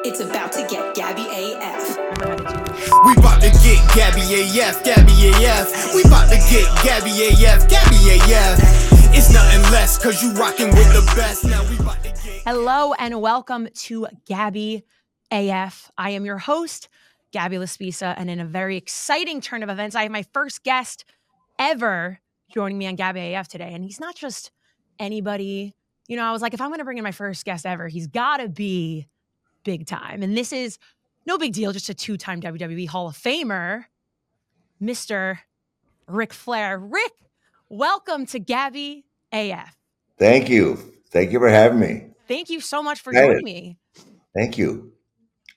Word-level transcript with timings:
It's 0.00 0.20
about 0.20 0.50
to 0.52 0.66
get 0.68 0.94
Gabby 0.94 1.22
AF. 1.22 1.98
We 3.04 3.12
about 3.12 3.40
to 3.42 3.50
get 3.62 3.78
Gabby 3.94 4.22
AF, 4.22 4.82
Gabby 4.82 5.12
AF. 5.28 5.94
We 5.94 6.02
about 6.02 6.28
to 6.30 6.36
get 6.50 6.66
Gabby 6.82 7.10
AF, 7.28 7.68
Gabby 7.68 8.18
AF. 8.18 8.58
It's 9.14 9.32
nothing 9.32 9.60
less, 9.70 10.02
cause 10.02 10.22
you 10.22 10.32
rocking 10.32 10.70
with 10.70 10.92
the 10.92 11.12
best. 11.14 11.44
Now 11.44 11.62
we 11.68 11.78
about 11.78 12.02
to 12.02 12.08
get. 12.08 12.42
Hello 12.44 12.94
and 12.94 13.20
welcome 13.20 13.68
to 13.74 14.08
Gabby 14.26 14.82
AF. 15.30 15.92
I 15.96 16.10
am 16.10 16.24
your 16.24 16.38
host, 16.38 16.88
Gabby 17.30 17.56
LaSpisa, 17.56 18.14
and 18.16 18.28
in 18.30 18.40
a 18.40 18.46
very 18.46 18.78
exciting 18.78 19.40
turn 19.40 19.62
of 19.62 19.68
events, 19.68 19.94
I 19.94 20.02
have 20.02 20.10
my 20.10 20.24
first 20.32 20.64
guest 20.64 21.04
ever 21.58 22.18
joining 22.52 22.78
me 22.78 22.86
on 22.88 22.96
Gabby 22.96 23.34
AF 23.34 23.46
today. 23.46 23.72
And 23.72 23.84
he's 23.84 24.00
not 24.00 24.16
just 24.16 24.50
anybody. 24.98 25.74
You 26.08 26.16
know, 26.16 26.24
I 26.24 26.32
was 26.32 26.42
like, 26.42 26.54
if 26.54 26.60
I'm 26.60 26.70
going 26.70 26.78
to 26.78 26.84
bring 26.84 26.98
in 26.98 27.04
my 27.04 27.12
first 27.12 27.44
guest 27.44 27.66
ever, 27.66 27.88
he's 27.88 28.06
got 28.06 28.38
to 28.38 28.48
be 28.48 29.06
big 29.64 29.86
time. 29.86 30.22
And 30.22 30.36
this 30.36 30.52
is 30.52 30.78
no 31.26 31.38
big 31.38 31.52
deal, 31.52 31.72
just 31.72 31.88
a 31.88 31.94
two 31.94 32.16
time 32.16 32.40
WWE 32.40 32.88
Hall 32.88 33.08
of 33.08 33.16
Famer, 33.16 33.84
Mr. 34.82 35.38
Ric 36.06 36.32
Flair. 36.32 36.78
Ric, 36.78 37.12
welcome 37.68 38.26
to 38.26 38.38
Gabby 38.38 39.04
AF. 39.32 39.76
Thank 40.18 40.48
you. 40.48 40.76
Thank 41.10 41.32
you 41.32 41.38
for 41.38 41.48
having 41.48 41.80
me. 41.80 42.06
Thank 42.28 42.50
you 42.50 42.60
so 42.60 42.82
much 42.82 43.00
for 43.00 43.12
joining 43.12 43.44
me. 43.44 43.78
Thank 44.34 44.56
you. 44.56 44.92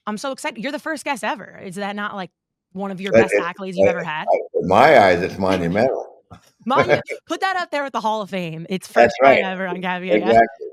I'm 0.07 0.17
so 0.17 0.31
excited. 0.31 0.61
You're 0.61 0.71
the 0.71 0.79
first 0.79 1.03
guest 1.05 1.23
ever. 1.23 1.59
Is 1.63 1.75
that 1.75 1.95
not 1.95 2.15
like 2.15 2.31
one 2.73 2.91
of 2.91 2.99
your 2.99 3.11
best 3.11 3.33
accolades 3.33 3.73
you've 3.75 3.87
ever 3.87 4.03
had? 4.03 4.25
In 4.53 4.67
my 4.67 4.99
eyes, 4.99 5.21
it's 5.21 5.37
monumental. 5.37 6.23
Mine, 6.65 7.01
put 7.27 7.41
that 7.41 7.55
up 7.55 7.71
there 7.71 7.83
with 7.83 7.93
the 7.93 8.01
Hall 8.01 8.21
of 8.21 8.29
Fame. 8.29 8.65
It's 8.69 8.87
first 8.87 9.15
right. 9.21 9.43
ever 9.43 9.67
on 9.67 9.81
Gabby. 9.81 10.11
AF. 10.11 10.17
Exactly. 10.17 10.64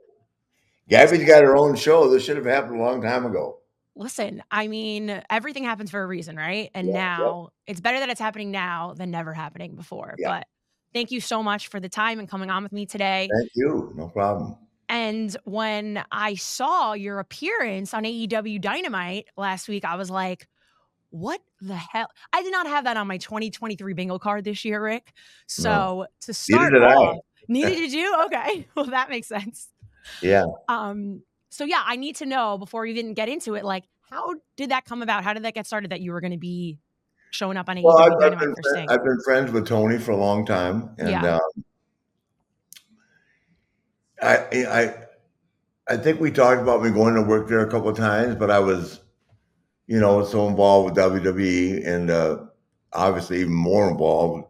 Gabby's 0.88 1.24
got 1.24 1.42
her 1.42 1.56
own 1.56 1.76
show. 1.76 2.08
This 2.10 2.24
should 2.24 2.36
have 2.36 2.46
happened 2.46 2.80
a 2.80 2.82
long 2.82 3.00
time 3.02 3.24
ago. 3.24 3.58
Listen, 3.94 4.42
I 4.50 4.68
mean, 4.68 5.22
everything 5.28 5.64
happens 5.64 5.90
for 5.90 6.02
a 6.02 6.06
reason, 6.06 6.36
right? 6.36 6.70
And 6.74 6.88
Yeah, 6.88 6.94
yeah. 6.94 7.16
now 7.18 7.48
it's 7.66 7.80
better 7.80 7.98
that 8.00 8.08
it's 8.08 8.20
happening 8.20 8.50
now 8.50 8.94
than 8.96 9.10
never 9.10 9.34
happening 9.34 9.76
before. 9.76 10.14
Yeah. 10.18 10.28
But 10.38 10.46
thank 10.94 11.10
you 11.10 11.20
so 11.20 11.42
much 11.42 11.68
for 11.68 11.78
the 11.78 11.88
time 11.90 12.18
and 12.18 12.28
coming 12.28 12.50
on 12.50 12.62
with 12.62 12.72
me 12.72 12.86
today. 12.86 13.28
Thank 13.38 13.50
you. 13.54 13.92
No 13.94 14.08
problem. 14.08 14.56
And 14.88 15.34
when 15.44 16.04
I 16.10 16.34
saw 16.34 16.92
your 16.94 17.18
appearance 17.18 17.94
on 17.94 18.04
AEW 18.04 18.60
Dynamite 18.60 19.26
last 19.36 19.68
week, 19.68 19.84
I 19.84 19.96
was 19.96 20.10
like, 20.10 20.48
what 21.10 21.40
the 21.60 21.76
hell? 21.76 22.08
I 22.32 22.42
did 22.42 22.52
not 22.52 22.66
have 22.66 22.84
that 22.84 22.96
on 22.96 23.06
my 23.06 23.18
2023 23.18 23.92
bingo 23.92 24.18
card 24.18 24.44
this 24.44 24.64
year, 24.64 24.82
Ric. 24.82 25.12
So 25.46 26.06
to 26.22 26.34
start 26.34 26.72
did 26.72 26.82
I. 26.82 26.94
off, 26.94 27.18
neither 27.48 27.70
did 27.70 27.92
you? 27.92 28.14
Okay. 28.26 28.66
Well, 28.74 28.86
that 28.86 29.10
makes 29.10 29.28
sense. 29.28 29.68
Yeah. 30.22 30.46
Um, 30.68 31.22
so 31.50 31.64
yeah, 31.64 31.82
I 31.84 31.96
need 31.96 32.16
to 32.16 32.26
know 32.26 32.58
before 32.58 32.82
we 32.82 32.90
even 32.90 33.14
get 33.14 33.28
into 33.28 33.54
it, 33.54 33.64
like, 33.64 33.84
how 34.10 34.34
did 34.56 34.70
that 34.70 34.84
come 34.84 35.02
about? 35.02 35.24
How 35.24 35.32
did 35.32 35.44
that 35.44 35.54
get 35.54 35.66
started 35.66 35.90
that 35.90 36.00
you 36.00 36.12
were 36.12 36.20
going 36.20 36.32
to 36.32 36.38
be 36.38 36.78
showing 37.30 37.56
up 37.56 37.68
on 37.68 37.76
AEW 37.76 37.82
Well, 37.84 37.98
I've, 37.98 38.32
I've, 38.32 38.38
been? 38.38 38.54
I've 38.88 39.04
been 39.04 39.18
friends 39.24 39.52
with 39.52 39.66
Tony 39.66 39.98
for 39.98 40.12
a 40.12 40.16
long 40.16 40.44
time, 40.44 40.90
and 40.98 41.10
Yeah. 41.10 41.36
um, 41.36 41.64
I, 44.22 44.36
I, 44.52 44.94
I 45.88 45.96
think 45.96 46.20
we 46.20 46.30
talked 46.30 46.60
about 46.60 46.82
me 46.82 46.90
going 46.90 47.14
to 47.14 47.22
work 47.22 47.48
there 47.48 47.60
a 47.60 47.70
couple 47.70 47.88
of 47.88 47.96
times, 47.96 48.36
but 48.36 48.50
I 48.50 48.60
was, 48.60 49.00
you 49.86 49.98
know, 49.98 50.24
so 50.24 50.46
involved 50.46 50.96
with 50.96 51.04
WWE, 51.04 51.86
and 51.86 52.10
uh, 52.10 52.44
obviously 52.92 53.40
even 53.40 53.54
more 53.54 53.90
involved 53.90 54.46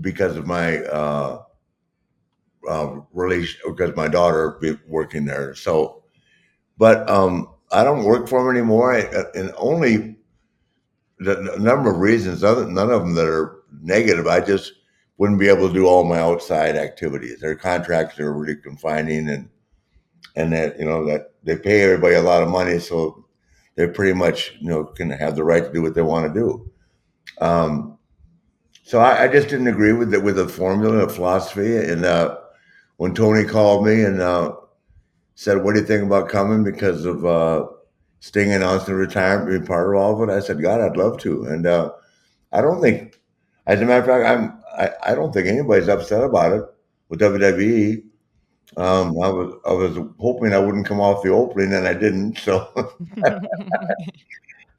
because 0.00 0.36
of 0.36 0.46
my 0.46 0.78
uh, 0.84 1.43
uh, 2.68 3.00
relation, 3.12 3.60
because 3.66 3.94
my 3.96 4.08
daughter 4.08 4.58
be 4.60 4.76
working 4.86 5.24
there. 5.24 5.54
So, 5.54 6.04
but 6.78 7.08
um, 7.08 7.48
I 7.72 7.84
don't 7.84 8.04
work 8.04 8.28
for 8.28 8.42
them 8.42 8.56
anymore, 8.56 8.94
I, 8.94 9.24
and 9.34 9.52
only 9.56 10.16
the 11.18 11.56
number 11.58 11.90
of 11.90 11.98
reasons. 11.98 12.44
Other, 12.44 12.66
none 12.66 12.90
of 12.90 13.02
them 13.02 13.14
that 13.14 13.26
are 13.26 13.62
negative. 13.82 14.26
I 14.26 14.40
just 14.40 14.72
wouldn't 15.16 15.40
be 15.40 15.48
able 15.48 15.68
to 15.68 15.74
do 15.74 15.86
all 15.86 16.04
my 16.04 16.18
outside 16.18 16.76
activities. 16.76 17.40
Their 17.40 17.54
contracts 17.54 18.18
are 18.18 18.32
really 18.32 18.56
confining, 18.56 19.28
and 19.28 19.48
and 20.36 20.52
that 20.52 20.78
you 20.78 20.84
know 20.84 21.06
that 21.06 21.32
they 21.44 21.56
pay 21.56 21.82
everybody 21.82 22.14
a 22.14 22.22
lot 22.22 22.42
of 22.42 22.48
money, 22.48 22.78
so 22.78 23.26
they 23.76 23.86
pretty 23.86 24.14
much 24.14 24.56
you 24.60 24.68
know 24.68 24.84
can 24.84 25.10
have 25.10 25.36
the 25.36 25.44
right 25.44 25.64
to 25.64 25.72
do 25.72 25.82
what 25.82 25.94
they 25.94 26.02
want 26.02 26.32
to 26.32 26.40
do. 26.40 26.70
Um, 27.40 27.98
so 28.82 29.00
I, 29.00 29.24
I 29.24 29.28
just 29.28 29.48
didn't 29.48 29.68
agree 29.68 29.92
with 29.92 30.10
the, 30.10 30.20
with 30.20 30.36
the 30.36 30.46
formula, 30.46 31.06
the 31.06 31.12
philosophy, 31.12 31.76
and 31.78 32.04
uh, 32.04 32.36
when 32.96 33.14
Tony 33.14 33.44
called 33.44 33.86
me 33.86 34.02
and 34.02 34.20
uh, 34.20 34.54
said, 35.34 35.62
"What 35.62 35.74
do 35.74 35.80
you 35.80 35.86
think 35.86 36.04
about 36.04 36.28
coming?" 36.28 36.64
because 36.64 37.04
of 37.04 37.24
uh, 37.24 37.66
Sting 38.20 38.52
announcing 38.52 38.94
retirement, 38.94 39.50
being 39.50 39.66
part 39.66 39.88
of 39.88 40.00
all 40.00 40.22
of 40.22 40.28
it, 40.28 40.32
I 40.32 40.40
said, 40.40 40.62
"God, 40.62 40.80
I'd 40.80 40.96
love 40.96 41.18
to." 41.20 41.44
And 41.44 41.66
uh, 41.66 41.92
I 42.52 42.60
don't 42.60 42.80
think, 42.80 43.20
as 43.66 43.80
a 43.80 43.84
matter 43.84 44.00
of 44.00 44.06
fact, 44.06 44.26
I'm 44.26 44.62
I, 44.76 45.12
I 45.12 45.14
don't 45.14 45.32
think 45.32 45.46
anybody's 45.46 45.88
upset 45.88 46.24
about 46.24 46.52
it 46.52 46.64
with 47.08 47.20
WWE. 47.20 48.02
Um, 48.76 49.20
I 49.22 49.28
was 49.28 49.54
I 49.66 49.72
was 49.72 49.98
hoping 50.18 50.52
I 50.52 50.58
wouldn't 50.58 50.86
come 50.86 51.00
off 51.00 51.22
the 51.22 51.30
opening, 51.30 51.72
and 51.74 51.86
I 51.86 51.94
didn't. 51.94 52.38
So 52.38 52.68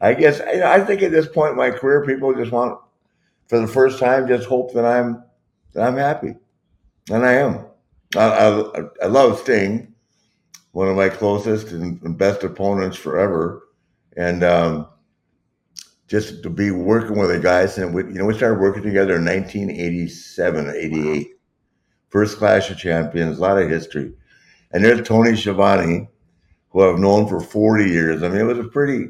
I 0.02 0.14
guess 0.14 0.40
know, 0.40 0.68
I 0.68 0.82
think 0.82 1.02
at 1.02 1.12
this 1.12 1.28
point 1.28 1.52
in 1.52 1.58
my 1.58 1.72
career, 1.72 2.06
people 2.06 2.34
just 2.34 2.52
want, 2.52 2.80
for 3.47 3.59
the 3.59 3.68
first 3.68 4.00
time, 4.00 4.28
just 4.28 4.47
hope 4.47 4.74
that 4.74 4.86
I'm 4.86 5.24
that 5.74 5.88
I'm 5.88 5.97
happy, 5.97 6.36
and 7.09 7.26
I 7.26 7.34
am. 7.34 7.66
I, 8.18 8.50
I, 8.50 8.81
I 9.03 9.08
love 9.08 9.40
Sting, 9.40 9.94
one 10.72 10.88
of 10.88 10.96
my 10.96 11.09
closest 11.09 11.72
and, 11.72 12.02
and 12.02 12.18
best 12.18 12.44
opponents 12.44 12.98
forever, 12.98 13.68
and 14.18 14.44
um, 14.44 14.88
just 16.08 16.44
to 16.44 16.50
be 16.50 16.72
working 16.72 17.18
with 17.18 17.30
the 17.30 17.40
guys. 17.40 17.78
And 17.78 17.94
we, 17.94 18.03
you 18.03 18.14
know, 18.14 18.26
we 18.26 18.36
started 18.36 18.59
working 18.59 18.84
together 18.84 19.16
in 19.16 19.26
1987 19.26 20.68
or 20.68 20.76
88. 20.76 21.28
First 22.09 22.38
Clash 22.38 22.70
of 22.72 22.78
Champions, 22.78 23.38
a 23.38 23.42
lot 23.42 23.62
of 23.62 23.70
history. 23.70 24.14
And 24.72 24.84
there's 24.84 25.08
Tony 25.08 25.36
Schiavone, 25.36 26.08
who 26.70 26.82
I've 26.82 27.00
known 27.00 27.28
for 27.28 27.40
40 27.40 27.90
years. 27.90 28.24
I 28.24 28.30
mean, 28.30 28.42
it 28.42 28.44
was 28.44 28.59
a 28.59 28.64
pretty 28.66 29.09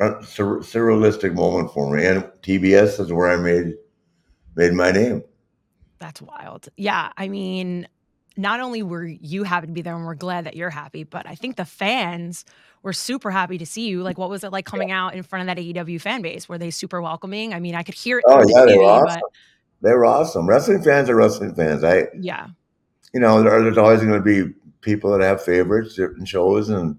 uh, 0.00 0.22
sur- 0.22 0.60
surrealistic 0.60 1.34
moment 1.34 1.72
for 1.72 1.94
me. 1.94 2.04
And 2.04 2.24
TBS 2.42 3.00
is 3.00 3.12
where 3.12 3.30
I 3.30 3.36
made 3.36 3.74
made 4.56 4.72
my 4.72 4.90
name. 4.90 5.22
That's 5.98 6.20
wild. 6.22 6.68
Yeah. 6.76 7.10
I 7.16 7.28
mean, 7.28 7.86
not 8.40 8.60
only 8.60 8.82
were 8.82 9.04
you 9.04 9.44
happy 9.44 9.66
to 9.66 9.72
be 9.72 9.82
there 9.82 9.94
and 9.94 10.04
we're 10.04 10.14
glad 10.14 10.44
that 10.46 10.56
you're 10.56 10.70
happy, 10.70 11.04
but 11.04 11.26
I 11.26 11.34
think 11.34 11.56
the 11.56 11.64
fans 11.64 12.44
were 12.82 12.92
super 12.92 13.30
happy 13.30 13.58
to 13.58 13.66
see 13.66 13.88
you. 13.88 14.02
Like, 14.02 14.18
what 14.18 14.30
was 14.30 14.44
it 14.44 14.52
like 14.52 14.64
coming 14.64 14.90
out 14.90 15.14
in 15.14 15.22
front 15.22 15.48
of 15.48 15.54
that 15.54 15.62
AEW 15.62 16.00
fan 16.00 16.22
base? 16.22 16.48
Were 16.48 16.58
they 16.58 16.70
super 16.70 17.02
welcoming? 17.02 17.52
I 17.52 17.60
mean, 17.60 17.74
I 17.74 17.82
could 17.82 17.94
hear 17.94 18.18
it. 18.18 18.24
Oh 18.26 18.40
the 18.40 18.52
yeah, 18.54 18.64
they 18.64 18.78
were 18.78 18.84
awesome. 18.84 19.20
They 19.82 19.92
were 19.92 20.06
awesome. 20.06 20.48
Wrestling 20.48 20.82
fans 20.82 21.08
are 21.10 21.16
wrestling 21.16 21.54
fans. 21.54 21.84
I, 21.84 22.08
yeah. 22.18 22.48
you 23.12 23.20
know, 23.20 23.42
there, 23.42 23.62
there's 23.62 23.78
always 23.78 24.00
going 24.00 24.12
to 24.12 24.20
be 24.20 24.52
people 24.80 25.10
that 25.12 25.24
have 25.24 25.42
favorites, 25.42 25.96
certain 25.96 26.24
shows, 26.24 26.68
and 26.68 26.98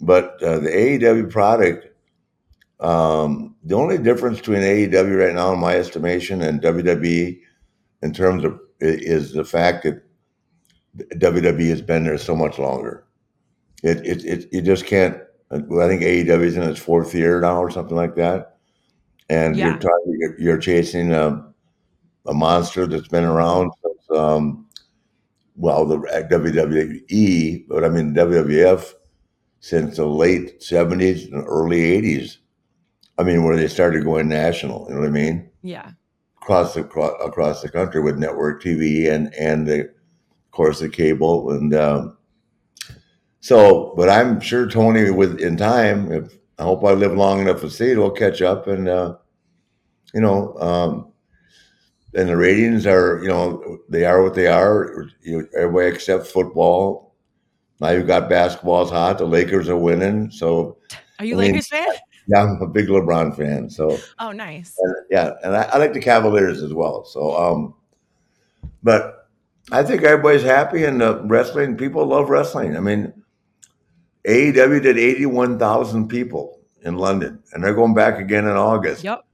but 0.00 0.42
uh, 0.42 0.58
the 0.58 0.68
AEW 0.68 1.30
product, 1.30 1.88
um, 2.80 3.56
the 3.64 3.74
only 3.74 3.98
difference 3.98 4.38
between 4.38 4.60
AEW 4.60 5.26
right 5.26 5.34
now, 5.34 5.52
in 5.52 5.58
my 5.58 5.74
estimation, 5.74 6.42
and 6.42 6.60
WWE, 6.60 7.40
in 8.02 8.12
terms 8.12 8.44
of 8.44 8.60
is 8.80 9.32
the 9.32 9.44
fact 9.44 9.84
that 9.84 10.02
WWE 10.96 11.68
has 11.68 11.82
been 11.82 12.04
there 12.04 12.18
so 12.18 12.34
much 12.36 12.58
longer. 12.58 13.04
It 13.82 13.98
it, 14.06 14.24
it 14.24 14.48
you 14.52 14.62
just 14.62 14.86
can't. 14.86 15.18
I 15.50 15.58
think 15.58 16.02
AEW 16.02 16.40
is 16.42 16.56
in 16.56 16.62
its 16.64 16.80
fourth 16.80 17.14
year 17.14 17.40
now, 17.40 17.58
or 17.62 17.70
something 17.70 17.96
like 17.96 18.16
that, 18.16 18.56
and 19.28 19.56
Yeah. 19.56 19.68
you're 19.70 19.78
talking, 19.78 20.16
you're, 20.18 20.40
you're 20.40 20.58
chasing 20.58 21.12
a, 21.12 21.46
a 22.26 22.34
monster 22.34 22.86
that's 22.86 23.08
been 23.08 23.24
around 23.24 23.70
since. 23.84 24.18
Um, 24.18 24.66
well, 25.56 25.86
the 25.86 25.98
WWE, 25.98 27.66
but 27.68 27.84
I 27.84 27.88
mean 27.88 28.14
WWF 28.14 28.92
since 29.60 29.96
the 29.96 30.06
late 30.06 30.62
seventies 30.62 31.26
and 31.26 31.44
early 31.46 31.80
eighties. 31.82 32.38
I 33.18 33.22
mean, 33.22 33.44
where 33.44 33.56
they 33.56 33.68
started 33.68 34.04
going 34.04 34.28
national. 34.28 34.86
You 34.88 34.94
know 34.96 35.00
what 35.00 35.08
I 35.08 35.12
mean? 35.12 35.48
Yeah. 35.62 35.90
Across 36.42 36.74
the 36.74 36.82
across, 36.84 37.62
the 37.62 37.70
country 37.70 38.00
with 38.02 38.18
network 38.18 38.62
TV 38.62 39.10
and 39.10 39.32
and 39.34 39.66
the, 39.66 39.90
course 40.56 40.80
the 40.80 40.88
cable 40.88 41.50
and 41.52 41.74
um, 41.74 42.16
so. 43.40 43.92
But 43.96 44.08
I'm 44.08 44.40
sure 44.40 44.68
Tony, 44.68 45.10
with 45.10 45.40
in 45.40 45.56
time, 45.56 46.10
if 46.10 46.36
I 46.58 46.62
hope 46.64 46.84
I 46.84 46.92
live 46.92 47.12
long 47.12 47.40
enough 47.40 47.60
to 47.60 47.70
see 47.70 47.90
it, 47.92 47.98
will 47.98 48.10
catch 48.10 48.42
up 48.42 48.66
and 48.66 48.88
uh, 48.88 49.16
you 50.14 50.20
know. 50.20 50.54
Um, 50.58 51.12
and 52.14 52.30
the 52.30 52.36
ratings 52.36 52.86
are, 52.86 53.20
you 53.22 53.28
know, 53.28 53.78
they 53.90 54.06
are 54.06 54.22
what 54.22 54.32
they 54.34 54.46
are. 54.46 55.04
You, 55.20 55.46
everybody 55.54 55.88
except 55.94 56.26
football. 56.26 57.14
Now 57.78 57.90
you've 57.90 58.06
got 58.06 58.30
basketball's 58.30 58.90
hot. 58.90 59.18
The 59.18 59.26
Lakers 59.26 59.68
are 59.68 59.76
winning. 59.76 60.30
So 60.30 60.78
Are 61.18 61.26
you 61.26 61.34
I 61.34 61.40
mean- 61.42 61.48
Lakers 61.52 61.68
fan? 61.68 61.86
yeah, 62.26 62.42
I'm 62.42 62.62
a 62.62 62.66
big 62.66 62.86
LeBron 62.86 63.36
fan. 63.36 63.68
So 63.68 63.98
Oh, 64.18 64.32
nice. 64.32 64.74
and, 64.80 64.94
yeah, 65.10 65.32
and 65.44 65.54
I, 65.54 65.64
I 65.64 65.76
like 65.76 65.92
the 65.92 66.00
Cavaliers 66.00 66.62
as 66.62 66.72
well. 66.72 67.04
So, 67.04 67.36
um, 67.36 67.74
but 68.82 69.25
I 69.72 69.82
think 69.82 70.02
everybody's 70.02 70.42
happy, 70.44 70.84
and 70.84 71.00
the 71.00 71.20
wrestling 71.24 71.76
people 71.76 72.06
love 72.06 72.30
wrestling. 72.30 72.76
I 72.76 72.80
mean, 72.80 73.12
AEW 74.26 74.82
did 74.82 74.98
81,000 74.98 76.08
people 76.08 76.60
in 76.82 76.96
London, 76.96 77.42
and 77.52 77.62
they're 77.62 77.74
going 77.74 77.94
back 77.94 78.18
again 78.18 78.44
in 78.44 78.56
August. 78.56 79.02
Yep. 79.02 79.24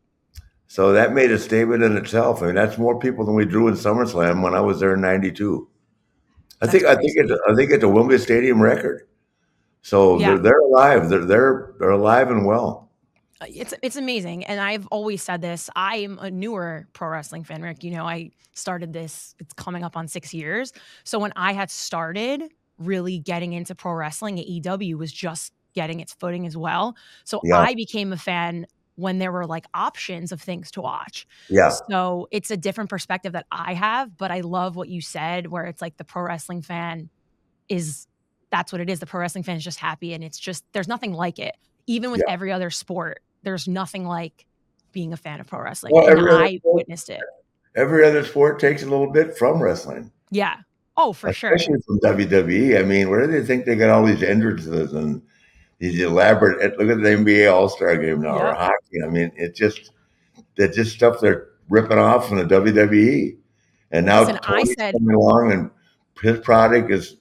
So 0.69 0.93
that 0.93 1.13
made 1.13 1.31
a 1.31 1.39
statement 1.39 1.83
in 1.83 1.97
itself. 1.99 2.43
I 2.43 2.47
mean, 2.47 2.55
that's 2.55 2.79
more 2.79 2.99
people 2.99 3.27
than 3.27 3.35
we 3.35 3.45
drew 3.45 3.69
in 3.69 3.75
SummerSlam 3.75 4.43
when 4.43 4.55
I 4.55 4.61
was 4.61 4.81
there 4.81 4.95
in 4.95 5.03
'92. 5.03 5.69
I 6.63 6.67
think 6.67 6.85
I 6.85 6.95
think 6.95 7.13
it's 7.17 7.33
I 7.47 7.55
think 7.55 7.71
it's 7.73 7.85
a 7.85 7.89
Wembley 7.89 8.17
Stadium 8.19 8.63
record. 8.63 9.03
So 9.83 10.19
Yeah. 10.19 10.29
they're, 10.29 10.39
they're 10.39 10.61
alive. 10.61 11.09
They're 11.11 11.25
they're 11.27 11.75
they're 11.79 11.91
alive 11.91 12.31
and 12.31 12.47
well. 12.47 12.91
Uh, 13.43 13.47
it's 13.49 13.75
it's 13.83 13.97
amazing 13.97 14.45
and 14.45 14.61
i've 14.61 14.87
always 14.89 15.23
said 15.23 15.41
this 15.43 15.69
i'm 15.75 16.19
a 16.21 16.31
newer 16.31 16.87
pro 16.93 17.09
wrestling 17.09 17.43
fan 17.43 17.61
rick 17.63 17.83
you 17.83 17.91
know 17.91 18.05
i 18.07 18.31
started 18.53 18.93
this 18.93 19.35
it's 19.41 19.53
coming 19.55 19.83
up 19.83 19.97
on 19.97 20.07
six 20.07 20.33
years. 20.33 20.73
So 21.05 21.19
when 21.19 21.33
i 21.37 21.53
had 21.53 21.71
started 21.71 22.45
really 22.79 23.19
getting 23.19 23.53
into 23.55 23.75
pro 23.75 23.93
wrestling 23.95 24.37
aew 24.37 24.95
was 24.97 25.11
just 25.13 25.53
getting 25.75 26.01
its 26.01 26.13
footing 26.13 26.47
as 26.47 26.57
well. 26.57 26.95
So 27.25 27.41
Yeah. 27.43 27.59
i 27.59 27.75
became 27.75 28.13
a 28.13 28.17
fan 28.17 28.67
when 28.97 29.19
there 29.19 29.33
were 29.33 29.47
like 29.47 29.65
options 29.75 30.33
of 30.33 30.41
things 30.41 30.71
to 30.73 30.83
watch. 30.83 31.27
Yeah, 31.49 31.71
so 31.89 32.29
it's 32.31 32.51
a 32.51 32.57
different 32.57 32.91
perspective 32.91 33.33
that 33.33 33.47
i 33.51 33.73
have 33.75 34.17
but 34.19 34.31
i 34.31 34.41
love 34.41 34.77
what 34.77 34.89
you 34.91 35.01
said 35.01 35.47
where 35.49 35.65
it's 35.65 35.81
like 35.83 35.97
the 35.97 36.05
pro 36.05 36.23
wrestling 36.23 36.63
fan 36.63 37.09
is 37.69 38.07
that's 38.51 38.71
what 38.71 38.83
it 38.83 38.91
is. 38.91 39.01
The 39.01 39.07
pro 39.07 39.21
wrestling 39.21 39.45
fan 39.45 39.57
is 39.57 39.65
just 39.65 39.79
happy 39.79 40.13
and 40.13 40.23
it's 40.23 40.39
just 40.39 40.63
there's 40.73 40.87
nothing 40.89 41.13
like 41.15 41.39
it. 41.39 41.57
Even 41.87 42.11
with 42.13 42.23
Yeah. 42.25 42.33
every 42.33 42.53
other 42.53 42.71
sport 42.71 43.23
there's 43.43 43.67
nothing 43.69 44.05
like 44.07 44.47
being 44.93 45.13
a 45.13 45.17
fan 45.17 45.41
of 45.41 45.47
pro 45.47 45.61
wrestling 45.63 45.93
Well, 45.95 46.09
and 46.09 46.29
i 46.31 46.57
sport- 46.57 46.75
witnessed 46.77 47.11
it 47.11 47.21
every 47.77 48.05
other 48.05 48.25
sport 48.25 48.59
takes 48.61 48.83
a 48.83 48.87
little 48.87 49.11
bit 49.11 49.37
from 49.37 49.63
wrestling, 49.63 50.11
yeah 50.31 50.57
oh 50.97 51.13
for 51.13 51.33
sure 51.33 51.55
especially 51.55 51.81
from 51.87 51.99
WWE. 52.01 52.79
I 52.79 52.83
mean, 52.83 53.09
where 53.09 53.27
do 53.27 53.33
they 53.33 53.47
think 53.47 53.65
they 53.65 53.77
got 53.77 53.89
all 53.89 54.05
these 54.05 54.23
entrances 54.23 54.93
and 54.93 55.23
these 55.79 55.99
elaborate? 56.01 56.79
Look 56.79 56.91
at 56.91 57.03
the 57.03 57.09
NBA 57.09 57.51
All 57.51 57.71
Star 57.71 57.97
Game 57.97 58.21
now 58.21 58.37
or 58.39 58.53
hockey. 58.55 59.03
I 59.03 59.09
mean, 59.09 59.33
it's 59.37 59.59
just 59.59 59.93
that's 60.59 60.77
just 60.77 60.95
stuff 60.95 61.19
they're 61.19 61.49
ripping 61.71 61.97
off 61.97 62.29
from 62.29 62.37
the 62.37 62.45
WWE. 62.45 63.39
And 63.91 64.05
now 64.05 64.21
Listen, 64.21 64.39
I 64.43 64.65
said- 64.65 64.93
coming 64.93 65.15
along, 65.17 65.53
and 65.53 65.71
his 66.23 66.39
product 66.41 66.91
is 66.93 67.17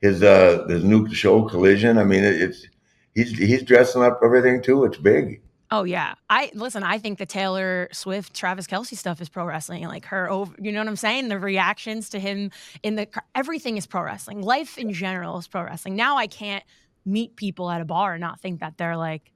his 0.00 0.22
uh 0.22 0.64
his 0.68 0.82
new 0.82 1.12
show 1.12 1.42
Collision. 1.46 1.98
I 1.98 2.04
mean, 2.04 2.24
it, 2.24 2.40
it's 2.40 2.66
he's 3.14 3.36
he's 3.36 3.62
dressing 3.62 4.02
up 4.02 4.20
everything 4.24 4.62
too. 4.62 4.84
It's 4.86 4.96
big. 4.96 5.42
Oh 5.72 5.84
yeah. 5.84 6.14
I 6.28 6.50
listen 6.54 6.82
i 6.82 6.98
think 6.98 7.18
the 7.18 7.26
taylor 7.26 7.88
swift 7.92 8.34
travis 8.34 8.66
kelce 8.66 8.96
stuff 8.96 9.20
is 9.20 9.28
pro 9.28 9.44
wrestling 9.44 9.86
like 9.86 10.04
her 10.06 10.28
over 10.30 10.54
you 10.60 10.72
know 10.72 10.80
what 10.80 10.88
i'm 10.88 10.96
saying? 10.96 11.28
The 11.28 11.38
reactions 11.38 12.08
to 12.10 12.18
him 12.18 12.50
in 12.82 12.96
the 12.96 13.08
everything 13.34 13.76
is 13.76 13.86
pro 13.86 14.02
wrestling. 14.02 14.42
Life 14.42 14.78
in 14.78 14.92
general 14.92 15.38
is 15.38 15.46
pro 15.48 15.62
wrestling. 15.62 15.96
Now 15.96 16.16
i 16.16 16.26
can't 16.26 16.64
meet 17.06 17.36
people 17.36 17.70
at 17.70 17.80
a 17.80 17.84
bar 17.84 18.14
and 18.14 18.20
not 18.20 18.40
think 18.40 18.60
that 18.60 18.76
they're 18.78 18.96
like 18.96 19.32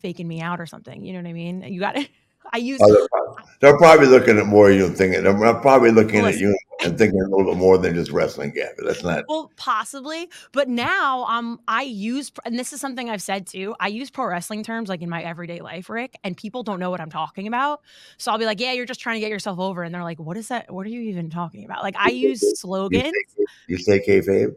faking 0.00 0.28
me 0.28 0.40
out 0.40 0.60
or 0.60 0.66
something 0.66 1.04
you 1.04 1.12
know 1.12 1.18
what 1.20 1.28
i 1.28 1.32
mean? 1.32 1.62
You 1.62 1.80
got 1.80 1.96
to 1.96 2.06
i 2.52 2.58
use 2.58 2.78
Oh, 2.82 2.92
they're, 2.92 3.08
probably, 3.08 3.44
they're 3.60 3.78
probably 3.78 4.06
looking 4.06 4.38
at 4.38 4.46
more 4.46 4.70
you 4.70 4.86
and 4.86 4.96
thinking. 4.96 5.22
They're 5.22 5.54
probably 5.54 5.90
looking 5.90 6.24
at 6.24 6.38
you 6.38 6.56
and 6.84 6.98
thinking 6.98 7.20
a 7.20 7.24
little 7.24 7.44
bit 7.52 7.56
more 7.56 7.78
than 7.78 7.94
just 7.94 8.10
wrestling. 8.10 8.50
Gabby, 8.50 8.82
that's 8.84 9.02
not. 9.02 9.24
Well, 9.28 9.50
possibly, 9.56 10.28
but 10.52 10.68
now 10.68 11.24
um 11.24 11.60
I 11.66 11.82
use 11.82 12.30
and 12.44 12.58
this 12.58 12.72
is 12.72 12.80
something 12.80 13.08
I've 13.08 13.22
said 13.22 13.46
too. 13.46 13.74
I 13.80 13.88
use 13.88 14.10
pro 14.10 14.26
wrestling 14.26 14.62
terms 14.62 14.88
like 14.88 15.02
in 15.02 15.08
my 15.08 15.22
everyday 15.22 15.60
life, 15.60 15.88
Ric, 15.88 16.14
and 16.24 16.36
people 16.36 16.62
don't 16.62 16.80
know 16.80 16.90
what 16.90 17.00
I'm 17.00 17.10
talking 17.10 17.46
about. 17.46 17.80
So 18.18 18.30
I'll 18.30 18.38
be 18.38 18.44
like, 18.46 18.60
"Yeah, 18.60 18.72
you're 18.72 18.86
just 18.86 19.00
trying 19.00 19.16
to 19.16 19.20
get 19.20 19.30
yourself 19.30 19.58
over," 19.58 19.82
and 19.82 19.94
they're 19.94 20.02
like, 20.02 20.18
"What 20.18 20.36
is 20.36 20.48
that? 20.48 20.70
What 20.70 20.86
are 20.86 20.90
you 20.90 21.00
even 21.02 21.30
talking 21.30 21.64
about?" 21.64 21.82
Like 21.82 21.96
I 21.98 22.10
use 22.10 22.42
You 22.42 22.54
slogans. 22.56 23.04
say, 23.04 23.44
you 23.68 23.78
say 23.78 24.04
kayfabe? 24.06 24.54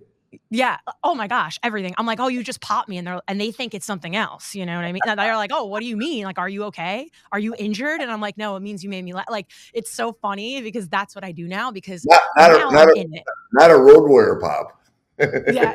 Yeah. 0.50 0.78
Oh 1.04 1.16
my 1.16 1.28
gosh, 1.28 1.58
everything. 1.64 1.94
I'm 1.98 2.06
like, 2.06 2.20
"Oh, 2.20 2.28
you 2.28 2.44
just 2.44 2.62
popped 2.62 2.90
me," 2.90 2.98
and 2.98 3.08
they're 3.08 3.22
and 3.28 3.40
they 3.40 3.52
think 3.52 3.74
it's 3.74 3.86
something 3.86 4.16
else. 4.16 4.56
You 4.56 4.66
know 4.66 4.76
what 4.76 4.86
I 4.86 4.92
mean? 4.92 5.02
And 5.06 5.20
they're 5.20 5.36
like, 5.36 5.52
"Oh, 5.54 5.66
what 5.66 5.80
do 5.80 5.86
you 5.86 5.98
mean? 5.98 6.26
Like, 6.26 6.38
are 6.38 6.50
you 6.50 6.64
okay? 6.66 7.10
Are 7.32 7.40
you 7.40 7.56
injured?" 7.58 8.02
And 8.02 8.12
I'm 8.12 8.22
like, 8.22 8.38
"No, 8.38 8.56
it 8.56 8.62
means 8.62 8.84
you 8.84 8.90
made 8.90 9.04
me 9.04 9.14
laugh." 9.14 9.26
Like 9.30 9.48
it's 9.74 9.92
so 9.92 10.14
funny 10.14 10.62
because 10.62 10.88
that's 10.90 11.16
what 11.16 11.24
I 11.24 11.32
do 11.32 11.48
now 11.48 11.72
because 11.72 12.06
Not, 12.06 12.22
not, 12.38 12.52
now 12.52 12.70
a, 12.70 12.72
not, 12.72 12.90
I'm 12.90 13.14
a, 13.14 13.24
not 13.54 13.72
a 13.72 13.78
road 13.78 14.08
warrior 14.08 14.36
pop. 14.36 14.82
yeah. 15.20 15.74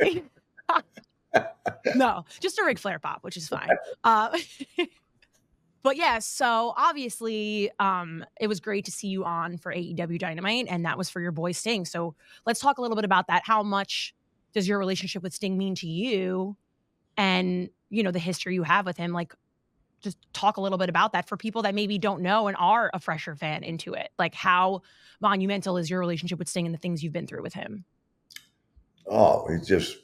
no, 1.95 2.25
just 2.41 2.59
a 2.59 2.65
Ric 2.65 2.79
Flair 2.79 2.99
pop, 2.99 3.23
which 3.23 3.37
is 3.37 3.49
fine. 3.49 3.69
Uh, 4.05 4.37
but 5.83 5.97
yeah, 5.97 6.19
so 6.19 6.75
obviously, 6.77 7.71
um, 7.79 8.25
it 8.41 8.47
was 8.47 8.61
great 8.61 8.85
to 8.87 8.93
see 8.93 9.09
you 9.09 9.25
on 9.25 9.57
for 9.57 9.73
AEW 9.73 10.19
Dynamite, 10.19 10.67
and 10.69 10.85
that 10.85 10.99
was 10.99 11.11
for 11.11 11.21
your 11.21 11.33
boy 11.33 11.53
Sting. 11.53 11.85
So 11.85 12.15
let's 12.47 12.61
talk 12.61 12.79
a 12.79 12.81
little 12.81 12.97
bit 12.97 13.05
about 13.05 13.27
that. 13.29 13.43
How 13.45 13.63
much 13.63 14.15
does 14.53 14.69
your 14.69 14.79
relationship 14.79 15.23
with 15.23 15.35
Sting 15.35 15.57
mean 15.57 15.75
to 15.77 15.87
you, 15.87 16.57
and 17.17 17.71
you 17.91 18.03
know 18.03 18.11
the 18.11 18.19
history 18.19 18.55
you 18.55 18.63
have 18.63 18.87
with 18.87 18.97
him? 18.97 19.13
Like, 19.13 19.35
just 20.03 20.19
talk 20.33 20.57
a 20.57 20.61
little 20.61 20.79
bit 20.79 20.89
about 20.89 21.13
that 21.13 21.29
for 21.29 21.37
people 21.37 21.63
that 21.63 21.75
maybe 21.75 21.99
don't 21.99 22.23
know 22.23 22.49
and 22.49 22.57
are 22.59 22.91
a 22.93 22.99
fresher 22.99 23.37
fan 23.37 23.63
into 23.63 23.95
it. 23.95 24.11
Like, 24.19 24.35
how 24.35 24.83
monumental 25.21 25.77
is 25.77 25.89
your 25.89 26.01
relationship 26.01 26.39
with 26.39 26.49
Sting 26.49 26.67
and 26.67 26.75
the 26.75 26.79
things 26.79 27.03
you've 27.03 27.13
been 27.13 27.27
through 27.27 27.43
with 27.43 27.55
him? 27.55 27.85
Oh, 29.07 29.47
it's 29.49 29.67
just 29.67 29.97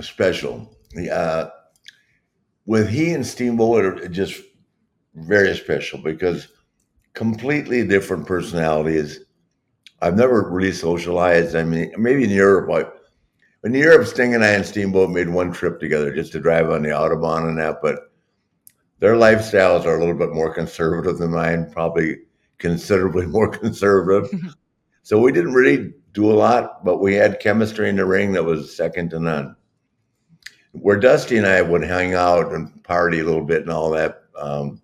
special. 0.00 0.74
The, 0.92 1.10
uh, 1.10 1.50
with 2.66 2.88
he 2.88 3.12
and 3.12 3.26
Steamboat 3.26 3.84
are 3.84 4.08
just 4.08 4.40
very 5.14 5.54
special 5.56 5.98
because 5.98 6.48
completely 7.14 7.86
different 7.86 8.26
personalities. 8.26 9.20
I've 10.00 10.16
never 10.16 10.48
really 10.50 10.72
socialized. 10.72 11.54
I 11.54 11.64
mean, 11.64 11.92
maybe 11.96 12.24
in 12.24 12.30
Europe, 12.30 12.68
in 13.64 13.74
Europe, 13.74 14.06
Sting 14.06 14.34
and 14.34 14.44
I 14.44 14.48
and 14.48 14.66
Steamboat 14.66 15.10
made 15.10 15.28
one 15.28 15.52
trip 15.52 15.78
together 15.78 16.12
just 16.14 16.32
to 16.32 16.40
drive 16.40 16.70
on 16.70 16.82
the 16.82 16.90
Autobahn 16.90 17.48
and 17.48 17.58
that. 17.58 17.80
But 17.80 18.12
their 18.98 19.14
lifestyles 19.14 19.84
are 19.84 19.96
a 19.96 20.00
little 20.00 20.18
bit 20.18 20.32
more 20.32 20.52
conservative 20.52 21.18
than 21.18 21.30
mine, 21.30 21.70
probably 21.70 22.18
considerably 22.58 23.26
more 23.26 23.48
conservative. 23.48 24.30
so 25.02 25.18
we 25.18 25.32
didn't 25.32 25.54
really 25.54 25.92
do 26.12 26.30
a 26.30 26.34
lot, 26.34 26.84
but 26.84 26.98
we 26.98 27.14
had 27.14 27.40
chemistry 27.40 27.88
in 27.88 27.96
the 27.96 28.04
ring 28.04 28.32
that 28.32 28.44
was 28.44 28.76
second 28.76 29.10
to 29.10 29.20
none. 29.20 29.56
Where 30.72 30.98
Dusty 30.98 31.36
and 31.36 31.46
I 31.46 31.62
would 31.62 31.84
hang 31.84 32.14
out 32.14 32.52
and 32.52 32.82
party 32.82 33.20
a 33.20 33.24
little 33.24 33.44
bit 33.44 33.62
and 33.62 33.70
all 33.70 33.90
that, 33.90 34.22
um, 34.36 34.80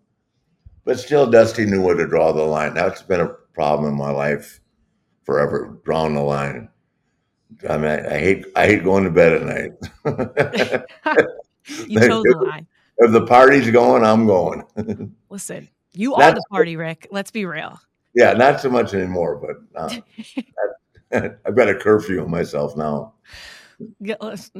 but 0.85 0.99
still, 0.99 1.31
Dusty 1.31 1.67
knew 1.67 1.83
where 1.83 1.95
to 1.95 2.07
draw 2.07 2.33
the 2.33 2.43
line. 2.43 2.75
That's 2.75 3.03
been 3.03 3.21
a 3.21 3.29
problem 3.29 3.91
in 3.91 3.99
my 3.99 4.11
life 4.11 4.61
forever, 5.25 5.79
drawing 5.85 6.15
the 6.15 6.23
line. 6.23 6.71
I 7.69 7.77
mean, 7.79 7.91
I, 7.91 8.15
I 8.15 8.19
hate 8.19 8.47
I 8.57 8.67
hate 8.67 8.85
going 8.85 9.05
to 9.05 9.11
bed 9.11 9.33
at 9.33 9.43
night. 10.05 10.85
You 11.87 12.01
chose 12.01 12.23
the 12.25 12.45
line. 12.49 12.67
if 12.97 13.13
the 13.13 13.27
party's 13.27 13.71
going, 13.71 14.03
I'm 14.03 14.27
going. 14.27 14.65
Listen, 15.29 15.69
you 15.93 16.15
are 16.15 16.33
the 16.33 16.43
party, 16.51 16.77
Ric. 16.77 17.07
Let's 17.11 17.31
be 17.31 17.45
real. 17.45 17.79
yeah, 18.15 18.33
not 18.33 18.63
so 18.63 18.71
much 18.71 18.95
anymore, 18.95 19.37
but 19.37 19.57
uh, 19.79 20.01
I've 21.45 21.55
got 21.55 21.69
a 21.69 21.75
curfew 21.75 22.23
on 22.23 22.31
myself 22.31 22.75
now. 22.75 23.13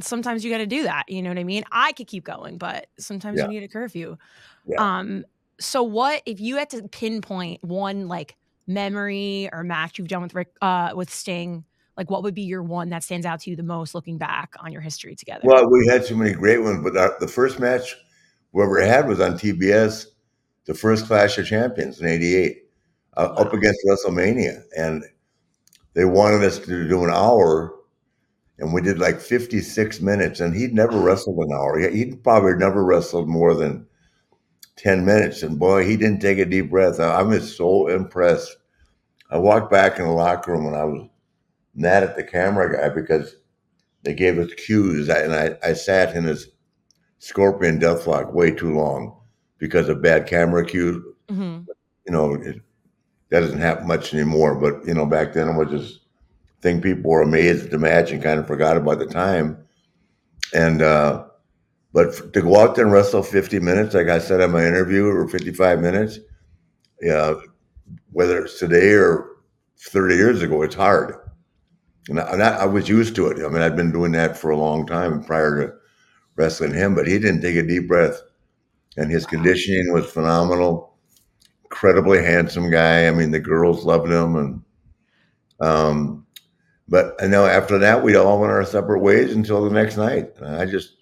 Sometimes 0.01 0.45
you 0.45 0.51
got 0.51 0.59
to 0.59 0.67
do 0.67 0.83
that. 0.83 1.05
You 1.09 1.23
know 1.23 1.31
what 1.31 1.39
I 1.39 1.45
mean? 1.45 1.65
I 1.73 1.93
could 1.93 2.07
keep 2.09 2.25
going, 2.25 2.59
but 2.59 2.89
sometimes 2.99 3.39
Yeah. 3.39 3.45
you 3.45 3.49
need 3.51 3.63
a 3.63 3.69
curfew. 3.69 4.19
Yeah. 4.67 4.77
Um. 4.99 5.25
So, 5.61 5.83
what 5.83 6.23
if 6.27 6.41
you 6.41 6.57
had 6.57 6.69
to 6.71 6.87
pinpoint 6.89 7.65
one 7.65 8.07
like 8.07 8.37
memory 8.67 9.49
or 9.51 9.65
match 9.65 9.99
you've 9.99 10.09
done 10.09 10.21
with 10.23 10.35
Rick, 10.35 10.49
uh, 10.61 10.91
with 10.95 11.09
Sting? 11.11 11.65
Like, 11.99 12.11
what 12.11 12.23
would 12.23 12.35
be 12.35 12.43
your 12.43 12.63
one 12.63 12.91
that 12.91 13.03
stands 13.03 13.27
out 13.27 13.41
to 13.41 13.51
you 13.51 13.57
the 13.57 13.65
most, 13.65 13.93
looking 13.93 14.19
back 14.19 14.55
on 14.61 14.71
your 14.71 14.81
history 14.81 15.17
together? 15.17 15.41
Well, 15.43 15.69
we 15.69 15.85
had 15.89 16.05
so 16.05 16.15
many 16.15 16.33
great 16.33 16.63
ones, 16.63 16.81
but 16.85 16.97
our, 16.97 17.17
the 17.19 17.27
first 17.27 17.59
match 17.59 17.97
we 18.53 18.63
ever 18.63 18.81
had 18.81 19.09
was 19.09 19.21
on 19.21 19.33
TBS, 19.33 20.07
the 20.65 20.75
first 20.75 21.07
Clash 21.07 21.37
of 21.39 21.47
Champions 21.47 22.01
in 22.01 22.07
'88, 22.07 22.63
uh, 23.17 23.21
up 23.21 23.53
against 23.53 23.81
WrestleMania, 23.85 24.63
and 24.79 25.05
they 25.95 26.05
wanted 26.05 26.45
us 26.45 26.61
to 26.61 26.89
do 26.89 27.03
an 27.03 27.11
hour, 27.11 27.75
and 28.61 28.73
we 28.73 28.81
did 28.81 29.01
like 29.01 29.21
56 29.21 30.01
minutes, 30.01 30.39
and 30.39 30.55
he'd 30.55 30.75
never 30.75 31.01
wrestled 31.01 31.39
an 31.39 31.53
hour. 31.53 31.81
He- 31.81 31.97
He'd 32.05 32.23
probably 32.23 32.55
never 32.55 32.85
wrestled 32.85 33.29
more 33.29 33.57
than 33.57 33.89
10 34.77 35.05
minutes, 35.05 35.43
and 35.43 35.59
boy, 35.59 35.85
he 35.85 35.97
didn't 35.97 36.21
take 36.21 36.39
a 36.39 36.45
deep 36.45 36.71
breath. 36.71 37.01
I, 37.01 37.19
I'm 37.19 37.33
just 37.33 37.57
so 37.57 37.89
impressed. 37.89 38.57
I 39.31 39.39
walked 39.39 39.73
back 39.73 39.99
in 39.99 40.05
the 40.05 40.13
locker 40.13 40.53
room 40.53 40.67
and 40.67 40.77
I 40.77 40.85
was 40.85 41.09
mad 41.79 42.03
at 42.03 42.17
the 42.17 42.25
camera 42.25 42.77
guy 42.77 42.89
because 42.95 43.37
they 44.03 44.15
gave 44.15 44.39
us 44.39 44.53
cues, 44.55 45.09
and 45.09 45.35
I, 45.35 45.57
I 45.63 45.73
sat 45.73 46.15
in 46.15 46.25
his 46.25 46.49
scorpion 47.19 47.81
deathlock 47.81 48.33
way 48.33 48.51
too 48.51 48.75
long 48.75 49.17
because 49.59 49.89
of 49.89 50.03
bad 50.03 50.27
camera 50.27 50.65
cues. 50.65 51.03
Mhm. 51.29 51.67
You 52.07 52.13
know, 52.13 52.35
it, 52.35 52.61
that 53.31 53.41
doesn't 53.41 53.61
happen 53.61 53.87
much 53.87 54.15
anymore. 54.15 54.55
But 54.55 54.87
you 54.87 54.95
know, 54.95 55.07
back 55.07 55.33
then 55.33 55.49
it 55.49 55.57
was 55.57 55.71
just 55.71 56.01
thing 56.61 56.81
people 56.81 57.11
were 57.11 57.23
amazed 57.23 57.67
at 57.67 57.71
the 57.71 57.79
match 57.79 58.11
and 58.11 58.23
kind 58.23 58.41
of 58.41 58.47
forgot 58.47 58.77
about 58.77 58.99
the 58.99 59.07
time. 59.07 59.59
And 60.55 60.83
uh, 60.83 61.25
but 61.93 62.33
to 62.33 62.43
go 62.43 62.59
out 62.61 62.75
there 62.75 62.85
and 62.85 62.93
wrestle 62.93 63.23
50 63.23 63.61
minutes, 63.61 63.95
like 63.95 64.09
I 64.09 64.19
said 64.19 64.41
in 64.41 64.51
my 64.51 64.67
interview, 64.67 65.07
or 65.07 65.29
55 65.29 65.81
minutes, 65.81 66.19
yeah, 67.01 67.35
whether 68.13 68.45
it's 68.45 68.59
today 68.59 68.93
or 68.93 69.27
30 69.79 70.15
years 70.17 70.43
ago, 70.43 70.63
it's 70.63 70.75
hard. 70.75 71.15
And 72.09 72.21
I, 72.21 72.33
and 72.33 72.43
I 72.43 72.67
was 72.67 72.89
used 72.89 73.15
to 73.17 73.29
it. 73.29 73.45
I 73.45 73.49
mean, 73.49 73.63
I'd 73.63 73.77
been 73.77 73.93
doing 73.93 74.13
that 74.13 74.37
for 74.37 74.51
a 74.51 74.57
long 74.57 74.87
time 74.87 75.23
prior 75.25 75.67
to 75.67 75.75
wrestling 76.37 76.75
him, 76.75 76.95
but 76.95 77.07
he 77.07 77.19
didn't 77.19 77.43
take 77.43 77.57
a 77.57 77.63
deep 77.67 77.89
breath. 77.89 78.21
And 78.97 79.11
his 79.11 79.27
conditioning 79.27 79.93
was 79.93 80.11
phenomenal. 80.11 80.95
Incredibly 81.65 82.25
handsome 82.25 82.71
guy. 82.71 83.09
I 83.09 83.11
mean, 83.13 83.31
the 83.31 83.41
girls 83.41 83.85
loved 83.85 84.11
him, 84.11 84.37
and 84.37 84.63
um, 85.61 86.27
but 86.89 87.17
I 87.23 87.27
know 87.27 87.47
after 87.47 87.79
that 87.79 88.03
we 88.03 88.17
all 88.17 88.41
went 88.41 88.53
our 88.53 88.65
separate 88.65 89.01
ways 89.01 89.35
until 89.35 89.65
the 89.65 89.71
next 89.71 89.97
night. 89.97 90.33
And 90.39 90.57
I 90.57 90.67
just, 90.67 90.97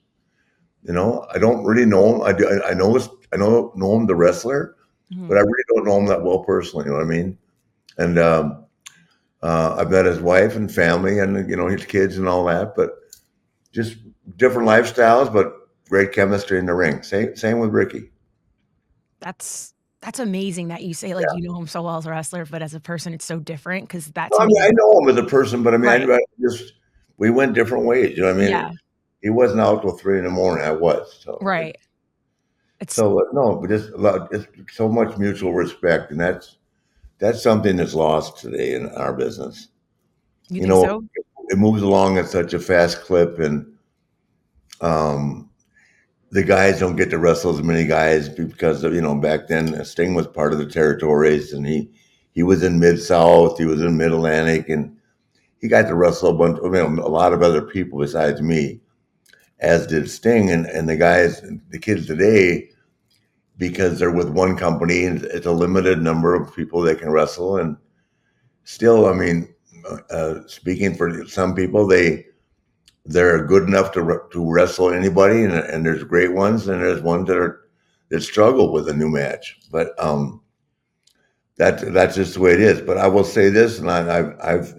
you 0.84 0.92
know, 0.94 1.26
I 1.34 1.38
don't 1.38 1.64
really 1.64 1.86
know 1.86 2.16
him. 2.16 2.22
I 2.22 2.32
do. 2.32 2.62
I 2.66 2.74
know. 2.74 2.98
I 3.32 3.36
know 3.36 3.72
know 3.76 3.96
him 3.96 4.06
the 4.06 4.14
wrestler, 4.16 4.76
Mhm. 5.12 5.28
but 5.28 5.36
I 5.38 5.40
really 5.40 5.64
don't 5.74 5.86
know 5.86 5.98
him 5.98 6.06
that 6.06 6.24
well 6.24 6.40
personally. 6.44 6.86
You 6.86 6.92
know 6.92 6.98
what 6.98 7.06
I 7.06 7.10
mean? 7.10 7.38
And 7.98 8.18
um, 8.18 8.65
uh, 9.42 9.76
I've 9.78 9.90
met 9.90 10.06
his 10.06 10.20
wife 10.20 10.56
and 10.56 10.72
family, 10.72 11.18
and 11.18 11.48
you 11.48 11.56
know 11.56 11.68
his 11.68 11.84
kids 11.84 12.18
and 12.18 12.28
all 12.28 12.44
that. 12.46 12.74
But 12.74 12.92
just 13.72 13.96
different 14.36 14.68
lifestyles, 14.68 15.32
but 15.32 15.52
great 15.88 16.12
chemistry 16.12 16.58
in 16.58 16.66
the 16.66 16.74
ring. 16.74 17.02
Same 17.02 17.36
same 17.36 17.58
with 17.58 17.70
Ricky. 17.70 18.10
That's 19.20 19.74
that's 20.00 20.18
amazing 20.18 20.68
that 20.68 20.82
you 20.82 20.94
say 20.94 21.14
like 21.14 21.26
you 21.34 21.48
know 21.48 21.58
him 21.58 21.66
so 21.66 21.82
well 21.82 21.96
as 21.96 22.06
a 22.06 22.10
wrestler, 22.10 22.44
but 22.46 22.62
as 22.62 22.74
a 22.74 22.80
person, 22.80 23.12
it's 23.12 23.24
so 23.24 23.38
different 23.38 23.88
because 23.88 24.06
that's 24.08 24.38
I 24.38 24.46
mean, 24.46 24.62
I 24.62 24.70
know 24.72 25.00
him 25.00 25.08
as 25.08 25.16
a 25.16 25.26
person, 25.26 25.62
but 25.62 25.74
I 25.74 25.78
mean, 25.78 25.86
Right. 25.86 26.10
I 26.10 26.18
just 26.40 26.74
we 27.18 27.30
went 27.30 27.54
different 27.54 27.84
ways. 27.86 28.16
You 28.16 28.22
know 28.22 28.28
what 28.28 28.36
I 28.36 28.40
mean? 28.40 28.50
yeah, 28.50 28.70
He 29.22 29.30
wasn't 29.30 29.60
out 29.60 29.82
till 29.82 29.96
three 29.96 30.18
in 30.18 30.24
the 30.24 30.30
morning. 30.30 30.64
I 30.64 30.72
was. 30.72 31.20
So 31.22 31.38
right. 31.40 31.76
It's 32.78 32.94
So 32.94 33.18
uh, 33.18 33.24
no, 33.32 33.56
but 33.56 33.70
just 33.70 33.90
just 34.30 34.48
so 34.72 34.88
much 34.88 35.16
mutual 35.16 35.54
respect, 35.54 36.10
and 36.10 36.20
that's 36.20 36.55
that's 37.18 37.42
something 37.42 37.76
that's 37.76 37.94
lost 37.94 38.38
today 38.38 38.74
in 38.74 38.88
our 38.90 39.12
business. 39.12 39.68
you, 40.48 40.62
you 40.62 40.66
know, 40.66 40.84
so? 40.84 41.04
it 41.48 41.58
moves 41.58 41.82
along 41.82 42.18
at 42.18 42.28
such 42.28 42.54
a 42.54 42.58
fast 42.58 43.02
clip, 43.02 43.38
and 43.38 43.74
um, 44.80 45.48
the 46.30 46.42
guys 46.42 46.80
don't 46.80 46.96
get 46.96 47.10
to 47.10 47.18
wrestle 47.18 47.54
as 47.54 47.62
many 47.62 47.86
guys 47.86 48.28
because 48.28 48.84
of, 48.84 48.94
you 48.94 49.00
know 49.00 49.14
back 49.14 49.46
then 49.48 49.84
Sting 49.84 50.14
was 50.14 50.26
part 50.26 50.52
of 50.52 50.58
the 50.58 50.66
territories, 50.66 51.52
and 51.52 51.66
he 51.66 51.90
he 52.32 52.42
was 52.42 52.62
in 52.62 52.78
Mid 52.78 53.00
South, 53.00 53.58
he 53.58 53.64
was 53.64 53.80
in 53.80 53.96
Mid 53.96 54.12
Atlantic, 54.12 54.68
and 54.68 54.96
he 55.60 55.68
got 55.68 55.88
to 55.88 55.94
wrestle 55.94 56.30
a 56.30 56.34
bunch, 56.34 56.58
you 56.62 56.70
know, 56.70 56.86
a 56.86 57.08
lot 57.08 57.32
of 57.32 57.42
other 57.42 57.62
people 57.62 57.98
besides 57.98 58.42
me, 58.42 58.80
as 59.60 59.86
did 59.86 60.10
Sting, 60.10 60.50
and 60.50 60.66
and 60.66 60.88
the 60.88 60.96
guys, 60.96 61.42
the 61.70 61.78
kids 61.78 62.06
today. 62.06 62.70
Because 63.58 63.98
they're 63.98 64.10
with 64.10 64.28
one 64.28 64.56
company 64.56 65.06
and 65.06 65.24
it's 65.24 65.46
a 65.46 65.52
limited 65.52 66.02
number 66.02 66.34
of 66.34 66.54
people 66.54 66.82
that 66.82 66.98
can 66.98 67.10
wrestle, 67.10 67.56
and 67.56 67.76
still, 68.64 69.06
I 69.06 69.14
mean, 69.14 69.54
uh, 70.10 70.40
speaking 70.46 70.94
for 70.94 71.26
some 71.26 71.54
people, 71.54 71.86
they 71.86 72.26
they're 73.06 73.46
good 73.46 73.62
enough 73.62 73.92
to 73.92 74.20
to 74.32 74.52
wrestle 74.52 74.92
anybody, 74.92 75.44
and, 75.44 75.54
and 75.54 75.86
there's 75.86 76.04
great 76.04 76.34
ones, 76.34 76.68
and 76.68 76.82
there's 76.82 77.00
ones 77.02 77.28
that 77.28 77.36
are 77.38 77.68
that 78.10 78.20
struggle 78.20 78.72
with 78.72 78.88
a 78.88 78.94
new 78.94 79.08
match. 79.08 79.58
But 79.70 79.92
um, 80.02 80.42
that 81.56 81.92
that's 81.92 82.16
just 82.16 82.34
the 82.34 82.40
way 82.40 82.52
it 82.52 82.60
is. 82.60 82.80
But 82.80 82.98
I 82.98 83.06
will 83.08 83.24
say 83.24 83.48
this, 83.48 83.78
and 83.78 83.90
I, 83.90 84.18
I've 84.18 84.40
I've 84.40 84.74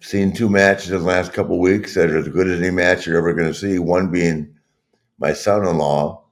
seen 0.00 0.32
two 0.32 0.48
matches 0.48 0.90
in 0.90 1.00
the 1.00 1.04
last 1.04 1.32
couple 1.32 1.56
of 1.56 1.60
weeks 1.60 1.94
that 1.94 2.10
are 2.10 2.18
as 2.18 2.28
good 2.28 2.48
as 2.48 2.60
any 2.60 2.70
match 2.70 3.06
you're 3.06 3.18
ever 3.18 3.34
going 3.34 3.48
to 3.48 3.54
see. 3.54 3.78
One 3.78 4.10
being 4.10 4.54
my 5.18 5.32
son-in-law 5.32 6.24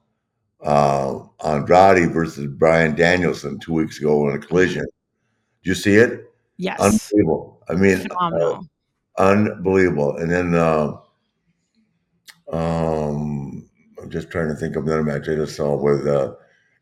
uh, 0.67 1.19
Andrade 1.45 2.11
versus 2.11 2.45
Bryan 2.47 2.93
Danielson 2.95 3.57
two 3.59 3.73
weeks 3.73 3.97
ago 3.99 4.29
in 4.29 4.35
a 4.35 4.39
collision. 4.39 4.83
Did 5.63 5.69
you 5.69 5.75
see 5.75 5.95
it? 5.95 6.31
Yes, 6.57 6.79
Unbelievable. 6.79 7.63
I 7.69 7.73
mean, 7.75 8.07
uh, 8.11 8.59
unbelievable. 9.17 10.17
And 10.17 10.29
then 10.31 10.53
uh, 10.55 10.97
um, 12.51 13.69
I'm 14.01 14.09
just 14.09 14.29
trying 14.31 14.47
to 14.49 14.55
think 14.55 14.75
of 14.75 14.85
another 14.85 15.03
match 15.03 15.27
I 15.29 15.35
just 15.35 15.55
saw 15.55 15.75
with 15.75 16.07
uh, 16.07 16.33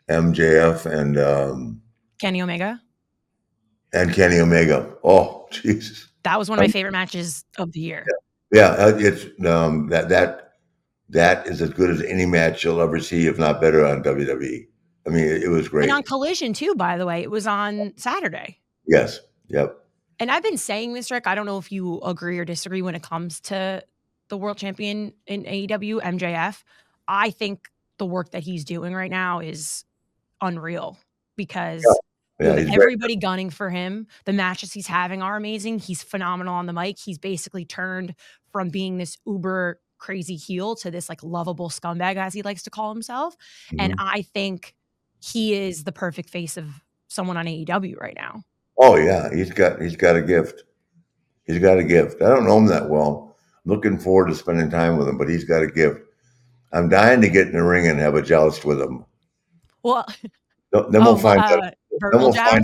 MJF 0.10 0.86
and 0.86 1.18
um, 1.18 1.82
Kenny 2.20 2.42
Omega. 2.42 2.82
and 3.94 4.14
Kenny 4.14 4.40
Omega. 4.40 4.94
Oh, 5.04 5.48
Jesus. 5.52 6.08
That 6.24 6.40
was 6.40 6.50
one 6.50 6.58
of 6.58 6.62
my 6.62 6.66
Um, 6.66 6.72
favorite 6.72 6.92
matches 6.92 7.46
of 7.58 7.72
the 7.72 7.80
year. 7.80 8.06
Yeah, 8.52 8.70
uh, 8.70 8.94
it's 8.98 9.26
um, 9.46 9.88
that 9.90 10.10
that 10.10 10.45
that 11.10 11.48
is 11.48 11.62
as 11.62 11.70
good 11.72 11.90
as 11.90 12.02
any 12.02 12.26
match 12.26 12.64
you'll 12.64 12.82
ever 12.82 13.00
see, 13.00 13.28
if 13.28 13.38
not 13.38 13.62
better, 13.62 13.86
on 13.86 14.04
WWE. 14.04 14.68
I 15.08 15.10
mean, 15.10 15.24
it, 15.24 15.44
it 15.44 15.50
was 15.50 15.68
great. 15.68 15.84
And 15.84 15.92
on 15.92 16.04
Collision 16.04 16.54
too, 16.54 16.74
by 16.76 16.98
the 16.98 17.06
way, 17.06 17.22
it 17.22 17.30
was 17.32 17.46
on 17.48 17.94
Saturday. 17.98 18.60
yes. 18.88 19.20
Yep. 19.50 19.78
And 20.20 20.32
I've 20.32 20.42
been 20.42 20.58
saying 20.58 20.94
this, 20.94 21.12
Ric. 21.12 21.28
I 21.28 21.36
don't 21.36 21.46
know 21.46 21.58
if 21.60 21.72
you 21.72 22.00
agree 22.02 22.40
or 22.40 22.46
disagree 22.46 22.82
when 22.82 22.96
it 22.96 23.04
comes 23.04 23.40
to 23.42 23.84
the 24.30 24.38
world 24.38 24.58
champion 24.58 25.14
in 25.28 25.44
AEW, 25.44 26.02
MJF. 26.02 26.64
I 27.08 27.30
think 27.30 27.68
the 28.00 28.06
work 28.08 28.32
that 28.32 28.42
he's 28.42 28.64
doing 28.66 28.94
right 28.96 29.12
now 29.12 29.40
is 29.42 29.84
unreal 30.42 30.98
because 31.36 31.84
Yeah, 32.40 32.54
very- 32.54 32.72
everybody 32.72 33.16
gunning 33.18 33.50
for 33.52 33.70
him. 33.70 34.08
The 34.26 34.34
matches 34.34 34.74
he's 34.74 34.88
having 34.88 35.22
are 35.22 35.38
amazing. 35.38 35.80
He's 35.80 36.02
phenomenal 36.02 36.56
on 36.56 36.66
the 36.66 36.74
mic. 36.74 36.98
He's 36.98 37.20
basically 37.20 37.66
turned 37.66 38.16
from 38.52 38.70
being 38.70 38.98
this 38.98 39.18
uber 39.28 39.80
crazy 39.98 40.36
heel 40.36 40.76
to 40.78 40.92
this 40.92 41.10
like 41.10 41.24
lovable 41.24 41.70
scumbag, 41.70 42.16
as 42.16 42.34
he 42.34 42.42
likes 42.42 42.64
to 42.64 42.70
call 42.70 42.94
himself. 42.94 43.36
And 43.80 43.94
Mhm. 43.94 44.04
I 44.06 44.22
think 44.22 44.76
he 45.20 45.54
is 45.54 45.84
the 45.84 45.92
perfect 45.92 46.30
face 46.30 46.58
of 46.58 46.68
someone 47.08 47.38
on 47.38 47.46
AEW 47.48 47.96
right 48.00 48.16
now. 48.16 48.44
Oh 48.78 48.96
yeah, 48.98 49.34
he's 49.34 49.52
got 49.52 49.82
he's 49.82 49.96
got 49.96 50.16
a 50.16 50.22
gift. 50.22 50.64
He's 51.46 51.60
got 51.60 51.78
a 51.78 51.84
gift. 51.84 52.22
I 52.22 52.30
don't 52.30 52.46
know 52.46 52.58
him 52.58 52.66
that 52.68 52.90
well. 52.90 53.36
I'm 53.66 53.72
looking 53.72 53.98
forward 53.98 54.28
to 54.28 54.36
spending 54.36 54.70
time 54.70 54.98
with 54.98 55.08
him, 55.08 55.18
but 55.18 55.30
he's 55.30 55.44
got 55.46 55.64
a 55.64 55.68
gift. 55.68 56.02
I'm 56.74 56.90
dying 56.90 57.22
to 57.22 57.30
get 57.30 57.48
in 57.48 57.54
the 57.54 57.64
ring 57.64 57.88
and 57.88 58.00
have 58.00 58.16
a 58.16 58.22
joust 58.22 58.66
with 58.66 58.82
him. 58.82 59.06
Well, 59.84 60.06
Then 60.72 60.84
oh, 60.96 61.02
we'll 61.14 61.18
find 61.18 61.40
uh, 61.40 61.44
out. 61.44 61.74
Then 62.12 62.20
we'll 62.22 62.34
joust? 62.34 62.52
find 62.52 62.64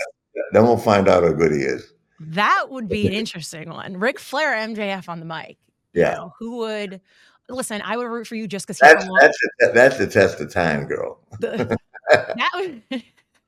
then 0.51 0.63
we'll 0.63 0.77
find 0.77 1.07
out 1.07 1.23
how 1.23 1.31
good 1.31 1.51
he 1.53 1.59
is. 1.59 1.93
That 2.19 2.65
would 2.69 2.89
be 2.89 3.07
an 3.07 3.13
interesting 3.13 3.69
one. 3.69 3.97
Ric 3.97 4.19
Flair, 4.19 4.53
MJF 4.53 5.07
on 5.07 5.19
the 5.19 5.25
mic. 5.25 5.57
You 5.93 6.01
Yeah, 6.01 6.13
know, 6.13 6.33
who 6.39 6.57
would 6.57 7.01
listen? 7.49 7.81
I 7.83 7.97
would 7.97 8.07
root 8.07 8.27
for 8.27 8.35
you 8.35 8.47
just 8.47 8.65
because 8.65 8.79
that's 8.79 9.05
that's 9.19 9.37
the, 9.59 9.71
that's 9.73 9.97
the 9.97 10.07
test 10.07 10.39
of 10.39 10.51
time, 10.51 10.85
girl. 10.85 11.19
the, 11.39 11.77
that 12.09 12.49
would 12.55 12.81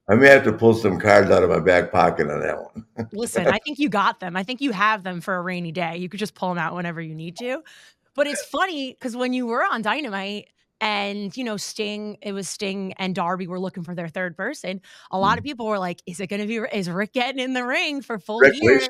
I 0.09 0.15
may 0.15 0.27
have 0.27 0.43
to 0.43 0.51
pull 0.51 0.73
some 0.73 0.99
cards 0.99 1.31
out 1.31 1.43
of 1.43 1.49
my 1.49 1.59
back 1.59 1.91
pocket 1.91 2.29
on 2.29 2.41
that 2.41 2.57
one. 2.61 2.85
listen. 3.13 3.47
I 3.47 3.59
think 3.59 3.79
you 3.79 3.87
got 3.87 4.19
them. 4.19 4.35
I 4.35 4.43
think 4.43 4.59
you 4.59 4.71
have 4.71 5.03
them 5.03 5.21
for 5.21 5.35
a 5.35 5.41
rainy 5.41 5.71
day. 5.71 5.97
You 5.97 6.09
could 6.09 6.19
just 6.19 6.35
pull 6.35 6.49
them 6.49 6.57
out 6.57 6.75
whenever 6.75 7.01
you 7.01 7.15
need 7.15 7.37
to. 7.37 7.63
But 8.15 8.27
it's 8.27 8.43
funny 8.43 8.91
because 8.91 9.15
when 9.15 9.33
you 9.33 9.47
were 9.47 9.63
on 9.63 9.81
Dynamite 9.81 10.49
and 10.81 11.35
you 11.35 11.43
know 11.43 11.57
Sting, 11.57 12.17
it 12.21 12.33
was 12.33 12.49
Sting 12.49 12.93
and 12.93 13.15
Darby 13.15 13.47
were 13.47 13.59
looking 13.59 13.83
for 13.83 13.95
their 13.95 14.09
third 14.09 14.35
person. 14.35 14.81
A 15.11 15.17
lot 15.17 15.33
hmm. 15.33 15.39
of 15.39 15.43
people 15.45 15.65
were 15.65 15.79
like, 15.79 16.01
"Is 16.05 16.19
it 16.19 16.27
going 16.27 16.41
to 16.41 16.47
be? 16.47 16.57
Is 16.77 16.89
Ric 16.89 17.13
getting 17.13 17.39
in 17.39 17.53
the 17.53 17.65
ring 17.65 18.01
for 18.01 18.19
full 18.19 18.39
Rick 18.39 18.55
year?" 18.61 18.75
wishes. 18.75 18.89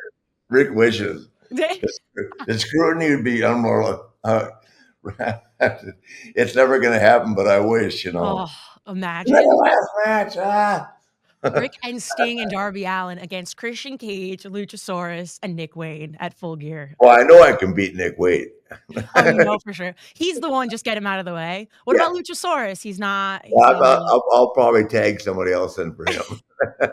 Ric 0.49 0.71
wishes. 0.71 1.29
The 2.47 2.59
scrutiny 2.59 3.15
would 3.15 3.23
be 3.23 3.41
unmoral. 3.41 4.11
Uh, 4.23 4.47
it's 5.59 6.55
never 6.55 6.79
going 6.79 6.93
to 6.93 6.99
happen, 6.99 7.35
but 7.35 7.47
I 7.47 7.59
wish, 7.59 8.05
you 8.05 8.11
know. 8.11 8.45
oh, 8.47 8.91
imagine 8.91 9.33
last 9.33 9.89
match. 10.05 10.37
Ah. 10.37 10.91
Ric 11.55 11.73
and 11.83 12.01
Sting 12.01 12.39
and 12.39 12.49
Darby 12.51 12.85
Allin 12.85 13.17
against 13.19 13.57
Christian 13.57 13.97
Cage, 13.97 14.43
Luchasaurus, 14.43 15.39
and 15.43 15.55
Nick 15.55 15.75
Wayne 15.75 16.15
at 16.19 16.33
Full 16.33 16.55
Gear. 16.55 16.95
Well, 16.99 17.17
I 17.17 17.23
know 17.23 17.41
I 17.41 17.53
can 17.53 17.73
beat 17.73 17.95
Nick 17.95 18.15
Wayne. 18.17 18.49
Oh, 19.15 19.25
you 19.29 19.33
know 19.43 19.59
for 19.63 19.73
sure. 19.73 19.93
He's 20.15 20.39
the 20.39 20.49
one. 20.49 20.69
Just 20.69 20.83
get 20.85 20.97
him 20.97 21.05
out 21.05 21.19
of 21.19 21.25
the 21.25 21.33
way. 21.33 21.67
What 21.83 21.95
Yeah. 21.97 22.07
about 22.07 22.15
Luchasaurus? 22.15 22.81
He's 22.81 22.97
not. 22.99 23.45
he's 23.45 23.53
I'll, 23.63 23.73
not- 23.73 24.01
I'll, 24.09 24.23
I'll 24.33 24.49
probably 24.51 24.85
tag 24.85 25.21
somebody 25.21 25.51
else 25.51 25.77
in 25.77 25.93
for 25.93 26.05
him. 26.11 26.23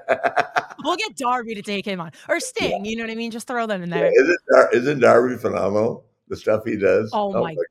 we'll 0.85 0.97
get 0.97 1.17
Darby 1.17 1.55
to 1.55 1.63
take 1.63 1.85
him 1.87 2.01
on, 2.01 2.13
or 2.29 2.41
Sting. 2.41 2.85
You 2.85 2.97
know 2.97 3.05
what 3.05 3.11
I 3.11 3.15
mean? 3.15 3.31
Just 3.31 3.47
throw 3.47 3.67
them 3.67 3.83
in 3.83 3.91
there. 3.91 4.11
isn't, 4.13 4.39
Dar- 4.53 4.71
isn't 4.73 5.01
Darby 5.01 5.37
phenomenal? 5.37 6.05
The 6.29 6.37
stuff 6.37 6.65
he 6.65 6.77
does. 6.77 7.11
Oh, 7.13 7.35
oh 7.35 7.43
my- 7.43 7.55
God, 7.55 7.65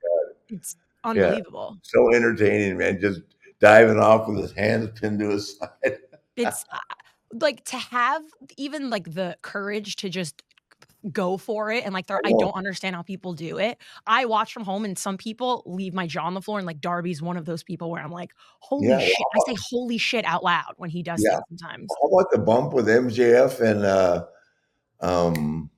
It's 0.49 0.75
unbelievable. 1.03 1.77
so 1.83 2.13
entertaining, 2.13 2.77
man! 2.77 2.99
Just 2.99 3.21
diving 3.61 3.99
off 3.99 4.27
with 4.27 4.37
his 4.39 4.51
hands 4.53 4.89
pinned 4.99 5.19
to 5.19 5.29
his 5.29 5.57
side. 5.57 5.97
It's 6.39 6.65
uh, 6.71 6.77
like 7.33 7.63
to 7.65 7.77
have 7.77 8.23
even 8.57 8.89
like 8.89 9.13
the 9.13 9.37
courage 9.41 9.97
to 9.97 10.09
just 10.09 10.41
go 11.11 11.37
for 11.37 11.71
it 11.71 11.85
and 11.85 11.93
like 11.93 12.09
I 12.11 12.33
don't 12.39 12.55
understand 12.55 12.95
how 12.95 13.01
people 13.03 13.33
do 13.33 13.57
it. 13.57 13.77
I 14.05 14.25
watch 14.25 14.51
from 14.51 14.63
home 14.63 14.83
and 14.83 14.97
some 14.97 15.17
people 15.17 15.63
leave 15.65 15.93
my 15.93 16.07
jaw 16.07 16.25
on 16.25 16.33
the 16.33 16.41
floor 16.41 16.57
and 16.57 16.67
like 16.67 16.81
Darby's 16.81 17.21
one 17.21 17.37
of 17.37 17.45
those 17.45 17.63
people 17.63 17.89
where 17.89 18.01
I'm 18.01 18.11
like, 18.11 18.31
holy 18.59 18.89
Yeah, 18.89 18.99
shit. 18.99 19.25
I 19.33 19.39
say 19.47 19.57
holy 19.69 19.97
shit 19.97 20.25
out 20.25 20.43
loud 20.43 20.73
when 20.77 20.89
he 20.89 21.01
does 21.01 21.23
Yeah. 21.23 21.37
that 21.37 21.43
sometimes. 21.49 21.87
How 22.01 22.09
about 22.09 22.31
the 22.31 22.39
bump 22.39 22.73
with 22.73 22.87
MJF 22.87 23.61
and 23.61 23.85
uh, 23.85 24.25
um, 24.99 25.69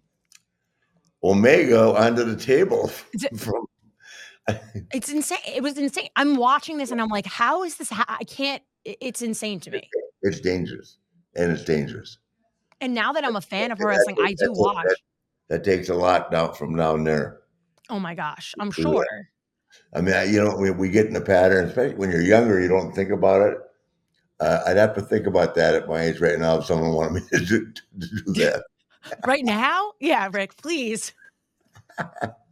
Omega 1.23 1.93
onto 1.95 2.23
the 2.23 2.35
table? 2.35 2.87
From, 3.37 3.65
It's 4.93 5.09
insane. 5.09 5.37
It 5.47 5.61
was 5.63 5.77
insane. 5.77 6.09
I'm 6.15 6.35
watching 6.35 6.77
this 6.77 6.91
and 6.91 6.99
I'm 6.99 7.09
like, 7.09 7.25
how 7.25 7.63
is 7.63 7.77
this? 7.77 7.89
Ha- 7.89 8.17
I 8.19 8.23
can't. 8.23 8.61
It's 8.83 9.21
insane 9.21 9.59
to 9.61 9.71
me. 9.71 9.89
It's 10.21 10.39
dangerous, 10.39 10.97
and 11.35 11.51
it's 11.51 11.63
dangerous. 11.63 12.17
And 12.81 12.93
now 12.93 13.13
that 13.13 13.23
I'm 13.25 13.35
a 13.35 13.41
fan 13.41 13.71
of 13.71 13.79
Yeah, 13.79 13.85
wrestling, 13.87 14.17
I 14.19 14.33
do 14.33 14.51
watch. 14.53 14.87
That 15.49 15.63
takes 15.63 15.89
a 15.89 15.93
lot 15.93 16.31
down 16.31 16.53
from 16.53 16.75
down 16.75 17.03
there. 17.03 17.41
Oh 17.89 17.99
my 17.99 18.15
gosh, 18.15 18.53
I'm 18.59 18.71
sure. 18.71 19.05
I 19.93 20.01
mean, 20.01 20.15
I, 20.15 20.23
you 20.23 20.43
know, 20.43 20.55
we, 20.55 20.71
we 20.71 20.89
get 20.89 21.07
in 21.07 21.13
the 21.13 21.21
pattern, 21.21 21.67
especially 21.67 21.95
when 21.95 22.09
you're 22.09 22.21
younger, 22.21 22.59
you 22.61 22.67
don't 22.69 22.93
think 22.93 23.09
about 23.09 23.41
it. 23.41 23.57
Uh, 24.39 24.61
I'd 24.65 24.77
have 24.77 24.95
to 24.95 25.01
think 25.01 25.27
about 25.27 25.55
that 25.55 25.75
at 25.75 25.87
my 25.87 26.01
age 26.01 26.19
right 26.19 26.39
now 26.39 26.57
if 26.57 26.65
someone 26.65 26.93
wanted 26.93 27.13
me 27.13 27.21
to 27.39 27.45
do, 27.45 27.71
to 27.71 28.07
do 28.07 28.33
that. 28.35 28.63
right 29.25 29.43
now? 29.45 29.91
Yeah, 29.99 30.29
Ric, 30.31 30.55
please. 30.57 31.13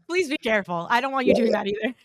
please 0.07 0.29
be 0.29 0.37
careful. 0.37 0.87
I 0.89 1.01
don't 1.01 1.11
want 1.11 1.25
you 1.25 1.33
doing 1.33 1.51
that 1.51 1.67
either. 1.67 1.95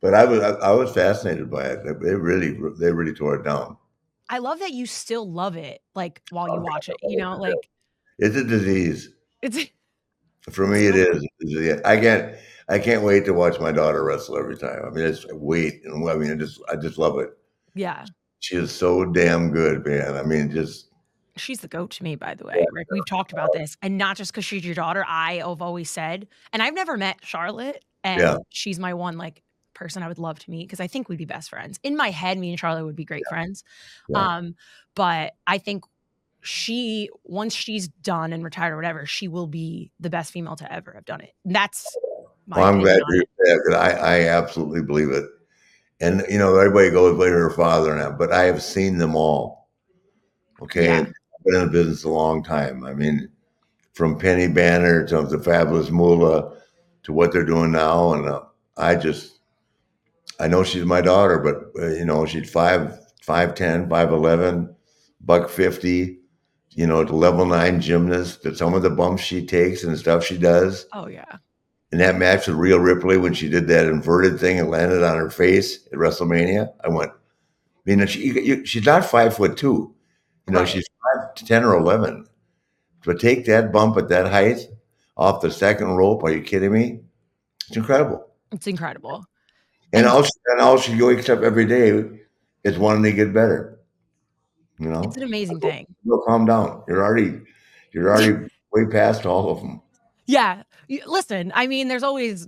But 0.00 0.14
I 0.14 0.24
was 0.24 0.40
I, 0.40 0.50
I 0.50 0.70
was 0.72 0.92
fascinated 0.92 1.50
by 1.50 1.64
it. 1.64 1.84
They 1.84 2.14
really 2.14 2.56
they 2.78 2.92
really 2.92 3.14
tore 3.14 3.34
it 3.34 3.42
down. 3.42 3.76
I 4.30 4.38
love 4.38 4.58
that 4.60 4.72
you 4.72 4.86
still 4.86 5.30
love 5.30 5.56
it, 5.56 5.80
like 5.94 6.22
while 6.30 6.48
you 6.54 6.60
watch 6.60 6.88
it. 6.88 6.96
You 7.02 7.16
know, 7.18 7.36
like 7.36 7.54
It's 8.18 8.36
a 8.36 8.44
disease. 8.44 9.10
it's 9.42 9.58
For 10.50 10.66
me, 10.66 10.86
it 10.86 10.96
is. 10.96 11.26
It's- 11.40 11.80
I 11.84 11.96
can't. 12.00 12.34
I 12.70 12.78
can't 12.78 13.02
wait 13.02 13.24
to 13.24 13.32
watch 13.32 13.58
my 13.58 13.72
daughter 13.72 14.04
wrestle 14.04 14.36
every 14.38 14.56
time. 14.56 14.82
I 14.86 14.90
mean, 14.90 15.06
it's 15.06 15.24
wait, 15.32 15.80
and 15.84 16.06
I 16.08 16.14
mean, 16.16 16.30
I 16.30 16.34
just, 16.34 16.60
I 16.70 16.76
just 16.76 16.98
love 16.98 17.18
it. 17.18 17.30
yeah. 17.74 18.04
She 18.40 18.54
is 18.56 18.70
so 18.70 19.04
damn 19.06 19.50
good, 19.50 19.84
man. 19.86 20.14
I 20.16 20.22
mean, 20.22 20.50
just 20.50 20.90
She's 21.36 21.60
the 21.60 21.68
goat 21.68 21.90
to 21.92 22.04
me, 22.04 22.14
by 22.16 22.34
the 22.34 22.44
way, 22.44 22.64
Ric. 22.72 22.86
We've 22.90 23.06
talked 23.06 23.32
about 23.32 23.52
this, 23.54 23.76
and 23.82 23.96
not 23.96 24.16
just 24.16 24.32
because 24.32 24.44
she's 24.44 24.64
your 24.66 24.74
daughter. 24.74 25.04
I 25.08 25.34
have 25.36 25.62
always 25.62 25.88
said, 25.90 26.28
and 26.52 26.62
I've 26.62 26.74
never 26.74 26.96
met 26.96 27.18
Charlotte, 27.24 27.84
and 28.04 28.20
Yeah. 28.20 28.36
she's 28.50 28.78
my 28.78 28.92
one 28.94 29.16
like 29.16 29.42
person 29.78 30.02
I 30.02 30.08
would 30.08 30.18
love 30.18 30.38
to 30.40 30.50
meet 30.50 30.66
because 30.66 30.80
I 30.80 30.86
think 30.86 31.08
we'd 31.08 31.18
be 31.18 31.24
best 31.24 31.50
friends. 31.50 31.78
In 31.82 31.96
my 31.96 32.10
head, 32.10 32.38
me 32.38 32.50
and 32.50 32.58
Charlotte 32.58 32.84
would 32.84 32.96
be 32.96 33.04
great 33.04 33.24
friends. 33.28 33.64
Yeah. 34.08 34.36
Um, 34.36 34.56
but 34.94 35.34
I 35.46 35.58
think 35.58 35.84
she 36.40 37.10
once 37.24 37.54
she's 37.54 37.88
done 37.88 38.32
and 38.32 38.44
retired 38.44 38.72
or 38.72 38.76
whatever, 38.76 39.06
she 39.06 39.28
will 39.28 39.46
be 39.46 39.90
the 40.00 40.10
best 40.10 40.32
female 40.32 40.56
to 40.56 40.72
ever 40.72 40.92
have 40.92 41.04
done 41.04 41.20
it. 41.20 41.34
That's 41.44 41.96
my 42.46 42.58
well, 42.58 42.66
I'm 42.66 42.80
glad 42.80 43.00
you 43.10 43.24
said 43.44 43.58
that. 43.68 43.76
I, 43.76 43.90
I 43.90 44.28
absolutely 44.28 44.82
believe 44.82 45.10
it. 45.10 45.24
And 46.00 46.24
you 46.28 46.38
know, 46.38 46.56
everybody 46.56 46.90
goes 46.90 47.16
way 47.16 47.28
to 47.28 47.32
her 47.32 47.50
father 47.50 47.94
now, 47.94 48.10
but 48.10 48.32
I 48.32 48.44
have 48.44 48.62
seen 48.62 48.98
them 48.98 49.14
all. 49.14 49.68
Okay, 50.62 50.86
Yeah. 50.86 51.00
I've 51.00 51.44
been 51.44 51.54
in 51.54 51.66
the 51.66 51.70
business 51.70 52.04
a 52.04 52.08
long 52.08 52.42
time. 52.42 52.84
I 52.84 52.94
mean, 52.94 53.28
from 53.92 54.18
Penny 54.18 54.48
Banner 54.48 55.06
to 55.06 55.22
the 55.22 55.38
Fabulous 55.38 55.90
Moolah 55.90 56.56
to 57.02 57.12
what 57.12 57.32
they're 57.32 57.44
doing 57.44 57.72
now, 57.72 58.12
and 58.12 58.26
uh, 58.26 58.42
I 58.76 58.94
just, 58.94 59.37
I 60.40 60.48
know 60.48 60.62
she's 60.64 60.84
my 60.84 61.00
daughter, 61.00 61.38
but 61.38 61.82
uh, 61.82 61.88
you 61.94 62.04
know, 62.04 62.24
she's 62.26 62.50
five, 62.50 62.98
five 63.22 63.54
ten, 63.54 63.88
five 63.88 64.10
eleven, 64.12 64.74
buck 65.20 65.48
fifty. 65.50 66.18
You 66.70 66.86
know, 66.86 67.02
the 67.02 67.14
level 67.16 67.44
nine 67.44 67.80
gymnast. 67.80 68.42
That 68.42 68.56
some 68.56 68.74
of 68.74 68.82
the 68.82 68.90
bumps 68.90 69.22
she 69.22 69.44
takes 69.44 69.82
and 69.84 69.98
stuff 69.98 70.24
she 70.24 70.38
does 70.38 70.86
Oh 70.92 71.08
yeah. 71.08 71.24
in 71.90 71.98
that 71.98 72.16
match 72.16 72.46
with 72.46 72.56
Rhea 72.56 72.78
Ripley 72.78 73.16
when 73.16 73.34
she 73.34 73.48
did 73.48 73.66
that 73.68 73.86
inverted 73.86 74.38
thing 74.38 74.60
and 74.60 74.70
landed 74.70 75.02
on 75.02 75.16
her 75.16 75.30
face 75.30 75.86
at 75.88 75.98
WrestleMania, 75.98 76.72
I 76.84 76.88
went, 76.88 77.10
I 77.10 77.16
mean, 77.84 78.06
she, 78.06 78.20
you, 78.40 78.64
she's 78.64 78.86
not 78.86 79.04
five 79.04 79.34
foot 79.36 79.56
two. 79.56 79.92
You 80.46 80.52
know, 80.52 80.60
Right. 80.60 80.68
she's 80.68 80.86
five 81.14 81.34
to 81.34 81.44
10 81.44 81.64
or 81.64 81.74
11. 81.76 82.26
But 83.04 83.18
take 83.20 83.44
that 83.46 83.72
bump 83.72 83.96
at 83.96 84.08
that 84.10 84.30
height 84.30 84.58
off 85.16 85.40
the 85.40 85.50
second 85.50 85.88
rope. 85.88 86.22
Are 86.22 86.30
you 86.30 86.42
kidding 86.42 86.72
me? 86.72 87.00
It's 87.66 87.76
incredible. 87.76 88.28
It's 88.52 88.66
incredible. 88.66 89.24
And 89.92 90.06
she, 90.24 90.30
and 90.46 90.60
all 90.60 90.78
she 90.78 91.00
wakes 91.00 91.28
up 91.28 91.42
every 91.42 91.64
day 91.64 92.20
is 92.64 92.78
wanting 92.78 93.02
to 93.04 93.12
get 93.12 93.32
better. 93.32 93.80
You 94.78 94.88
know, 94.90 95.00
It's 95.02 95.16
an 95.16 95.22
amazing 95.22 95.60
thing. 95.60 95.86
no, 96.04 96.18
calm 96.26 96.44
down. 96.46 96.84
You're 96.86 97.02
already, 97.02 97.40
you're 97.92 98.10
already 98.10 98.48
way 98.72 98.86
past 98.86 99.26
all 99.26 99.50
of 99.50 99.60
them. 99.60 99.80
Yeah. 100.26 100.62
Listen, 101.06 101.52
I 101.54 101.66
mean, 101.66 101.88
there's 101.88 102.02
always, 102.02 102.46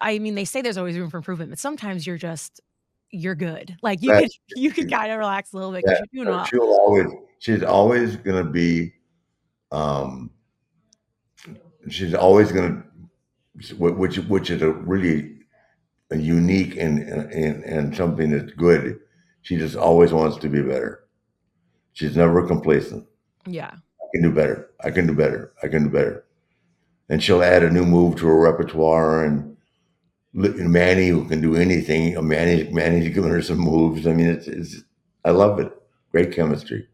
I 0.00 0.18
mean, 0.18 0.34
they 0.34 0.44
say 0.44 0.62
there's 0.62 0.78
always 0.78 0.98
room 0.98 1.10
for 1.10 1.18
improvement, 1.18 1.50
but 1.50 1.58
sometimes 1.58 2.06
you're 2.06 2.18
just, 2.18 2.60
you're 3.10 3.34
good. 3.34 3.76
Like 3.82 4.02
you 4.02 4.10
could, 4.12 4.30
you 4.56 4.70
could 4.72 4.90
kind 4.90 5.12
of 5.12 5.18
relax 5.18 5.52
a 5.52 5.56
little 5.56 5.72
bit 5.72 5.84
because 5.84 6.00
you're 6.10 6.24
doing 6.24 6.34
well. 6.34 6.44
She'll 6.46 6.62
always, 6.62 7.06
she's 7.38 7.62
always 7.62 8.16
going 8.16 8.44
to 8.44 8.50
be, 8.50 8.94
um, 9.70 10.30
she's 11.88 12.14
always 12.14 12.50
going 12.50 12.82
to, 13.62 13.74
which 13.76 14.18
which 14.18 14.50
is 14.50 14.62
a 14.62 14.70
really 14.70 15.37
unique 16.10 16.76
and, 16.76 17.00
and 17.00 17.64
and 17.64 17.96
something 17.96 18.30
that's 18.30 18.52
good. 18.52 18.98
She 19.42 19.56
just 19.56 19.76
always 19.76 20.12
wants 20.12 20.36
to 20.38 20.48
be 20.48 20.62
better. 20.62 21.04
She's 21.92 22.16
never 22.16 22.46
complacent. 22.46 23.06
Yeah. 23.46 23.70
I 23.72 24.06
can 24.14 24.22
do 24.22 24.32
better. 24.32 24.70
I 24.82 24.90
can 24.90 25.06
do 25.06 25.14
better. 25.14 25.52
I 25.62 25.68
can 25.68 25.84
do 25.84 25.90
better. 25.90 26.24
And 27.08 27.22
she'll 27.22 27.42
add 27.42 27.62
a 27.62 27.70
new 27.70 27.84
move 27.84 28.16
to 28.16 28.26
her 28.26 28.38
repertoire. 28.38 29.24
And 29.24 29.56
Manny, 30.32 31.08
who 31.08 31.26
can 31.26 31.40
do 31.40 31.56
anything, 31.56 32.14
Manny, 32.26 32.70
Manny's 32.72 33.14
giving 33.14 33.30
her 33.30 33.42
some 33.42 33.58
moves. 33.58 34.06
I 34.06 34.12
mean, 34.12 34.28
it's, 34.28 34.46
it's 34.46 34.82
I 35.24 35.30
love 35.30 35.58
it. 35.58 35.72
Great 36.12 36.32
chemistry. 36.32 36.86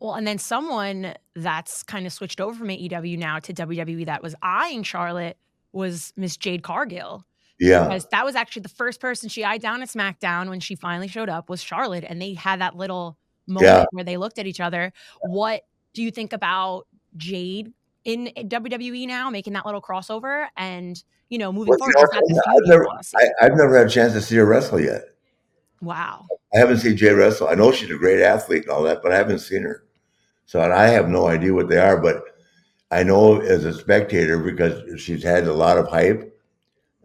Well, 0.00 0.14
and 0.14 0.26
then 0.26 0.38
someone 0.38 1.14
that's 1.34 1.82
kind 1.82 2.06
of 2.06 2.12
switched 2.12 2.40
over 2.40 2.54
from 2.54 2.68
AEW 2.68 3.18
now 3.18 3.38
to 3.40 3.52
WWE 3.52 4.06
that 4.06 4.22
was 4.22 4.34
eyeing 4.42 4.82
Charlotte 4.82 5.36
was 5.72 6.12
Miss 6.16 6.36
Jade 6.36 6.62
Cargill. 6.62 7.24
Yeah, 7.60 7.84
Because 7.84 8.06
that 8.12 8.24
was 8.24 8.34
actually 8.36 8.62
the 8.62 8.68
first 8.68 9.00
person 9.00 9.28
she 9.28 9.44
eyed 9.44 9.60
down 9.60 9.82
at 9.82 9.88
SmackDown 9.88 10.48
when 10.48 10.60
she 10.60 10.74
finally 10.76 11.08
showed 11.08 11.28
up 11.28 11.48
was 11.50 11.60
Charlotte. 11.62 12.04
And 12.06 12.20
they 12.22 12.34
had 12.34 12.60
that 12.60 12.76
little 12.76 13.16
moment 13.46 13.66
Yeah. 13.66 13.84
where 13.90 14.04
they 14.04 14.16
looked 14.16 14.38
at 14.38 14.46
each 14.46 14.60
other. 14.60 14.92
What 15.22 15.62
do 15.92 16.02
you 16.02 16.10
think 16.10 16.32
about 16.32 16.86
Jade 17.16 17.72
in 18.04 18.30
WWE 18.36 19.06
now, 19.06 19.28
making 19.30 19.54
that 19.54 19.66
little 19.66 19.82
crossover 19.82 20.46
and, 20.56 21.02
you 21.30 21.38
know, 21.38 21.52
moving 21.52 21.70
Well, 21.70 21.78
forward? 21.78 21.94
you 21.98 22.04
Is 22.04 22.10
that 22.10 22.22
the 22.26 22.34
know, 22.34 22.42
I've 22.46 22.68
never. 22.68 22.88
I, 22.88 23.46
I've 23.46 23.56
never 23.56 23.76
had 23.78 23.86
a 23.88 23.90
chance 23.90 24.12
to 24.12 24.20
see 24.22 24.36
her 24.36 24.46
wrestle 24.46 24.80
yet. 24.80 25.02
wow. 25.80 26.26
I 26.54 26.58
haven't 26.58 26.78
seen 26.78 26.96
Jay 26.96 27.12
wrestle. 27.12 27.48
I 27.48 27.54
know 27.54 27.72
she's 27.72 27.90
a 27.90 27.96
great 27.98 28.22
athlete 28.22 28.62
and 28.62 28.70
all 28.70 28.82
that, 28.84 29.02
but 29.02 29.12
I 29.12 29.16
haven't 29.16 29.40
seen 29.40 29.62
her. 29.62 29.84
So 30.46 30.62
and 30.62 30.72
I 30.72 30.86
have 30.88 31.08
no 31.10 31.26
idea 31.26 31.52
what 31.52 31.68
they 31.68 31.76
are, 31.78 31.98
but 32.00 32.22
I 32.90 33.02
know 33.02 33.40
as 33.40 33.66
a 33.66 33.72
spectator 33.74 34.38
because 34.38 34.98
she's 35.02 35.22
had 35.22 35.46
a 35.46 35.52
lot 35.52 35.76
of 35.76 35.88
hype. 35.88 36.34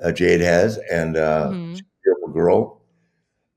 Uh, 0.01 0.11
Jade 0.11 0.41
has, 0.41 0.77
and 0.91 1.17
uh, 1.17 1.49
Mhm. 1.51 1.81
beautiful 2.03 2.29
girl, 2.29 2.81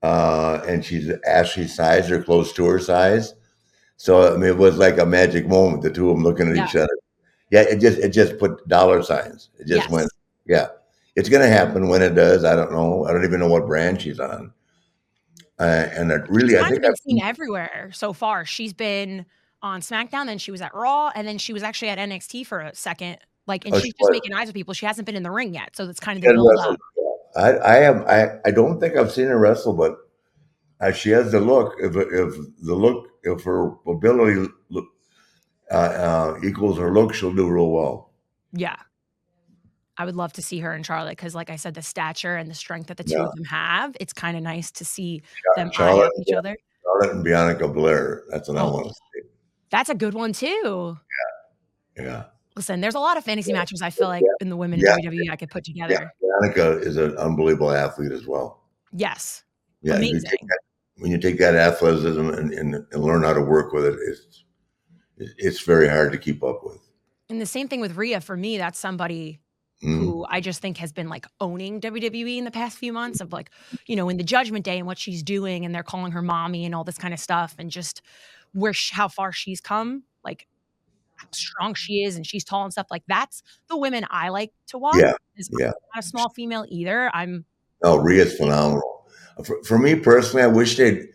uh, 0.03 0.61
and 0.69 0.85
she's 0.85 1.11
Ashley's 1.27 1.75
size 1.75 2.11
or 2.11 2.23
close 2.23 2.53
to 2.55 2.65
her 2.67 2.79
size. 2.79 3.35
So 3.97 4.33
I 4.35 4.37
mean, 4.37 4.51
it 4.51 4.57
was 4.59 4.77
like 4.77 4.99
a 4.99 5.07
magic 5.07 5.47
moment. 5.49 5.83
The 5.83 5.91
two 5.91 6.11
of 6.11 6.17
them 6.17 6.25
looking 6.25 6.49
at 6.51 6.57
Yeah. 6.57 6.65
each 6.67 6.77
other. 6.77 6.97
Yeah, 7.51 7.63
it 7.63 7.81
just 7.81 7.99
it 7.99 8.11
just 8.11 8.39
put 8.39 8.67
dollar 8.69 9.03
signs. 9.03 9.49
It 9.59 9.67
just 9.67 9.83
Yes. 9.85 9.91
went. 9.91 10.11
Yeah, 10.47 10.69
it's 11.17 11.29
gonna 11.29 11.49
happen 11.49 11.89
when 11.89 12.03
it 12.03 12.15
does. 12.15 12.45
I 12.45 12.55
don't 12.55 12.73
know. 12.73 13.05
I 13.07 13.13
don't 13.13 13.25
even 13.25 13.41
know 13.41 13.49
what 13.49 13.67
brand 13.67 14.03
she's 14.03 14.21
on. 14.21 14.53
Uh, 15.59 15.89
and 15.95 16.11
it 16.13 16.29
really, 16.29 16.51
She's 16.51 16.59
I 16.59 16.69
think 16.69 16.85
I've 16.85 16.99
seen 16.99 17.23
everywhere 17.23 17.91
so 17.95 18.13
far. 18.13 18.45
She's 18.45 18.75
been 18.75 19.25
on 19.63 19.81
SmackDown, 19.81 20.27
then 20.27 20.37
she 20.37 20.51
was 20.51 20.61
at 20.61 20.75
Raw, 20.75 21.11
and 21.15 21.27
then 21.27 21.39
she 21.39 21.55
was 21.55 21.63
actually 21.63 21.89
at 21.89 21.99
NXT 21.99 22.45
for 22.45 22.61
a 22.61 22.75
second. 22.75 23.17
Like, 23.47 23.65
and 23.65 23.75
Oh, 23.75 23.79
she's 23.79 23.87
she 23.87 23.91
just 23.93 24.01
was. 24.01 24.11
making 24.11 24.33
eyes 24.35 24.47
with 24.47 24.55
people. 24.55 24.75
She 24.75 24.87
hasn't 24.87 25.07
been 25.07 25.17
in 25.17 25.23
the 25.23 25.31
ring 25.31 25.55
yet, 25.55 25.77
so 25.77 25.87
that's 25.87 26.01
kind 26.01 26.17
of 26.19 26.23
the 26.25 26.33
build 26.33 26.59
up. 26.61 26.79
I, 27.37 27.59
I 27.59 27.75
have 27.77 28.03
I, 28.07 28.39
I 28.45 28.51
don't 28.51 28.81
think 28.81 28.97
I've 28.97 29.13
seen 29.13 29.27
her 29.27 29.39
wrestle, 29.39 29.75
but 29.75 29.97
uh, 30.81 30.93
she 30.93 31.11
has 31.11 31.33
the 31.33 31.41
look. 31.41 31.75
If 31.79 31.95
if 31.97 32.35
the 32.63 32.75
look 32.75 33.09
if 33.25 33.43
her 33.45 33.73
ability 33.87 34.49
look, 34.71 34.87
uh, 35.71 35.75
uh, 35.75 36.39
equals 36.45 36.79
her 36.79 36.93
look, 36.93 37.15
she'll 37.15 37.33
do 37.35 37.49
real 37.49 37.71
well. 37.71 38.13
Yeah. 38.53 38.77
I 39.99 40.05
would 40.05 40.15
love 40.17 40.33
to 40.35 40.43
see 40.43 40.59
her 40.61 40.75
in 40.75 40.83
Charlotte 40.83 41.13
because, 41.17 41.35
like 41.35 41.49
I 41.49 41.57
said, 41.57 41.73
the 41.75 41.81
stature 41.83 42.37
and 42.37 42.51
the 42.51 42.55
strength 42.55 42.89
that 42.89 42.99
the 42.99 43.05
two 43.05 43.15
Yeah. 43.17 43.25
of 43.25 43.35
them 43.35 43.45
have, 43.45 43.97
it's 43.99 44.13
kind 44.13 44.37
of 44.37 44.43
nice 44.43 44.71
to 44.73 44.85
see 44.85 45.23
them 45.57 45.69
eye 45.69 45.73
Charlotte, 45.73 46.13
each 46.21 46.35
other. 46.35 46.55
Charlotte 46.83 47.15
and 47.15 47.25
Bianca 47.25 47.67
Belair. 47.69 48.25
That's 48.29 48.47
what 48.49 48.59
I 48.59 48.61
Oh. 48.61 48.73
want 48.75 48.89
to 48.89 48.93
see. 48.95 49.29
That's 49.71 49.89
a 49.89 49.95
good 49.95 50.13
one 50.15 50.33
too. 50.35 50.99
Yeah. 51.97 52.05
Yeah, 52.05 52.25
Listen, 52.57 52.81
there's 52.81 52.95
a 52.95 53.01
lot 53.01 53.17
of 53.19 53.25
fantasy 53.25 53.53
matches 53.53 53.83
I 53.83 53.91
feel 53.91 54.09
like 54.09 54.25
in 54.41 54.49
the 54.49 54.57
women 54.57 54.81
Yeah. 54.81 54.97
in 54.99 55.05
WWE 55.11 55.31
I 55.31 55.37
could 55.37 55.51
put 55.51 55.65
together. 55.65 56.11
yeah. 56.21 56.71
Is 56.81 56.97
an 56.97 57.17
unbelievable 57.17 57.71
athlete 57.73 58.13
as 58.13 58.27
well. 58.27 58.63
Yes. 58.93 59.45
Yeah, 59.83 59.97
if 59.97 60.03
you 60.03 60.11
Amazing. 60.11 60.31
that, 60.49 60.59
when 60.97 61.11
you 61.11 61.19
take 61.19 61.39
that 61.39 61.55
athleticism 61.55 62.19
and, 62.31 62.53
and, 62.53 62.75
and 62.91 63.05
learn 63.05 63.23
how 63.23 63.33
to 63.35 63.41
work 63.43 63.73
with 63.73 63.85
it, 63.85 63.99
it's 64.09 64.45
it's 65.19 65.61
very 65.63 65.89
hard 65.89 66.13
to 66.13 66.19
keep 66.19 66.43
up 66.45 66.61
with. 66.65 66.79
And 67.31 67.41
the 67.41 67.47
same 67.47 67.69
thing 67.69 67.81
with 67.81 67.97
Rhea. 67.97 68.21
For 68.21 68.37
me, 68.37 68.59
that's 68.59 68.79
somebody 68.79 69.41
Mm. 69.83 69.99
who 69.99 70.27
I 70.31 70.41
just 70.41 70.63
think 70.63 70.79
has 70.79 70.91
been 70.91 71.11
like 71.11 71.27
owning 71.39 71.83
WWE 71.83 72.39
in 72.39 72.45
the 72.45 72.51
past 72.51 72.79
few 72.79 72.95
months 72.95 73.21
of 73.21 73.31
like, 73.31 73.51
you 73.87 73.95
know, 73.95 74.09
in 74.09 74.17
the 74.17 74.25
Judgment 74.25 74.65
Day 74.65 74.79
and 74.79 74.87
what 74.87 74.97
she's 74.97 75.23
doing, 75.23 75.67
and 75.67 75.75
they're 75.75 75.83
calling 75.83 76.13
her 76.13 76.23
mommy 76.23 76.65
and 76.65 76.75
all 76.75 76.83
this 76.83 76.97
kind 76.97 77.13
of 77.13 77.21
stuff, 77.21 77.55
and 77.59 77.71
just 77.71 78.01
where 78.55 78.73
how 78.93 79.07
far 79.07 79.33
she's 79.33 79.61
come, 79.61 80.05
like 80.25 80.47
how 81.17 81.27
strong 81.33 81.75
she 81.75 82.03
is, 82.05 82.17
and 82.17 82.27
she's 82.27 82.45
tall 82.45 82.65
and 82.65 82.73
stuff. 82.73 82.87
Like 82.91 83.03
that's 83.09 83.43
the 83.69 83.77
women 83.77 84.07
I 84.11 84.29
like 84.29 84.53
to 84.69 84.79
watch. 84.79 84.97
Yeah, 85.01 85.15
yeah. 85.59 85.67
I'm 85.67 85.73
not 85.95 85.99
a 85.99 86.03
small 86.03 86.29
female 86.31 86.65
either. 86.69 87.11
I'm 87.15 87.45
No, 87.83 87.99
Rhea's 87.99 88.37
phenomenal. 88.37 89.07
For, 89.45 89.63
for 89.65 89.79
me 89.79 89.95
personally, 89.97 90.43
I 90.43 90.47
wish 90.47 90.77
they'd 90.77 91.09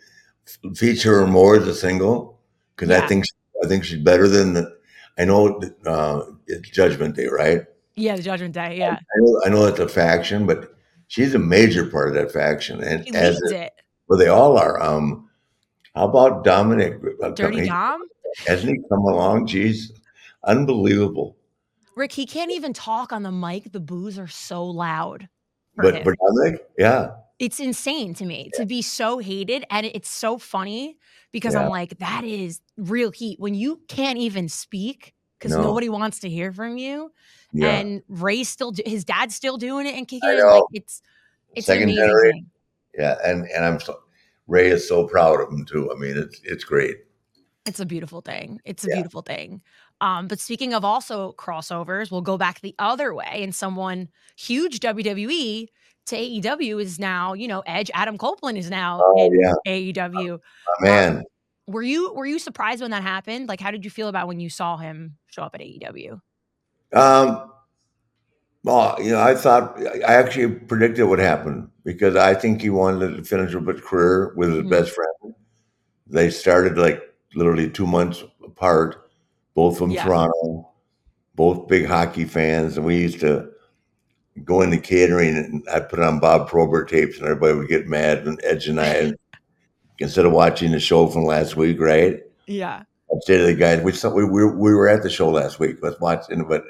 feature 0.75 1.19
her 1.21 1.27
more 1.27 1.55
as 1.55 1.67
a 1.67 1.73
single 1.73 2.39
because 2.75 2.89
I 2.89 2.99
Yeah. 2.99 3.07
think 3.07 3.25
I 3.63 3.67
think 3.67 3.83
she's 3.83 3.99
better 4.01 4.27
than 4.27 4.53
the. 4.53 4.75
I 5.17 5.25
know 5.25 5.59
uh, 5.85 6.23
it's 6.47 6.69
Judgment 6.69 7.15
Day, 7.15 7.27
right? 7.27 7.63
yeah, 7.95 8.15
the 8.15 8.23
Judgment 8.23 8.53
Day. 8.53 8.77
Yeah, 8.79 8.93
I 8.97 9.17
know, 9.17 9.41
I 9.45 9.49
know 9.49 9.65
it's 9.65 9.79
a 9.79 9.87
faction, 9.87 10.47
but 10.47 10.73
she's 11.07 11.35
a 11.35 11.39
major 11.39 11.85
part 11.85 12.07
of 12.07 12.15
that 12.15 12.31
faction, 12.31 12.81
and 12.81 13.03
He 13.05 13.13
as 13.13 13.39
it, 13.43 13.55
it. 13.55 13.73
well, 14.07 14.17
they 14.17 14.27
all 14.29 14.57
are. 14.57 14.81
Um, 14.81 15.29
how 15.95 16.07
about 16.07 16.43
Dominic? 16.43 16.99
Uh, 17.21 17.29
Dirty 17.29 17.67
Dom. 17.67 18.01
Hasn't 18.47 18.71
he 18.71 18.79
come 18.89 18.99
along? 18.99 19.47
Jeez, 19.47 19.91
unbelievable. 20.43 21.35
Ric, 21.95 22.11
he 22.13 22.25
can't 22.25 22.51
even 22.51 22.73
talk 22.73 23.11
on 23.11 23.23
the 23.23 23.31
mic. 23.31 23.71
The 23.71 23.79
boos 23.81 24.17
are 24.17 24.27
so 24.27 24.65
loud. 24.65 25.27
But 25.75 25.95
him. 25.95 26.03
but 26.03 26.15
Dominic, 26.25 26.65
yeah, 26.77 27.11
it's 27.39 27.59
insane 27.59 28.13
to 28.13 28.25
me 28.25 28.51
to 28.53 28.65
be 28.65 28.81
so 28.81 29.17
hated 29.17 29.65
and 29.71 29.85
it's 29.87 30.09
so 30.09 30.37
funny 30.37 30.97
because 31.31 31.55
Yeah. 31.55 31.63
i'm 31.63 31.69
like 31.69 31.97
that 31.97 32.23
is 32.23 32.61
real 32.77 33.09
heat 33.09 33.39
when 33.39 33.55
you 33.55 33.81
can't 33.87 34.19
even 34.19 34.47
speak 34.47 35.15
because 35.39 35.53
No. 35.53 35.63
nobody 35.63 35.89
wants 35.89 36.19
to 36.19 36.29
hear 36.29 36.51
from 36.53 36.77
you 36.77 37.11
yeah. 37.51 37.69
and 37.79 38.03
rey's 38.09 38.47
still 38.47 38.71
do- 38.71 38.83
his 38.85 39.03
dad's 39.03 39.33
still 39.33 39.57
doing 39.57 39.87
it 39.87 39.95
and 39.95 40.07
kicking 40.07 40.29
it 40.29 40.43
like 40.43 40.63
it's 40.71 41.01
it's 41.55 41.65
Second 41.65 41.83
amazing 41.83 42.03
generation. 42.05 42.51
Yeah, 42.97 43.15
and 43.25 43.47
and 43.49 43.65
I'm 43.65 43.79
so 43.79 43.99
Rey 44.47 44.67
is 44.67 44.87
so 44.87 45.07
proud 45.07 45.39
of 45.41 45.49
him 45.49 45.65
too. 45.65 45.91
I 45.91 45.95
mean, 45.95 46.17
it's 46.17 46.41
it's 46.43 46.63
great. 46.63 46.97
it's 47.67 47.79
a 47.79 47.85
beautiful 47.85 48.21
thing 48.21 48.59
it's 48.65 48.83
a 48.83 48.87
Yeah. 48.87 48.95
beautiful 48.95 49.21
thing 49.21 49.61
um 50.01 50.27
but 50.27 50.39
speaking 50.39 50.73
of 50.73 50.83
also 50.83 51.33
crossovers 51.33 52.09
we'll 52.09 52.21
go 52.31 52.35
back 52.35 52.59
the 52.61 52.73
other 52.79 53.13
way 53.13 53.43
and 53.43 53.53
someone 53.53 54.09
huge 54.35 54.79
wwe 54.79 55.67
to 56.07 56.15
AEW 56.15 56.81
is 56.81 56.97
now, 56.97 57.33
you 57.33 57.47
know, 57.47 57.61
Edge 57.67 57.91
Adam 57.93 58.17
Copeland 58.17 58.57
is 58.57 58.71
now 58.71 58.99
Oh 59.03 59.15
in 59.27 59.39
yeah, 59.39 59.53
AEW. 59.67 60.39
my 60.81 60.87
man. 60.89 61.23
Were 61.67 61.83
you 61.83 62.11
were 62.15 62.25
you 62.25 62.39
surprised 62.39 62.81
when 62.81 62.89
that 62.91 63.03
happened? 63.03 63.47
Like, 63.47 63.61
how 63.61 63.69
did 63.69 63.85
you 63.85 63.91
feel 63.91 64.07
about 64.07 64.27
when 64.27 64.39
you 64.39 64.49
saw 64.49 64.77
him 64.77 65.17
show 65.27 65.43
up 65.43 65.53
at 65.53 65.61
AEW? 65.61 66.19
Um, 66.93 67.51
well, 68.63 68.95
you 69.01 69.11
know, 69.11 69.21
I 69.21 69.35
thought 69.35 69.77
I 69.79 70.13
actually 70.13 70.53
predicted 70.55 71.05
what 71.07 71.19
happened 71.19 71.69
because 71.83 72.15
I 72.15 72.33
think 72.35 72.61
he 72.61 72.69
wanted 72.69 73.17
to 73.17 73.23
finish 73.23 73.55
up 73.55 73.67
his 73.67 73.81
career 73.81 74.33
with 74.35 74.49
his 74.53 74.63
Mhm. 74.63 74.69
best 74.69 74.91
friend. 74.91 75.33
They 76.07 76.29
started 76.29 76.77
like 76.77 77.01
literally 77.35 77.69
two 77.69 77.87
months 77.87 78.23
apart, 78.43 79.09
both 79.55 79.77
from 79.77 79.91
Yeah. 79.91 80.03
Toronto, 80.05 80.69
both 81.35 81.67
big 81.67 81.85
hockey 81.85 82.25
fans, 82.25 82.77
and 82.77 82.85
we 82.85 82.97
used 82.97 83.19
to 83.21 83.49
go 84.45 84.61
into 84.61 84.77
catering 84.77 85.35
and 85.35 85.63
I'd 85.73 85.89
put 85.89 85.99
on 85.99 86.19
Bob 86.19 86.47
Probert 86.47 86.87
tapes 86.89 87.17
and 87.17 87.25
everybody 87.25 87.53
would 87.57 87.67
get 87.67 87.87
mad 87.87 88.27
and 88.27 88.39
Edge 88.43 88.67
and 88.67 88.79
I 88.79 89.13
instead 89.99 90.25
of 90.25 90.31
watching 90.31 90.71
the 90.71 90.79
show 90.79 91.07
from 91.07 91.25
last 91.25 91.55
week, 91.57 91.79
right? 91.81 92.21
Yeah, 92.47 92.83
I'd 93.11 93.23
say 93.23 93.37
to 93.37 93.43
the 93.43 93.53
guys, 93.55 93.81
we, 93.81 93.91
saw, 93.91 94.09
we, 94.09 94.23
we, 94.23 94.45
we 94.45 94.73
were 94.73 94.87
at 94.87 95.03
the 95.03 95.09
show 95.09 95.29
last 95.29 95.59
week. 95.59 95.77
Let's 95.81 95.99
watch. 95.99 96.25
But 96.47 96.63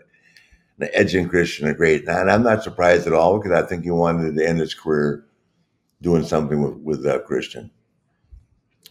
and 0.81 1.29
Christian 1.29 1.67
are 1.67 1.73
great. 1.73 2.07
And 2.07 2.29
I'm 2.31 2.43
not 2.43 2.63
surprised 2.63 3.07
at 3.07 3.13
all 3.13 3.37
because 3.39 3.51
I 3.51 3.65
think 3.67 3.83
he 3.83 3.91
wanted 3.91 4.35
to 4.37 4.47
end 4.47 4.59
his 4.59 4.73
career 4.73 5.25
doing 6.01 6.23
something 6.23 6.61
with, 6.61 6.73
with 6.99 7.05
uh, 7.05 7.19
Christian, 7.19 7.69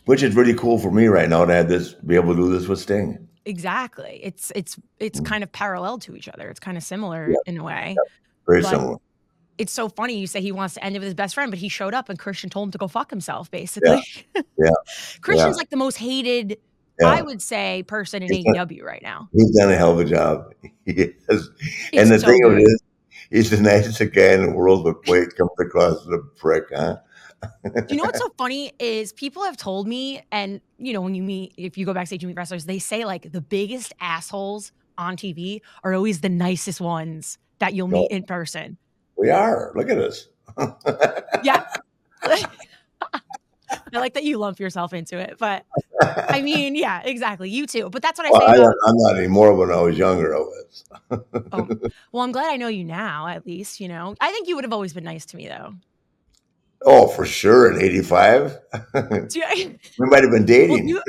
which 0.04 0.22
is 0.22 0.34
really 0.36 0.54
cool 0.54 0.78
for 0.78 0.90
me 0.90 1.06
right 1.06 1.28
now 1.28 1.44
to 1.44 1.52
have 1.54 1.68
this, 1.68 1.94
be 1.94 2.14
able 2.14 2.34
to 2.34 2.40
do 2.40 2.50
this 2.56 2.68
with 2.68 2.78
Sting. 2.80 3.26
exactly. 3.46 4.20
It's 4.22 4.52
it's 4.54 4.78
it's 4.98 5.20
Mm. 5.20 5.26
kind 5.26 5.42
of 5.44 5.50
parallel 5.52 5.98
to 6.00 6.14
each 6.14 6.28
other. 6.28 6.48
It's 6.48 6.60
kind 6.60 6.76
of 6.76 6.82
similar 6.82 7.28
Yeah. 7.30 7.36
in 7.46 7.58
a 7.58 7.64
way. 7.64 7.96
Very 8.46 8.62
But- 8.62 8.70
similar. 8.70 8.96
It's 9.58 9.72
so 9.72 9.90
funny 9.90 10.16
you 10.18 10.26
say 10.26 10.40
he 10.40 10.52
wants 10.52 10.72
to 10.74 10.82
end 10.84 10.96
it 10.96 11.00
with 11.00 11.06
his 11.08 11.14
best 11.14 11.34
friend, 11.34 11.50
but 11.50 11.58
he 11.58 11.68
showed 11.68 11.92
up 11.92 12.08
and 12.08 12.18
Christian 12.18 12.48
told 12.48 12.68
him 12.68 12.72
to 12.72 12.78
go 12.78 12.88
fuck 12.88 13.10
himself, 13.10 13.50
basically. 13.50 14.02
Yeah. 14.58 14.70
Christian's 15.20 15.56
like 15.56 15.68
the 15.68 15.76
most 15.76 15.96
hated, 15.98 16.56
Yeah. 17.00 17.08
I 17.08 17.22
would 17.22 17.40
say, 17.40 17.82
person 17.84 18.22
in 18.22 18.32
He's 18.32 18.44
AEW 18.44 18.82
right 18.82 19.02
now. 19.02 19.28
He's 19.32 19.50
done 19.56 19.70
a 19.70 19.76
hell 19.76 19.92
of 19.92 20.00
a 20.00 20.04
job. 20.04 20.52
He 20.86 20.92
is. 20.92 21.14
It's 21.28 21.50
and 21.92 22.10
the 22.10 22.18
so 22.18 22.26
thing 22.26 22.44
of 22.44 22.52
it 22.54 22.62
is, 22.62 22.82
he's 23.30 23.50
the 23.50 23.56
nicest 23.60 24.00
guy 24.12 24.32
in 24.32 24.46
the 24.46 24.50
world, 24.50 24.82
but 24.82 25.02
boy, 25.04 25.18
it 25.18 25.36
comes 25.36 25.50
across 25.60 26.00
as 26.00 26.08
a 26.08 26.18
prick, 26.36 26.64
huh? 26.74 26.96
you 27.88 27.96
know 27.96 28.02
what's 28.02 28.18
so 28.20 28.28
funny 28.36 28.72
is 28.78 29.12
people 29.12 29.44
have 29.44 29.56
told 29.56 29.86
me, 29.86 30.22
and 30.32 30.60
you 30.78 30.92
know, 30.92 31.00
when 31.00 31.14
you 31.14 31.22
meet, 31.22 31.54
if 31.56 31.78
you 31.78 31.86
go 31.86 31.94
backstage 31.94 32.24
and 32.24 32.28
meet 32.28 32.36
wrestlers, 32.36 32.64
they 32.64 32.78
say 32.78 33.04
like 33.04 33.30
the 33.30 33.40
biggest 33.40 33.92
assholes 34.00 34.72
on 34.98 35.16
TV 35.16 35.60
are 35.84 35.94
always 35.94 36.20
the 36.22 36.28
nicest 36.28 36.80
ones 36.80 37.38
that 37.60 37.74
you'll 37.74 37.88
meet 37.88 38.10
in 38.10 38.24
person. 38.24 38.76
We 39.16 39.30
are. 39.30 39.72
Look 39.74 39.90
at 39.90 39.98
us. 39.98 40.28
Yeah. 41.44 41.66
I 43.94 43.98
like 43.98 44.14
that 44.14 44.24
you 44.24 44.38
lump 44.38 44.58
yourself 44.60 44.92
into 44.92 45.18
it, 45.18 45.36
but 45.38 45.64
I 46.02 46.40
mean, 46.44 46.74
yeah, 46.74 47.02
exactly. 47.04 47.50
You 47.50 47.66
too. 47.66 47.90
But 47.90 48.02
that's 48.02 48.18
what 48.18 48.26
I 48.26 48.30
Well, 48.30 48.40
say 48.40 48.46
I, 48.46 48.56
about. 48.56 48.74
I'm 48.86 48.96
not 48.96 49.16
anymore. 49.16 49.54
When 49.54 49.70
I 49.70 49.80
was 49.80 49.96
younger, 49.98 50.34
I 50.34 50.38
was. 50.38 50.84
Oh, 51.52 51.68
well, 52.12 52.22
I'm 52.24 52.32
glad 52.32 52.50
I 52.50 52.56
know 52.56 52.68
you 52.68 52.84
now, 52.84 53.26
at 53.26 53.46
least. 53.46 53.80
You 53.80 53.88
know, 53.88 54.14
I 54.20 54.30
think 54.32 54.48
you 54.48 54.54
would 54.56 54.64
have 54.64 54.72
always 54.72 54.92
been 54.92 55.04
nice 55.04 55.26
to 55.26 55.36
me, 55.36 55.48
though. 55.48 55.74
Oh, 56.82 57.08
for 57.08 57.26
sure. 57.26 57.70
In 57.70 57.80
'85, 57.82 58.58
Do 59.28 59.40
you- 59.54 59.78
we 59.98 60.06
might 60.06 60.22
have 60.22 60.30
been 60.32 60.40
well, 60.42 60.46
dating. 60.46 60.88
you, 60.88 61.02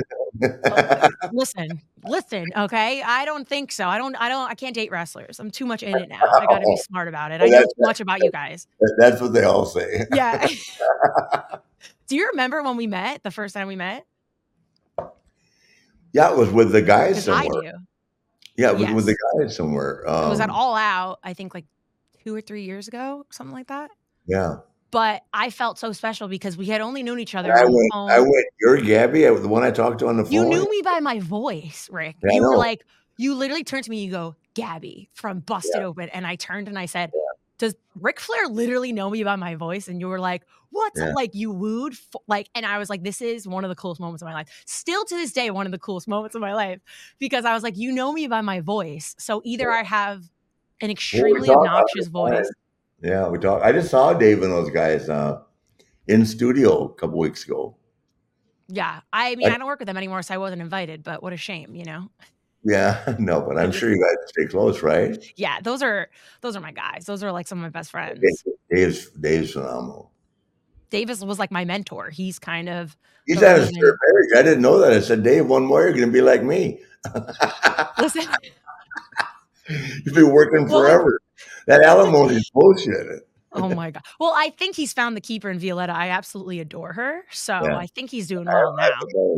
oh, 0.44 1.08
listen, 1.32 1.80
listen. 2.04 2.48
Okay, 2.54 3.00
I 3.02 3.24
don't 3.24 3.48
think 3.48 3.72
so. 3.72 3.88
I 3.88 3.96
don't. 3.96 4.14
I 4.16 4.28
don't. 4.28 4.50
I 4.50 4.54
can't 4.54 4.74
date 4.74 4.90
wrestlers. 4.90 5.40
I'm 5.40 5.50
too 5.50 5.64
much 5.64 5.82
in 5.82 5.96
it 5.96 6.08
now. 6.10 6.20
I 6.22 6.44
got 6.46 6.58
to 6.58 6.66
be 6.66 6.76
smart 6.78 7.08
about 7.08 7.32
it. 7.32 7.40
I 7.40 7.46
know 7.46 7.62
too 7.62 7.68
much 7.78 8.00
about 8.00 8.22
you 8.22 8.30
guys. 8.30 8.66
That's 8.98 9.20
what 9.20 9.32
they 9.32 9.44
all 9.44 9.64
say. 9.64 10.04
Yeah. 10.12 10.46
Do 12.08 12.16
you 12.16 12.28
remember 12.32 12.62
when 12.62 12.76
we 12.76 12.86
met? 12.86 13.22
The 13.22 13.30
first 13.30 13.54
time 13.54 13.68
we 13.68 13.76
met? 13.76 14.04
Yeah, 16.12 16.30
it 16.30 16.36
was 16.36 16.50
with 16.50 16.72
the 16.72 16.82
guys 16.82 17.24
somewhere. 17.24 17.72
do. 17.72 17.78
Yeah, 18.56 18.72
it 18.72 18.78
was 18.78 18.90
with 18.92 19.06
the 19.06 19.16
guys 19.40 19.56
somewhere. 19.56 20.02
It 20.06 20.28
was 20.28 20.40
at 20.40 20.50
Um, 20.50 20.56
All 20.56 20.74
Out. 20.76 21.20
I 21.24 21.32
think 21.32 21.54
like 21.54 21.64
two 22.22 22.34
or 22.34 22.40
three 22.40 22.64
years 22.64 22.86
ago, 22.88 23.24
something 23.30 23.54
like 23.54 23.68
that. 23.68 23.90
Yeah, 24.26 24.56
But 24.90 25.22
I 25.32 25.48
felt 25.50 25.78
so 25.78 25.92
special 25.92 26.28
because 26.28 26.56
we 26.56 26.66
had 26.66 26.80
only 26.82 27.02
known 27.02 27.18
each 27.18 27.34
other 27.34 27.52
I 27.52 27.64
went. 27.64 27.92
phone. 27.92 28.10
I 28.10 28.20
went. 28.20 28.46
You're 28.60 28.76
Gabby, 28.80 29.26
I- 29.26 29.34
the 29.34 29.48
one 29.48 29.62
I 29.64 29.70
talked 29.70 30.00
to 30.00 30.06
on 30.08 30.16
the 30.18 30.24
phone. 30.24 30.32
You 30.32 30.44
knew 30.44 30.68
me 30.70 30.82
by 30.84 31.00
my 31.00 31.18
voice, 31.18 31.88
Rick. 31.90 32.16
Yeah, 32.22 32.34
you 32.34 32.42
were 32.42 32.56
like, 32.58 32.84
you 33.16 33.34
literally 33.34 33.64
turned 33.64 33.84
to 33.84 33.90
me, 33.90 34.04
you 34.04 34.10
go, 34.10 34.36
Gabby 34.54 35.08
from 35.14 35.40
Busted 35.40 35.82
Open. 35.82 36.08
And 36.10 36.26
I 36.26 36.36
turned 36.36 36.68
and 36.68 36.78
I 36.78 36.86
said, 36.86 37.10
Does 37.58 37.74
Ric 38.00 38.18
Flair 38.20 38.46
literally 38.48 38.92
know 38.92 39.08
me 39.10 39.22
by 39.24 39.36
my 39.36 39.54
voice? 39.54 39.88
And 39.88 40.00
you 40.00 40.08
were 40.08 40.18
like, 40.20 40.42
What? 40.70 40.92
Yeah. 40.96 41.12
Like 41.14 41.34
you 41.34 41.50
wooed 41.52 41.92
f- 41.92 42.22
like, 42.26 42.48
and 42.54 42.66
I 42.66 42.78
was 42.78 42.90
like, 42.90 43.02
This 43.04 43.20
is 43.22 43.46
one 43.46 43.64
of 43.64 43.68
the 43.68 43.74
coolest 43.76 44.00
moments 44.00 44.22
of 44.22 44.26
my 44.26 44.34
life. 44.34 44.48
Still 44.66 45.04
to 45.04 45.14
this 45.14 45.32
day, 45.32 45.50
one 45.50 45.66
of 45.66 45.72
the 45.72 45.78
coolest 45.78 46.08
moments 46.08 46.34
of 46.34 46.40
my 46.40 46.54
life. 46.54 46.80
Because 47.18 47.44
I 47.44 47.54
was 47.54 47.62
like, 47.62 47.76
you 47.76 47.92
know 47.92 48.12
me 48.12 48.26
by 48.26 48.40
my 48.40 48.60
voice. 48.60 49.14
So 49.18 49.40
either 49.44 49.70
I 49.70 49.82
have 49.82 50.18
an 50.80 50.88
Well, 50.88 50.90
extremely 50.90 51.48
talked 51.48 51.58
obnoxious 51.66 52.08
voice. 52.08 52.50
Yeah, 53.02 53.28
we 53.28 53.38
talked. 53.38 53.64
I 53.64 53.72
just 53.72 53.90
saw 53.90 54.12
Dave 54.14 54.42
and 54.42 54.52
those 54.52 54.70
guys 54.70 55.08
uh, 55.08 55.42
in 56.08 56.24
studio 56.26 56.86
a 56.86 56.94
couple 56.94 57.18
weeks 57.18 57.44
ago. 57.44 57.76
Yeah. 58.68 59.00
I 59.12 59.34
mean, 59.36 59.48
I- 59.50 59.54
I 59.54 59.58
don't 59.58 59.66
work 59.66 59.78
with 59.80 59.86
them 59.86 59.96
anymore, 59.96 60.22
so 60.22 60.34
I 60.34 60.38
wasn't 60.38 60.62
invited, 60.62 61.02
but 61.02 61.22
what 61.22 61.32
a 61.32 61.36
shame, 61.36 61.74
you 61.74 61.84
know? 61.84 62.10
Yeah, 62.64 63.16
no, 63.18 63.40
but 63.40 63.58
I'm 63.58 63.72
sure 63.72 63.90
you 63.90 63.96
guys 64.00 64.28
stay 64.28 64.46
close, 64.46 64.82
right? 64.82 65.16
Yeah, 65.36 65.58
those 65.62 65.82
are 65.82 66.08
those 66.42 66.54
are 66.56 66.60
my 66.60 66.72
guys. 66.72 67.04
Those 67.06 67.22
are 67.22 67.32
like 67.32 67.48
some 67.48 67.58
of 67.58 67.62
my 67.62 67.68
best 67.70 67.90
friends. 67.90 68.20
Dave's 68.70 69.08
Dave's 69.10 69.52
phenomenal. 69.52 70.12
Davis 70.90 71.20
was 71.22 71.38
like 71.38 71.50
my 71.50 71.64
mentor. 71.64 72.10
He's 72.10 72.38
kind 72.38 72.68
of 72.68 72.96
He's 73.26 73.42
at 73.42 73.58
his 73.58 73.70
third 73.70 73.98
marriage. 74.06 74.30
I 74.36 74.42
didn't 74.42 74.62
know 74.62 74.78
that. 74.80 74.92
I 74.92 75.00
said, 75.00 75.22
Dave, 75.22 75.46
one 75.46 75.64
more, 75.64 75.82
you're 75.82 75.92
going 75.92 76.06
to 76.06 76.12
be 76.12 76.20
like 76.20 76.42
me. 76.42 76.80
listen. 77.98 78.24
You've 80.04 80.14
been 80.14 80.30
working 80.32 80.66
Well, 80.68 80.82
forever. 80.82 81.20
That 81.66 81.82
alimony 81.82 82.34
is 82.36 82.50
bullshit. 82.52 83.22
Oh 83.52 83.68
my 83.68 83.90
god. 83.92 84.02
Well, 84.18 84.32
I 84.36 84.50
think 84.50 84.74
he's 84.76 84.92
found 84.92 85.16
the 85.16 85.20
keeper 85.20 85.50
in 85.50 85.58
Violetta. 85.58 85.92
I 85.94 86.08
absolutely 86.08 86.58
adore 86.60 86.94
her. 86.94 87.22
So 87.30 87.52
Yeah. 87.62 87.76
I 87.76 87.86
think 87.86 88.10
he's 88.10 88.26
doing 88.26 88.46
well 88.46 88.76
I- 88.78 88.88
now. 88.88 89.36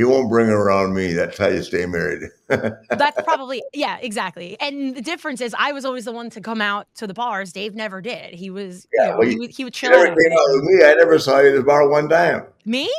He 0.00 0.04
won't 0.04 0.30
bring 0.30 0.46
her 0.46 0.56
around 0.56 0.94
me. 0.94 1.12
That's 1.12 1.36
how 1.36 1.48
you 1.48 1.62
stay 1.62 1.84
married. 1.84 2.30
That's 2.48 3.20
probably 3.22 3.62
yeah, 3.74 3.98
exactly. 4.00 4.58
And 4.58 4.96
the 4.96 5.02
difference 5.02 5.42
is, 5.42 5.54
I 5.58 5.72
was 5.72 5.84
always 5.84 6.06
the 6.06 6.12
one 6.12 6.30
to 6.30 6.40
come 6.40 6.62
out 6.62 6.86
to 6.94 7.06
the 7.06 7.12
bars. 7.12 7.52
Dave 7.52 7.74
never 7.74 8.00
did. 8.00 8.32
He 8.32 8.48
was, 8.48 8.88
Yeah, 8.94 9.02
you 9.02 9.10
know, 9.10 9.18
well, 9.18 9.28
he, 9.28 9.46
he 9.48 9.64
would 9.64 9.74
chill 9.74 9.90
never 9.90 10.06
came 10.06 10.32
out 10.32 10.46
with 10.54 10.62
me. 10.62 10.84
I 10.86 10.94
never 10.94 11.18
saw 11.18 11.40
you 11.40 11.50
at 11.50 11.54
the 11.54 11.62
bar 11.62 11.86
one 11.86 12.08
time. 12.08 12.46
Me? 12.64 12.90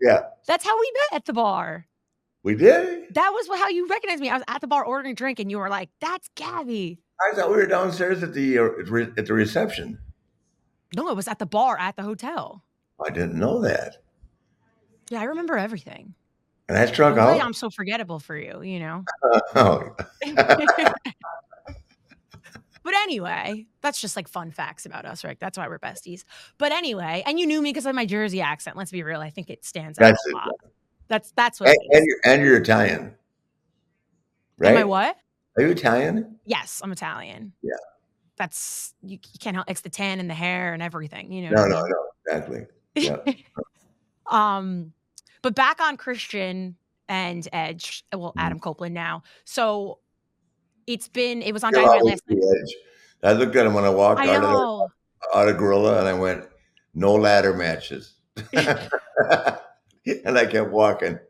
Yeah. 0.00 0.20
That's 0.46 0.64
how 0.64 0.80
we 0.80 0.90
met 0.94 1.18
at 1.18 1.24
the 1.26 1.34
bar. 1.34 1.88
We 2.42 2.54
did? 2.54 3.12
That 3.12 3.32
was 3.34 3.48
how 3.48 3.68
you 3.68 3.86
recognized 3.86 4.22
me. 4.22 4.30
I 4.30 4.36
was 4.36 4.44
at 4.48 4.62
the 4.62 4.66
bar 4.66 4.82
ordering 4.82 5.12
a 5.12 5.14
drink, 5.14 5.38
and 5.38 5.50
you 5.50 5.58
were 5.58 5.68
like, 5.68 5.90
"That's 6.00 6.30
Gabby." 6.36 6.98
I 7.20 7.36
thought 7.36 7.50
we 7.50 7.56
were 7.56 7.66
downstairs 7.66 8.22
at 8.22 8.32
the 8.32 8.58
uh, 8.60 8.68
at 9.18 9.26
the 9.26 9.34
reception. 9.34 9.98
No, 10.94 11.10
it 11.10 11.16
was 11.16 11.28
at 11.28 11.38
the 11.38 11.44
bar 11.44 11.78
at 11.78 11.96
the 11.96 12.02
hotel. 12.02 12.62
I 13.04 13.10
didn't 13.10 13.38
know 13.38 13.60
that. 13.60 13.98
Yeah, 15.10 15.20
I 15.20 15.24
remember 15.24 15.58
everything. 15.58 16.14
And 16.68 16.76
I 16.76 16.86
struck 16.86 17.12
I'm, 17.12 17.18
out. 17.18 17.40
I'm 17.40 17.52
so 17.52 17.70
forgettable 17.70 18.18
for 18.18 18.36
you, 18.36 18.62
you 18.62 18.80
know. 18.80 19.04
Oh, 19.54 19.94
But 22.86 22.94
anyway, 22.94 23.66
that's 23.80 24.00
just 24.00 24.14
like 24.14 24.28
fun 24.28 24.52
facts 24.52 24.86
about 24.86 25.06
us, 25.06 25.24
right? 25.24 25.36
That's 25.40 25.58
why 25.58 25.66
we're 25.66 25.80
besties. 25.80 26.22
But 26.56 26.70
anyway, 26.70 27.24
and 27.26 27.36
you 27.36 27.44
knew 27.44 27.60
me 27.60 27.70
because 27.70 27.84
of 27.84 27.96
my 27.96 28.06
Jersey 28.06 28.40
accent. 28.40 28.76
Let's 28.76 28.92
be 28.92 29.02
real. 29.02 29.20
I 29.20 29.28
think 29.28 29.50
it 29.50 29.64
stands 29.64 29.98
out 29.98 30.04
That's 30.04 30.24
a 30.26 30.30
it. 30.30 30.34
lot. 30.34 30.54
That's 31.08 31.32
that's 31.32 31.58
what. 31.58 31.70
and, 31.70 31.78
and 31.90 32.06
you're 32.06 32.18
and 32.24 32.42
you're 32.42 32.56
Italian, 32.58 33.12
right? 34.58 34.70
Am 34.70 34.78
I 34.78 34.84
what? 34.84 35.16
Are 35.56 35.64
you 35.64 35.70
Italian? 35.70 36.38
Yes, 36.44 36.80
I'm 36.84 36.92
Italian. 36.92 37.52
Yeah. 37.60 37.72
That's 38.36 38.94
you, 39.02 39.18
you 39.32 39.38
can't 39.40 39.56
help. 39.56 39.68
It's 39.68 39.80
the 39.80 39.90
tan 39.90 40.20
and 40.20 40.30
the 40.30 40.34
hair 40.34 40.72
and 40.72 40.80
everything. 40.80 41.32
You 41.32 41.50
know. 41.50 41.56
No, 41.56 41.62
I 41.64 41.68
no, 41.68 41.82
mean? 41.82 41.90
no, 41.90 42.04
exactly. 42.24 42.66
Yeah. 42.94 43.16
um, 44.30 44.92
but 45.46 45.54
back 45.54 45.80
on 45.80 45.96
Christian 45.96 46.76
and 47.08 47.46
Edge. 47.52 48.04
Well, 48.12 48.32
Mhm. 48.36 48.42
Adam 48.42 48.58
Copeland 48.58 48.94
now. 48.94 49.22
So 49.44 50.00
it's 50.88 51.06
been. 51.06 51.40
It 51.40 51.52
was 51.52 51.62
on 51.62 51.72
Dynamite 51.72 52.02
last 52.02 52.22
night. 52.28 52.38
Edge. 52.42 52.74
I 53.22 53.32
looked 53.32 53.54
at 53.54 53.64
him 53.64 53.72
when 53.74 53.84
I 53.84 53.90
walked 53.90 54.20
I 54.20 54.34
out 54.34 54.42
of, 54.44 54.90
out 55.32 55.48
of 55.48 55.56
Gorilla 55.56 56.00
and 56.00 56.08
I 56.08 56.14
went, 56.14 56.48
no 56.94 57.14
ladder 57.14 57.54
matches. 57.54 58.14
and 58.52 60.36
I 60.38 60.46
kept 60.46 60.72
walking. 60.72 61.20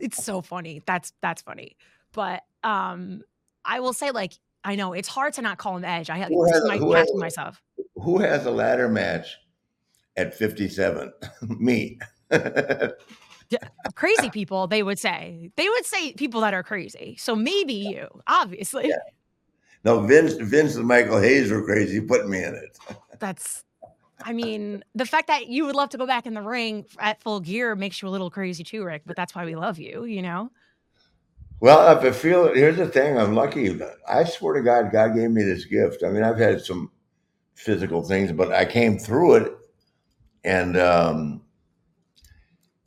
it's 0.00 0.24
so 0.24 0.40
funny. 0.40 0.82
That's 0.84 1.12
that's 1.22 1.42
funny. 1.42 1.76
But 2.12 2.42
um 2.64 3.22
I 3.64 3.78
will 3.78 3.92
say 3.92 4.10
like 4.10 4.32
I 4.64 4.74
know 4.74 4.92
it's 4.92 5.08
hard 5.08 5.34
to 5.34 5.42
not 5.42 5.58
call 5.58 5.76
him 5.76 5.84
Edge. 5.84 6.10
I 6.10 6.18
Who 6.24 6.44
has- 6.52 6.64
my 6.66 6.78
who 6.78 6.94
has- 6.94 7.14
myself. 7.14 7.62
Who 7.94 8.18
has 8.18 8.44
a 8.44 8.50
ladder 8.50 8.88
match 8.88 9.36
at 10.16 10.34
57? 10.34 11.12
Me. 11.42 11.98
Crazy 13.94 14.30
people, 14.30 14.66
they 14.66 14.82
would 14.82 14.98
say. 14.98 15.50
They 15.56 15.68
would 15.68 15.86
say 15.86 16.12
people 16.14 16.40
that 16.40 16.54
are 16.54 16.62
crazy. 16.62 17.16
So 17.18 17.36
maybe 17.36 17.74
you, 17.74 18.08
obviously. 18.26 18.88
Yeah. 18.88 18.96
no, 19.84 20.00
Vince, 20.00 20.34
Vince 20.34 20.76
and 20.76 20.86
Michael 20.86 21.20
Hayes 21.20 21.50
were 21.50 21.64
crazy 21.64 22.00
putting 22.00 22.30
me 22.30 22.42
in 22.42 22.54
it. 22.54 22.78
That's 23.18 23.64
I 24.24 24.32
mean, 24.32 24.82
the 24.94 25.04
fact 25.04 25.28
that 25.28 25.48
you 25.48 25.66
would 25.66 25.76
love 25.76 25.90
to 25.90 25.98
go 25.98 26.06
back 26.06 26.26
in 26.26 26.34
the 26.34 26.42
ring 26.42 26.86
at 26.98 27.22
full 27.22 27.40
gear 27.40 27.74
makes 27.76 28.00
you 28.00 28.08
a 28.08 28.10
little 28.10 28.30
crazy 28.30 28.64
too, 28.64 28.84
Ric, 28.84 29.02
but 29.04 29.16
that's 29.16 29.34
why 29.34 29.44
we 29.44 29.54
love 29.54 29.78
you, 29.78 30.04
you 30.04 30.22
know? 30.22 30.50
Well, 31.60 31.96
if 31.96 32.04
I 32.04 32.10
feel 32.10 32.54
here's 32.54 32.76
the 32.76 32.86
thing, 32.86 33.18
I'm 33.18 33.34
lucky. 33.34 33.78
I 34.08 34.24
swear 34.24 34.54
to 34.54 34.62
God, 34.62 34.92
God 34.92 35.14
gave 35.14 35.30
me 35.30 35.42
this 35.42 35.64
gift. 35.64 36.02
I 36.04 36.08
mean, 36.08 36.22
I've 36.22 36.38
had 36.38 36.60
some 36.60 36.90
physical 37.54 38.02
things, 38.02 38.32
but 38.32 38.52
I 38.52 38.64
came 38.64 38.98
through 38.98 39.36
it, 39.36 39.52
and 40.44 40.76
um, 40.76 41.42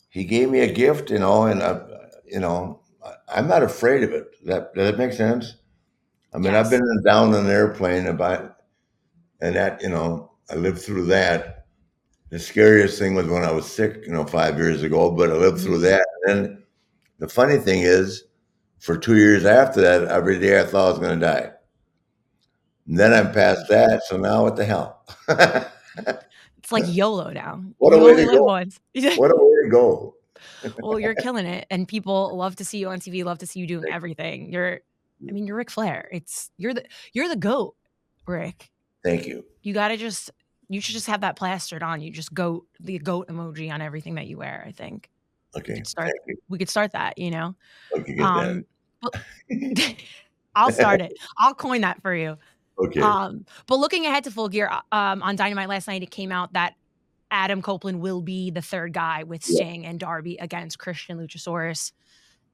He 0.09 0.23
gave 0.23 0.49
me 0.49 0.61
a 0.61 0.71
gift, 0.73 1.09
you 1.11 1.19
know, 1.19 1.43
and 1.43 1.61
uh, 1.61 1.81
you 2.25 2.39
know, 2.39 2.81
I- 3.05 3.37
I'm 3.39 3.47
not 3.47 3.63
afraid 3.63 4.03
of 4.03 4.11
it. 4.11 4.25
That 4.45 4.73
does 4.73 4.89
that 4.91 4.97
make 4.97 5.13
sense? 5.13 5.55
I 6.33 6.37
mean, 6.37 6.53
I've 6.55 6.71
Yes. 6.71 6.79
been 6.81 7.03
down 7.03 7.33
on 7.33 7.45
an 7.45 7.51
airplane 7.51 8.07
about, 8.07 8.57
and 9.41 9.55
that 9.55 9.81
you 9.81 9.89
know, 9.89 10.31
I 10.49 10.55
lived 10.55 10.79
through 10.79 11.05
that. 11.07 11.65
The 12.29 12.39
scariest 12.39 12.99
thing 12.99 13.15
was 13.15 13.25
when 13.27 13.43
I 13.43 13.51
was 13.51 13.65
sick, 13.71 14.03
you 14.05 14.11
know, 14.11 14.25
five 14.25 14.57
years 14.57 14.83
ago. 14.83 15.09
But 15.11 15.31
I 15.31 15.33
lived 15.33 15.61
through 15.61 15.79
that. 15.79 16.05
And 16.25 16.45
then 16.45 16.63
the 17.17 17.27
funny 17.27 17.57
thing 17.57 17.81
is, 17.81 18.25
for 18.79 18.97
two 18.97 19.17
years 19.17 19.45
after 19.45 19.81
that, 19.81 20.03
every 20.03 20.39
day 20.39 20.59
I 20.59 20.65
thought 20.65 20.85
I 20.87 20.89
was 20.91 20.99
going 20.99 21.19
to 21.19 21.25
die. 21.25 21.51
And 22.87 22.99
then 22.99 23.13
I'm 23.13 23.31
past 23.31 23.67
that, 23.69 24.03
so 24.05 24.17
now 24.17 24.43
what 24.43 24.55
the 24.55 24.65
hell? 24.65 25.05
It's 26.59 26.71
like 26.73 26.93
YOLO 26.93 27.31
now. 27.31 27.63
What 27.77 27.93
a 27.93 27.97
you 27.97 28.03
way 28.03 28.11
only 28.11 28.25
to 28.25 28.31
live 28.31 28.39
go. 28.39 28.43
once. 28.43 28.79
what 28.93 29.31
a 29.31 29.35
to 29.69 30.13
well, 30.81 30.99
you're 30.99 31.15
killing 31.23 31.45
it, 31.45 31.65
and 31.69 31.87
people 31.87 32.35
love 32.37 32.55
to 32.57 32.65
see 32.65 32.77
you 32.77 32.89
on 32.89 32.99
TV. 32.99 33.23
Love 33.23 33.39
to 33.39 33.47
see 33.47 33.59
you 33.59 33.67
doing 33.67 33.85
everything. 33.91 34.51
You're, 34.51 34.81
I 35.27 35.31
mean, 35.31 35.47
you're 35.47 35.57
Ric 35.57 35.69
Flair. 35.71 36.09
It's 36.11 36.51
you're 36.57 36.73
the 36.73 36.85
you're 37.13 37.27
the 37.27 37.35
goat, 37.35 37.75
Ric. 38.25 38.71
Thank 39.03 39.27
you. 39.27 39.45
You 39.61 39.73
got 39.73 39.89
to 39.89 39.97
just 39.97 40.31
you 40.69 40.81
should 40.81 40.93
just 40.93 41.07
have 41.07 41.21
that 41.21 41.35
plastered 41.35 41.83
on 41.83 42.01
you. 42.01 42.11
Just 42.11 42.33
goat 42.33 42.65
the 42.79 42.99
goat 42.99 43.27
emoji 43.27 43.71
on 43.71 43.81
everything 43.81 44.15
that 44.15 44.27
you 44.27 44.37
wear. 44.37 44.63
I 44.67 44.71
think 44.71 45.09
Okay, 45.57 45.75
could 45.75 45.87
start- 45.87 46.11
we 46.47 46.57
could 46.57 46.69
start 46.69 46.91
that. 46.91 47.17
You 47.17 47.31
know, 47.31 47.55
Okay, 47.97 48.19
um, 48.19 48.65
I'll 50.55 50.71
start 50.71 51.01
it. 51.01 51.13
I'll 51.37 51.53
coin 51.55 51.81
that 51.81 52.01
for 52.01 52.13
you. 52.13 52.37
Okay. 52.81 53.01
Um, 53.01 53.45
but 53.67 53.75
looking 53.75 54.05
ahead 54.05 54.23
to 54.23 54.31
full 54.31 54.47
gear, 54.47 54.69
uh, 54.71 54.95
um, 54.95 55.21
on 55.21 55.35
Dynamite 55.35 55.67
last 55.67 55.85
night, 55.85 56.01
it 56.01 56.11
came 56.11 56.31
out 56.31 56.53
that 56.53 56.75
Adam 57.31 57.61
Copeland 57.61 58.01
will 58.01 58.21
be 58.21 58.49
the 58.51 58.61
third 58.61 58.93
guy 58.93 59.23
with 59.23 59.43
Yeah. 59.47 59.55
Sting 59.55 59.85
and 59.85 59.99
Darby 59.99 60.37
against 60.39 60.79
Christian 60.79 61.17
Luchasaurus 61.19 61.91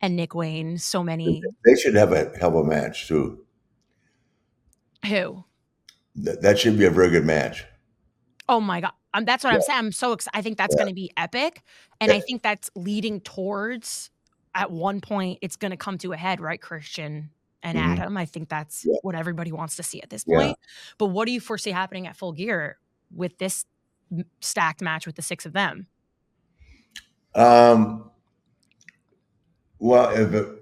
and 0.02 0.16
Nick 0.16 0.36
Wayne. 0.36 0.78
So 0.78 1.04
many 1.04 1.42
they 1.66 1.76
should 1.76 1.96
have 1.96 2.12
a 2.12 2.32
hell 2.38 2.58
of 2.60 2.66
a 2.66 2.70
match 2.70 3.08
too. 3.08 3.46
who? 5.08 5.44
That, 6.16 6.42
that 6.42 6.60
should 6.60 6.78
be 6.78 6.86
a 6.86 6.90
very 6.92 7.10
good 7.10 7.26
match. 7.26 7.66
Oh 8.48 8.60
my 8.62 8.82
god, 8.82 8.92
um, 9.14 9.26
that's 9.26 9.44
what 9.44 9.54
I'm 9.54 9.62
saying. 9.62 9.80
I'm 9.80 9.92
so 9.92 10.14
excited. 10.14 10.38
I 10.38 10.42
think 10.42 10.58
that's 10.58 10.76
Yeah. 10.76 10.84
going 10.84 10.90
to 10.90 10.96
be 10.96 11.12
epic, 11.18 11.62
and 12.00 12.12
I 12.12 12.20
think 12.20 12.42
that's 12.44 12.70
leading 12.76 13.20
towards. 13.22 14.12
At 14.54 14.72
one 14.72 15.02
point, 15.02 15.40
it's 15.42 15.58
going 15.58 15.72
to 15.72 15.78
come 15.78 15.98
to 15.98 16.14
a 16.14 16.18
head, 16.18 16.40
right, 16.40 16.62
Christian 16.62 17.30
and 17.62 17.78
Mhm. 17.78 18.00
Adam. 18.00 18.16
I 18.18 18.26
think 18.26 18.48
that's 18.48 18.86
Yeah. 18.86 18.96
what 19.02 19.14
everybody 19.16 19.52
wants 19.52 19.76
to 19.76 19.84
see 19.84 20.02
at 20.02 20.10
this 20.10 20.24
Yeah. 20.26 20.38
point. 20.38 20.60
But 20.98 21.08
what 21.08 21.26
do 21.26 21.34
you 21.34 21.42
foresee 21.42 21.72
happening 21.72 22.08
at 22.08 22.16
Full 22.16 22.32
Gear 22.32 22.78
with 23.12 23.38
this 23.38 23.66
stacked 24.40 24.82
match 24.82 25.06
with 25.06 25.16
the 25.16 25.22
six 25.22 25.46
of 25.46 25.54
them? 25.54 25.88
Um, 27.34 28.10
well, 29.80 30.10
it, 30.10 30.56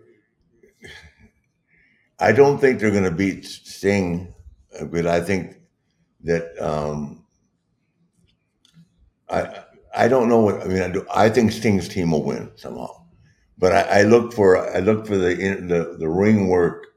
I 2.19 2.31
don't 2.31 2.57
think 2.59 2.79
they're 2.79 2.91
going 2.91 3.03
to 3.03 3.11
beat 3.11 3.45
Sting, 3.45 4.33
but 4.91 5.05
I 5.05 5.21
think 5.21 5.57
that 6.23 6.57
um, 6.59 7.25
I 9.29 9.63
I 9.95 10.07
don't 10.07 10.29
know 10.29 10.39
what 10.39 10.61
I 10.61 10.65
mean. 10.65 10.81
I, 10.81 10.89
do, 10.89 11.05
I 11.13 11.29
think 11.29 11.51
Sting's 11.51 11.87
team 11.87 12.11
will 12.11 12.23
win 12.23 12.51
somehow, 12.55 13.03
but 13.57 13.73
I, 13.73 13.99
I 13.99 14.03
look 14.03 14.33
for 14.33 14.57
I 14.75 14.79
look 14.79 15.05
for 15.05 15.17
the 15.17 15.35
the 15.35 15.97
the 15.99 16.09
ring 16.09 16.47
work. 16.47 16.87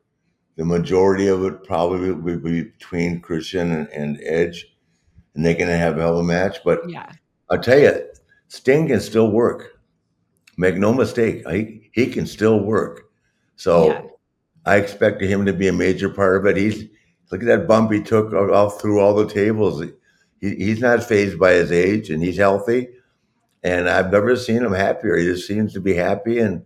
The 0.57 0.65
majority 0.65 1.27
of 1.27 1.45
it 1.45 1.65
probably 1.65 2.13
will 2.13 2.39
be 2.39 2.63
between 2.63 3.21
Christian 3.21 3.73
and, 3.73 3.89
and 3.89 4.19
Edge, 4.23 4.67
and 5.37 5.45
they're 5.45 5.55
going 5.55 5.69
to 5.69 5.77
have 5.77 5.99
a 5.99 6.01
hell 6.01 6.15
of 6.15 6.25
a 6.25 6.25
match. 6.25 6.59
But 6.65 6.89
Yeah, 6.89 7.11
I'll 7.51 7.61
tell 7.61 7.79
you, 7.79 8.09
Sting 8.49 8.89
can 8.89 9.01
still 9.01 9.31
work. 9.31 9.81
Make 10.57 10.77
no 10.77 10.93
mistake, 10.95 11.47
he, 11.49 11.91
he 11.93 12.07
can 12.07 12.27
still 12.27 12.61
work. 12.61 13.11
So 13.57 13.89
Yeah. 13.89 14.03
I 14.65 14.77
expected 14.77 15.31
him 15.31 15.47
to 15.47 15.53
be 15.53 15.69
a 15.69 15.73
major 15.73 16.09
part 16.09 16.37
of 16.37 16.47
it. 16.47 16.57
He's 16.57 16.85
look 17.31 17.41
at 17.43 17.47
that 17.47 17.69
bump 17.69 17.93
he 17.93 18.03
took 18.03 18.33
all, 18.33 18.71
through 18.71 19.01
all 19.01 19.15
the 19.15 19.29
tables. 19.33 19.83
He, 20.41 20.55
he's 20.57 20.81
not 20.81 21.05
phased 21.05 21.39
by 21.39 21.53
his 21.53 21.71
age, 21.71 22.11
and 22.11 22.23
he's 22.23 22.37
healthy. 22.37 22.89
And 23.63 23.89
I've 23.89 24.13
never 24.13 24.37
seen 24.37 24.63
him 24.65 24.73
happier. 24.73 25.17
He 25.17 25.27
just 25.27 25.47
seems 25.47 25.73
to 25.75 25.81
be 25.81 25.95
happy. 25.95 26.39
And 26.39 26.65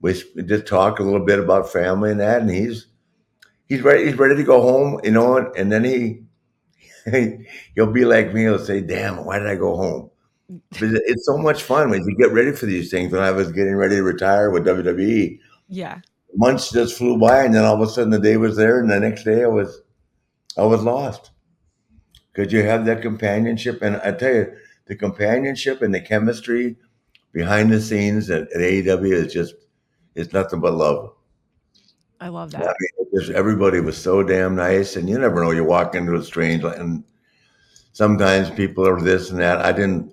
we 0.00 0.22
we 0.34 0.42
just 0.42 0.66
talked 0.66 0.98
a 0.98 1.02
little 1.02 1.24
bit 1.24 1.38
about 1.38 1.70
family 1.70 2.10
and 2.10 2.20
that. 2.20 2.40
And 2.40 2.50
he's 2.50 2.86
he's 3.68 3.82
ready. 3.82 4.06
He's 4.06 4.18
ready 4.18 4.36
to 4.36 4.44
go 4.44 4.60
home. 4.60 5.00
You 5.04 5.10
know. 5.10 5.36
And, 5.36 5.56
and 5.56 5.72
then 5.72 5.84
he 5.84 6.22
he'll 7.74 7.92
be 7.92 8.04
like 8.04 8.32
me. 8.32 8.42
He'll 8.42 8.58
say, 8.58 8.80
"Damn, 8.80 9.24
why 9.24 9.38
did 9.38 9.48
I 9.48 9.56
go 9.56 9.76
home?" 9.76 10.10
But 10.48 10.90
it's 11.06 11.26
so 11.26 11.38
much 11.38 11.62
fun 11.62 11.90
when 11.90 12.04
you 12.04 12.16
get 12.16 12.32
ready 12.32 12.52
for 12.52 12.66
these 12.66 12.90
things. 12.90 13.12
When 13.12 13.22
I 13.22 13.30
was 13.30 13.52
getting 13.52 13.76
ready 13.76 13.96
to 13.96 14.02
retire 14.02 14.50
with 14.50 14.66
WWE, 14.66 15.38
yeah, 15.68 16.00
months 16.34 16.70
just 16.70 16.96
flew 16.96 17.18
by, 17.18 17.44
and 17.44 17.54
then 17.54 17.64
all 17.64 17.80
of 17.80 17.88
a 17.88 17.90
sudden 17.90 18.10
the 18.10 18.18
day 18.18 18.36
was 18.36 18.56
there, 18.56 18.80
and 18.80 18.90
the 18.90 19.00
next 19.00 19.24
day 19.24 19.44
I 19.44 19.48
was, 19.48 19.82
I 20.56 20.62
was 20.62 20.82
lost. 20.82 21.30
Because 22.32 22.52
you 22.52 22.62
have 22.62 22.84
that 22.86 23.02
companionship, 23.02 23.82
and 23.82 23.96
I 23.96 24.12
tell 24.12 24.32
you, 24.32 24.52
the 24.86 24.96
companionship 24.96 25.82
and 25.82 25.94
the 25.94 26.00
chemistry 26.00 26.76
behind 27.32 27.72
the 27.72 27.80
scenes 27.80 28.30
at, 28.30 28.42
at 28.52 28.60
AEW 28.60 29.12
is 29.12 29.32
just, 29.32 29.54
it's 30.14 30.32
nothing 30.32 30.60
but 30.60 30.74
love. 30.74 31.12
I 32.20 32.28
love 32.28 32.50
that. 32.52 32.60
mean, 32.60 33.08
just, 33.14 33.30
everybody 33.30 33.80
was 33.80 33.96
so 33.96 34.22
damn 34.22 34.54
nice, 34.54 34.96
and 34.96 35.08
you 35.08 35.18
never 35.18 35.42
know. 35.42 35.52
You 35.52 35.64
walk 35.64 35.94
into 35.94 36.14
a 36.14 36.22
strange, 36.22 36.62
and 36.62 37.02
sometimes 37.92 38.50
people 38.50 38.86
are 38.86 39.00
this 39.00 39.30
and 39.30 39.40
that. 39.40 39.58
I 39.60 39.72
didn't. 39.72 40.12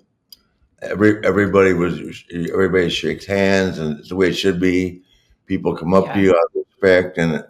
Every 0.80 1.22
everybody 1.24 1.74
was 1.74 2.00
everybody 2.32 2.88
shakes 2.88 3.26
hands, 3.26 3.78
and 3.78 3.98
it's 3.98 4.08
the 4.08 4.16
way 4.16 4.28
it 4.28 4.34
should 4.34 4.58
be. 4.58 5.02
People 5.46 5.76
come 5.76 5.92
up 5.92 6.12
to 6.14 6.20
you 6.20 6.30
out 6.30 6.44
of 6.54 6.64
respect, 6.66 7.18
and 7.18 7.44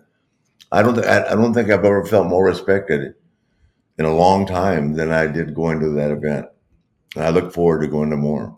I 0.73 0.83
don't. 0.83 0.99
I, 1.05 1.33
I 1.33 1.35
don't 1.35 1.55
think 1.55 1.71
I've 1.71 1.85
ever 1.85 2.05
felt 2.05 2.27
more 2.27 2.45
respected 2.45 3.15
in 3.99 4.05
a 4.05 4.15
long 4.15 4.47
time 4.47 4.95
than 4.95 5.13
I 5.13 5.27
did 5.27 5.55
going 5.55 5.79
to 5.81 5.91
that 5.91 6.11
event. 6.11 6.47
And 7.15 7.25
I 7.25 7.31
look 7.31 7.53
forward 7.53 7.81
to 7.83 7.87
going 7.87 8.11
to 8.11 8.17
more. 8.17 8.57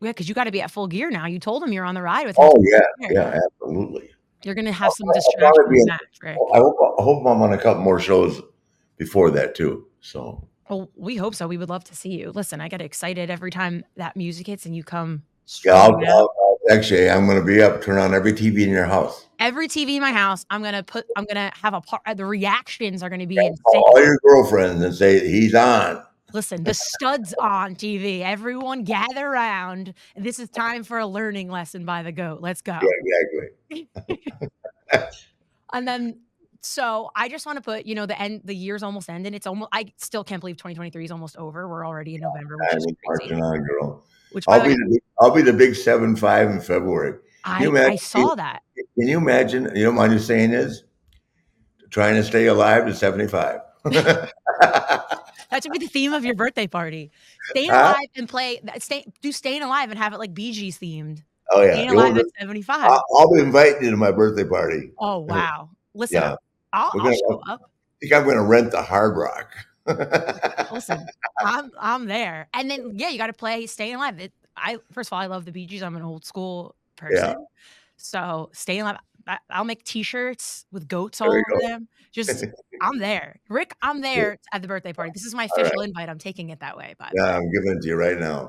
Yeah, 0.00 0.10
because 0.10 0.28
you 0.28 0.34
got 0.34 0.44
to 0.44 0.52
be 0.52 0.60
at 0.60 0.70
Full 0.70 0.86
Gear 0.86 1.10
now. 1.10 1.26
You 1.26 1.40
told 1.40 1.62
him 1.62 1.72
you're 1.72 1.84
on 1.84 1.94
the 1.94 2.02
ride 2.02 2.26
with. 2.26 2.36
Oh 2.38 2.54
yeah, 2.60 3.08
yeah, 3.10 3.40
absolutely. 3.46 4.10
You're 4.44 4.54
gonna 4.54 4.72
have 4.72 4.90
oh, 4.90 4.94
some 4.96 5.08
I'll- 5.08 5.14
I'll 5.46 5.52
probably 5.52 5.74
be 5.74 5.76
distractions, 5.80 6.08
Matt, 6.22 6.30
Ric. 6.30 6.38
I 6.54 6.58
hope 6.58 6.76
I 6.98 7.02
hope 7.02 7.26
I'm 7.26 7.42
on 7.42 7.52
a 7.52 7.58
couple 7.58 7.82
more 7.82 7.98
shows 8.00 8.40
before 8.96 9.30
that 9.32 9.54
too. 9.54 9.86
So 10.00 10.46
Well, 10.70 10.90
we 10.96 11.16
hope 11.16 11.34
so. 11.34 11.46
We 11.48 11.56
would 11.56 11.68
love 11.68 11.84
to 11.84 11.96
see 11.96 12.10
you. 12.10 12.30
Listen, 12.32 12.60
I 12.60 12.68
get 12.68 12.80
excited 12.80 13.30
every 13.30 13.50
time 13.50 13.84
that 13.96 14.16
music 14.16 14.46
hits 14.46 14.66
and 14.66 14.76
you 14.76 14.84
come. 14.84 15.22
yeah, 15.64 15.74
I'll. 15.74 15.96
I'll, 16.06 16.30
actually 16.70 17.08
I'm 17.08 17.24
going 17.26 17.38
to 17.38 17.44
be 17.44 17.62
up. 17.62 17.80
Turn 17.82 17.96
on 17.98 18.12
every 18.14 18.32
TV 18.34 18.62
in 18.64 18.68
your 18.68 18.84
house. 18.84 19.26
Every 19.38 19.66
TV 19.68 19.94
in 19.96 20.02
my 20.02 20.12
house, 20.12 20.44
I'm 20.50 20.62
gonna 20.62 20.82
put. 20.82 21.06
I'm 21.16 21.24
gonna 21.24 21.52
have 21.62 21.72
a 21.72 21.80
part. 21.80 22.02
The 22.16 22.26
reactions 22.26 23.02
are 23.04 23.08
gonna 23.08 23.26
be 23.26 23.36
insane. 23.36 23.56
All 23.64 24.04
your 24.04 24.18
girlfriends 24.24 24.82
and 24.82 24.94
say 24.94 25.26
he's 25.28 25.54
on. 25.54 26.02
Listen, 26.32 26.62
the 26.64 26.74
studs 26.74 27.34
on 27.40 27.74
TV. 27.74 28.20
Everyone 28.20 28.84
gather 28.84 29.26
around. 29.26 29.94
This 30.16 30.38
is 30.38 30.48
time 30.50 30.84
for 30.84 30.98
a 30.98 31.06
learning 31.06 31.50
lesson 31.50 31.84
by 31.84 32.02
the 32.02 32.12
goat. 32.12 32.40
Let's 32.42 32.60
go. 32.60 32.78
Yeah, 32.82 33.48
exactly. 33.70 33.88
And 35.72 35.86
then 35.86 36.20
So 36.60 37.10
I 37.14 37.28
just 37.28 37.44
want 37.46 37.56
to 37.58 37.62
put, 37.62 37.84
you 37.86 37.94
know, 37.94 38.06
the 38.06 38.18
end, 38.20 38.40
the 38.44 38.54
year's 38.54 38.82
almost 38.82 39.08
ending. 39.10 39.34
It's 39.34 39.46
almost. 39.46 39.68
I 39.72 39.92
still 39.98 40.24
can't 40.24 40.40
believe 40.40 40.56
2023 40.56 41.04
is 41.04 41.10
almost 41.10 41.36
over. 41.36 41.68
We're 41.68 41.86
already 41.86 42.14
in 42.14 42.22
November, 42.22 42.56
which 42.72 42.74
is 42.76 42.86
crazy. 43.06 43.34
girl. 43.34 44.02
Which 44.32 44.44
I'll 44.48 44.60
be 44.62 44.68
way, 44.68 44.74
the 44.74 44.88
big, 44.90 45.00
I'll 45.20 45.30
be 45.30 45.42
the 45.42 45.52
big 45.52 45.74
seven 45.74 46.16
five 46.16 46.50
in 46.50 46.60
February. 46.60 47.18
I, 47.44 47.62
you 47.62 47.68
I 47.76 47.80
imagine- 47.80 47.98
saw 47.98 48.34
that. 48.34 48.62
Can 48.98 49.08
you 49.08 49.18
imagine? 49.18 49.70
You 49.76 49.84
know, 49.84 49.90
what 49.90 49.96
my 49.96 50.06
new 50.08 50.18
saying 50.18 50.52
is 50.52 50.84
trying 51.90 52.14
to 52.16 52.24
stay 52.24 52.46
alive 52.46 52.86
to 52.86 52.94
seventy 52.94 53.28
five. 53.28 53.60
That 55.50 55.62
should 55.62 55.72
be 55.72 55.78
the 55.78 55.86
theme 55.86 56.12
of 56.12 56.24
your 56.24 56.34
birthday 56.34 56.66
party. 56.66 57.10
Staying 57.50 57.70
Huh? 57.70 57.94
alive 57.96 58.08
and 58.16 58.28
play. 58.28 58.60
that- 58.64 58.82
Stay, 58.82 59.04
do 59.22 59.32
staying 59.32 59.62
alive 59.62 59.90
and 59.90 59.98
have 59.98 60.12
it 60.12 60.18
like 60.18 60.34
Bee 60.34 60.52
Gees 60.52 60.78
themed. 60.78 61.22
oh 61.50 61.62
yeah, 61.62 61.72
Staying 61.72 61.90
alive 61.90 62.18
at 62.18 62.26
75. 62.38 62.90
I'll, 62.90 63.04
I'll 63.16 63.32
be 63.32 63.40
inviting 63.40 63.84
you 63.84 63.90
to 63.90 63.96
my 63.96 64.10
birthday 64.10 64.44
party. 64.44 64.92
oh 64.98 65.18
wow! 65.20 65.70
Listen, 65.94 66.16
Yeah. 66.22 66.34
I'll, 66.72 66.90
I'll 66.94 67.00
gonna, 67.00 67.14
show 67.16 67.42
up. 67.48 67.60
I 67.62 67.66
think 68.00 68.12
I'm 68.12 68.24
going 68.24 68.36
to 68.36 68.42
rent 68.44 68.70
the 68.70 68.82
Hard 68.82 69.16
Rock. 69.16 69.56
Listen, 70.70 71.06
I'm 71.40 71.70
I'm 71.80 72.06
there. 72.06 72.48
And 72.52 72.70
then 72.70 72.92
yeah, 72.94 73.08
you 73.08 73.16
got 73.18 73.28
to 73.28 73.32
play 73.32 73.66
Staying 73.66 73.94
Alive. 73.96 74.20
It, 74.20 74.32
I 74.56 74.78
first 74.92 75.08
of 75.08 75.14
all, 75.14 75.20
I 75.20 75.26
love 75.26 75.44
the 75.46 75.52
Bee 75.52 75.66
Gees. 75.66 75.82
I'm 75.82 75.96
an 75.96 76.02
old 76.02 76.24
school 76.26 76.74
person. 76.96 77.16
Yeah. 77.16 77.34
So 77.96 78.50
Staying 78.52 78.82
Alive. 78.82 78.98
I'll 79.50 79.64
make 79.64 79.84
T-shirts 79.84 80.66
with 80.72 80.88
goats 80.88 81.20
all 81.20 81.28
over 81.28 81.42
go. 81.60 81.68
them. 81.68 81.88
Just 82.12 82.44
I'm 82.80 82.98
there, 82.98 83.40
Ric. 83.48 83.74
I'm 83.82 84.00
there 84.00 84.38
at 84.52 84.62
the 84.62 84.68
birthday 84.68 84.92
party. 84.92 85.10
This 85.12 85.24
is 85.24 85.34
my 85.34 85.42
All 85.44 85.48
right. 85.56 85.66
official 85.66 85.80
invite. 85.82 86.08
I'm 86.08 86.18
taking 86.18 86.50
it 86.50 86.60
that 86.60 86.76
way. 86.76 86.94
But 86.98 87.12
yeah. 87.14 87.36
I'm 87.36 87.50
giving 87.50 87.76
it 87.76 87.82
to 87.82 87.88
you 87.88 87.96
right 87.96 88.18
now. 88.18 88.48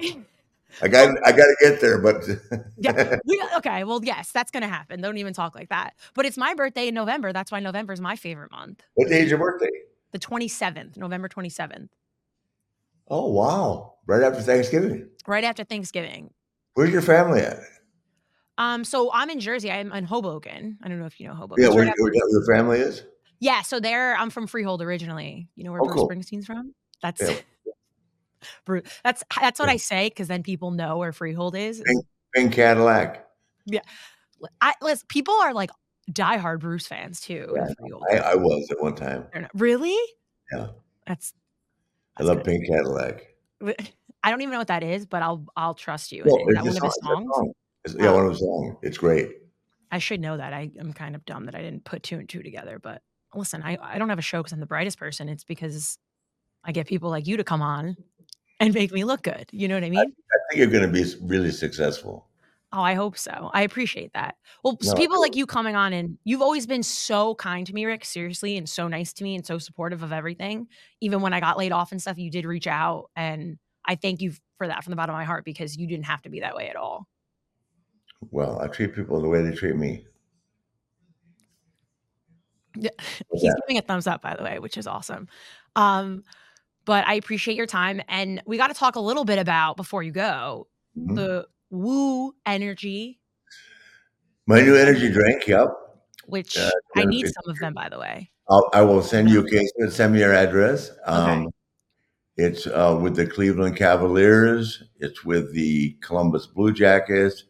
I 0.81 0.87
got 0.89 1.09
I 1.25 1.31
got 1.31 1.45
to 1.45 1.55
get 1.61 1.81
there, 1.81 1.97
but 1.99 2.23
Yeah, 2.77 3.17
we, 3.25 3.43
okay. 3.57 3.83
Well, 3.83 3.99
yes, 4.03 4.31
that's 4.31 4.51
gonna 4.51 4.67
happen. 4.67 5.01
Don't 5.01 5.17
even 5.17 5.33
talk 5.33 5.55
like 5.55 5.69
that. 5.69 5.95
But 6.13 6.25
it's 6.25 6.37
my 6.37 6.53
birthday 6.53 6.87
in 6.87 6.93
November. 6.93 7.33
That's 7.33 7.51
why 7.51 7.59
November 7.59 7.91
is 7.93 7.99
my 7.99 8.15
favorite 8.15 8.51
month. 8.51 8.81
what 8.93 9.09
day 9.09 9.21
is 9.23 9.29
your 9.29 9.39
birthday? 9.39 9.69
The 10.11 10.19
27th, 10.19 10.97
November 10.97 11.27
27th, 11.29 11.89
Oh 13.09 13.27
wow! 13.31 13.95
Right 14.05 14.21
after 14.23 14.41
Thanksgiving. 14.41 15.09
right 15.27 15.43
after 15.43 15.63
Thanksgiving. 15.63 16.31
Where's 16.75 16.91
your 16.91 17.01
family 17.01 17.41
at? 17.41 17.57
Um, 18.59 18.83
so 18.83 19.09
I'm 19.13 19.29
in 19.29 19.39
Jersey. 19.39 19.71
I'm 19.71 19.91
in 19.93 20.03
Hoboken. 20.03 20.77
I 20.83 20.87
don't 20.89 20.99
know 20.99 21.05
if 21.05 21.19
you 21.19 21.27
know 21.27 21.33
Hoboken. 21.33 21.63
Yeah, 21.63 21.69
where, 21.69 21.85
right 21.85 21.95
where 21.97 22.11
your 22.13 22.45
family 22.45 22.79
is? 22.79 23.03
yeah. 23.39 23.61
So 23.61 23.79
there, 23.79 24.15
I'm 24.17 24.29
from 24.29 24.47
Freehold 24.47 24.81
originally. 24.81 25.47
You 25.55 25.63
know 25.63 25.71
where 25.71 25.81
Oh, 25.81 25.85
Bruce 25.85 25.95
cool. 25.95 26.09
Springsteen's 26.09 26.45
from? 26.45 26.75
That's 27.01 27.21
Yeah. 27.21 27.37
Bruce. 28.65 28.83
That's 29.03 29.23
that's 29.39 29.59
what. 29.59 29.69
I 29.69 29.77
say 29.77 30.09
because 30.09 30.27
then 30.27 30.43
people 30.43 30.71
know 30.71 30.97
where 30.97 31.11
Freehold 31.13 31.55
is. 31.55 31.81
Pink- 31.85 32.05
Pink 32.35 32.53
Cadillac. 32.53 33.25
Yeah, 33.65 33.79
I 34.61 34.73
listen, 34.81 35.05
people 35.09 35.33
are 35.35 35.53
like 35.53 35.71
diehard 36.11 36.59
Bruce 36.59 36.85
fans 36.87 37.21
too. 37.21 37.55
Yeah, 37.55 37.67
I, 38.11 38.31
I 38.31 38.35
was 38.35 38.67
at 38.71 38.81
one 38.81 38.95
time. 38.95 39.25
Really? 39.53 39.97
Yeah. 40.53 40.67
That's. 41.07 41.33
I 42.17 42.23
love 42.23 42.37
good. 42.37 42.45
Pink 42.45 42.67
Cadillac. 42.67 43.25
I 44.23 44.31
don't 44.31 44.41
even 44.41 44.51
know 44.51 44.57
what 44.59 44.67
that 44.67 44.83
is, 44.83 45.05
but 45.05 45.21
I'll 45.21 45.45
I'll 45.55 45.75
trust 45.75 46.11
you. 46.11 46.23
No, 46.25 46.35
Is 46.35 46.55
that 46.55 46.65
one 46.65 46.77
of 46.77 46.83
his 46.83 46.95
song- 47.01 47.23
it's 47.23 47.31
a 47.31 47.33
songs? 47.33 47.53
It's- 47.85 47.95
yeah, 48.01 48.11
oh. 48.11 48.15
one 48.15 48.25
of 48.25 48.31
his 48.31 48.39
songs. 48.39 48.75
It's 48.81 48.97
great. 48.97 49.31
I 49.91 49.97
should 49.99 50.21
know 50.21 50.37
that. 50.37 50.53
I 50.53 50.69
am 50.79 50.93
kind 50.93 51.15
of 51.15 51.25
dumb 51.25 51.45
that 51.45 51.55
I 51.55 51.61
didn't 51.61 51.83
put 51.83 52.03
two 52.03 52.17
and 52.17 52.29
two 52.29 52.43
together. 52.43 52.79
But 52.79 53.01
listen, 53.33 53.63
I, 53.63 53.77
I 53.81 53.97
don't 53.97 54.09
have 54.09 54.19
a 54.19 54.23
show 54.23 54.39
because 54.39 54.53
I'm 54.53 54.59
the 54.59 54.65
brightest 54.65 54.99
person. 54.99 55.29
It's 55.29 55.43
because 55.43 55.97
I 56.63 56.71
get 56.71 56.87
people 56.87 57.09
like 57.09 57.25
you 57.25 57.37
to 57.37 57.43
come 57.43 57.61
on 57.61 57.95
and 58.59 58.73
make 58.73 58.91
me 58.91 59.03
look 59.03 59.23
good. 59.23 59.49
You 59.51 59.67
know 59.67 59.75
what 59.75 59.83
I 59.83 59.89
mean? 59.89 59.99
I 59.99 60.03
think 60.03 60.57
you're 60.57 60.67
going 60.67 60.85
to 60.85 60.87
be 60.91 61.05
really 61.23 61.51
successful. 61.51 62.27
Oh, 62.71 62.81
I 62.81 62.93
hope 62.93 63.17
so. 63.17 63.49
I 63.51 63.63
appreciate 63.63 64.13
that. 64.13 64.35
Well, 64.63 64.77
No, 64.83 64.93
people 64.93 65.19
like 65.19 65.35
you 65.35 65.47
coming 65.47 65.75
on 65.75 65.91
and 65.91 66.19
you've 66.23 66.43
always 66.43 66.67
been 66.67 66.83
so 66.83 67.33
kind 67.33 67.65
to 67.65 67.73
me, 67.73 67.85
Ric, 67.85 68.05
seriously, 68.05 68.57
and 68.57 68.69
so 68.69 68.87
nice 68.87 69.11
to 69.13 69.23
me 69.23 69.35
and 69.35 69.43
so 69.43 69.57
supportive 69.57 70.03
of 70.03 70.13
everything. 70.13 70.67
Even 71.01 71.21
when 71.21 71.33
I 71.33 71.39
got 71.39 71.57
laid 71.57 71.71
off 71.71 71.91
and 71.91 71.99
stuff, 71.99 72.19
you 72.19 72.29
did 72.29 72.45
reach 72.45 72.67
out. 72.67 73.09
And 73.15 73.57
I 73.85 73.95
thank 73.95 74.21
you 74.21 74.33
for 74.59 74.67
that 74.67 74.83
from 74.83 74.91
the 74.91 74.97
bottom 74.97 75.15
of 75.15 75.17
my 75.17 75.25
heart 75.25 75.45
because 75.45 75.77
you 75.77 75.87
didn't 75.87 76.05
have 76.05 76.21
to 76.23 76.29
be 76.29 76.41
that 76.41 76.55
way 76.55 76.69
at 76.69 76.75
all. 76.75 77.07
Well, 78.31 78.59
I 78.61 78.67
treat 78.67 78.93
people 78.95 79.21
the 79.21 79.29
way 79.29 79.41
they 79.41 79.55
treat 79.55 79.75
me. 79.75 80.05
Yeah, 82.75 82.89
He's 83.33 83.41
that? 83.41 83.61
giving 83.67 83.77
a 83.79 83.81
thumbs 83.81 84.07
up, 84.07 84.21
by 84.21 84.35
the 84.35 84.43
way, 84.43 84.59
which 84.59 84.77
is 84.77 84.87
awesome. 84.87 85.27
Um, 85.75 86.23
but 86.85 87.05
I 87.07 87.15
appreciate 87.15 87.55
your 87.57 87.65
time. 87.65 88.01
And 88.07 88.41
we 88.45 88.57
got 88.57 88.67
to 88.67 88.73
talk 88.73 88.95
a 88.95 88.99
little 88.99 89.25
bit 89.25 89.39
about 89.39 89.75
before 89.77 90.03
you 90.03 90.11
go 90.11 90.67
Mhm. 90.97 91.15
the 91.15 91.47
Woo 91.69 92.33
Energy, 92.45 93.19
My 94.47 94.61
new 94.61 94.75
energy 94.75 95.11
drink. 95.11 95.47
Yep. 95.47 95.67
which 96.25 96.55
Yeah, 96.57 96.69
I 96.95 97.05
need 97.05 97.25
some 97.27 97.49
of 97.51 97.57
them, 97.59 97.73
by 97.73 97.89
the 97.89 97.99
way. 97.99 98.31
I'll, 98.49 98.69
I 98.73 98.81
will 98.81 99.01
send 99.01 99.29
you 99.29 99.45
a 99.45 99.49
case. 99.49 99.71
Send 99.89 100.13
me 100.13 100.19
your 100.19 100.33
address. 100.33 100.89
Okay. 100.91 101.01
Um, 101.11 101.49
It's 102.37 102.65
uh, 102.67 102.97
with 103.01 103.15
the 103.15 103.25
Cleveland 103.27 103.75
Cavaliers. 103.77 104.83
It's 104.99 105.25
with 105.25 105.53
the 105.53 105.93
Columbus 106.01 106.47
Blue 106.47 106.71
Jackets. 106.71 107.43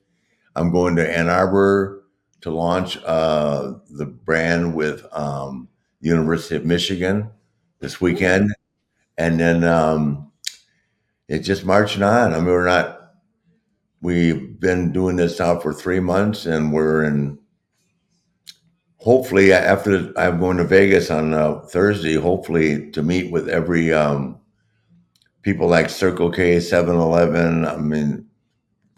I'm 0.60 0.72
going 0.72 0.98
to 0.98 1.18
Ann 1.18 1.30
Arbor 1.30 2.04
to 2.42 2.52
launch 2.52 2.98
uh, 3.06 3.76
the 3.92 4.06
brand 4.06 4.76
with 4.76 5.06
um, 5.14 5.70
University 6.02 6.58
of 6.58 6.66
Michigan 6.66 7.30
this 7.80 8.02
weekend, 8.02 8.54
and 9.18 9.40
then 9.40 9.64
um, 9.64 10.34
it's 11.30 11.48
just 11.48 11.64
marching 11.64 12.04
on. 12.04 12.34
I 12.34 12.38
mean, 12.38 12.48
we're 12.48 12.66
not. 12.66 13.14
We've 14.02 14.60
been 14.60 14.92
doing 14.92 15.16
this 15.16 15.40
now 15.40 15.60
for 15.60 15.74
three 15.74 16.02
months, 16.02 16.46
and 16.46 16.74
we're 16.74 17.06
in 17.06 17.40
hopefully 18.98 19.54
after 19.54 20.12
I'm 20.18 20.42
going 20.42 20.58
to 20.58 20.66
Vegas 20.66 21.10
on 21.10 21.34
uh, 21.34 21.62
Thursday, 21.62 22.16
hopefully 22.16 22.92
to 22.92 23.02
meet 23.02 23.32
with 23.32 23.48
every 23.48 23.94
um, 23.94 24.40
people 25.42 25.70
like 25.70 25.90
Circle 25.90 26.32
K, 26.32 26.58
7-Eleven. 26.58 27.66
I 27.66 27.78
mean, 27.78 28.29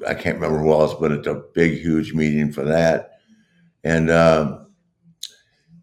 I 0.08 0.14
can't 0.14 0.36
remember 0.36 0.60
who 0.60 0.72
else, 0.72 0.94
but 0.94 1.12
it's 1.12 1.28
a 1.28 1.44
big, 1.54 1.80
huge 1.80 2.14
meeting 2.14 2.52
for 2.52 2.64
that. 2.64 3.20
And 3.84 4.10
uh, 4.10 4.60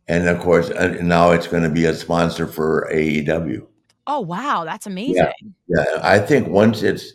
and 0.08 0.28
of 0.28 0.40
course, 0.40 0.70
and 0.70 1.08
now 1.08 1.32
it's 1.32 1.46
going 1.46 1.62
to 1.62 1.68
be 1.68 1.84
a 1.84 1.94
sponsor 1.94 2.46
for 2.46 2.88
AEW. 2.92 3.66
Oh, 4.06 4.20
wow. 4.20 4.64
That's 4.64 4.86
amazing. 4.86 5.16
Yeah, 5.16 5.32
yeah. 5.68 6.00
I 6.02 6.18
think 6.18 6.48
once 6.48 6.82
it's 6.82 7.12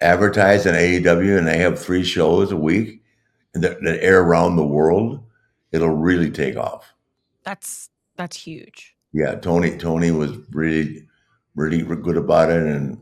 advertised 0.00 0.66
in 0.66 0.74
AEW 0.74 1.38
and 1.38 1.46
they 1.46 1.58
have 1.58 1.78
three 1.78 2.02
shows 2.02 2.50
a 2.50 2.56
week 2.56 3.02
that, 3.52 3.82
that 3.82 4.02
air 4.02 4.22
around 4.22 4.56
the 4.56 4.64
world, 4.64 5.22
it'll 5.72 5.90
really 5.90 6.30
take 6.30 6.56
off. 6.56 6.92
That's 7.44 7.90
that's 8.16 8.36
huge. 8.36 8.94
yeah, 9.12 9.34
Tony 9.34 9.76
Tony 9.76 10.10
was 10.10 10.32
really 10.50 11.06
really 11.54 11.82
good 11.82 12.16
about 12.16 12.50
it, 12.50 12.62
and 12.62 12.98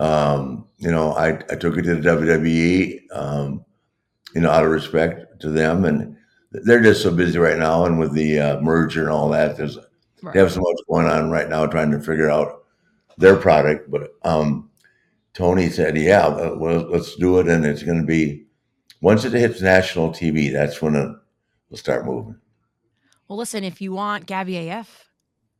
um, 0.00 0.66
you 0.78 0.90
know, 0.90 1.12
I 1.14 1.28
I 1.50 1.56
took 1.56 1.76
it 1.78 1.82
to 1.82 1.96
the 1.96 2.00
WWE, 2.02 3.00
um, 3.12 3.64
you 4.34 4.40
know, 4.40 4.50
out 4.50 4.64
of 4.64 4.70
respect 4.70 5.40
to 5.42 5.50
them, 5.50 5.84
and 5.84 6.16
they're 6.52 6.82
just 6.82 7.02
so 7.02 7.14
busy 7.14 7.38
right 7.38 7.58
now, 7.58 7.84
and 7.84 7.98
with 7.98 8.12
the 8.14 8.38
uh, 8.40 8.60
merger 8.60 9.02
and 9.02 9.10
all 9.10 9.28
that, 9.30 9.56
there's 9.56 9.78
Right. 10.22 10.34
they 10.34 10.40
have 10.40 10.52
so 10.52 10.60
much 10.60 10.76
going 10.88 11.06
on 11.06 11.30
right 11.30 11.48
now 11.48 11.64
trying 11.66 11.90
to 11.92 12.00
figure 12.00 12.30
out 12.30 12.64
their 13.16 13.36
product. 13.36 13.90
But 13.90 14.10
um, 14.22 14.70
Tony 15.34 15.70
said, 15.70 15.96
"Yeah, 15.96 16.26
uh, 16.26 16.56
well, 16.58 16.80
let's 16.90 17.16
do 17.16 17.38
it," 17.40 17.48
and 17.48 17.64
it's 17.64 17.82
going 17.82 18.00
to 18.00 18.06
be 18.06 18.46
once 19.00 19.24
it 19.24 19.32
hits 19.32 19.62
national 19.62 20.10
TV, 20.10 20.52
that's 20.52 20.82
when 20.82 20.94
it 20.96 21.10
will 21.70 21.78
start 21.78 22.04
moving. 22.04 22.36
Well, 23.28 23.38
listen, 23.38 23.64
if 23.64 23.80
you 23.80 23.92
want 23.92 24.26
Gabby 24.26 24.68
AF 24.68 25.09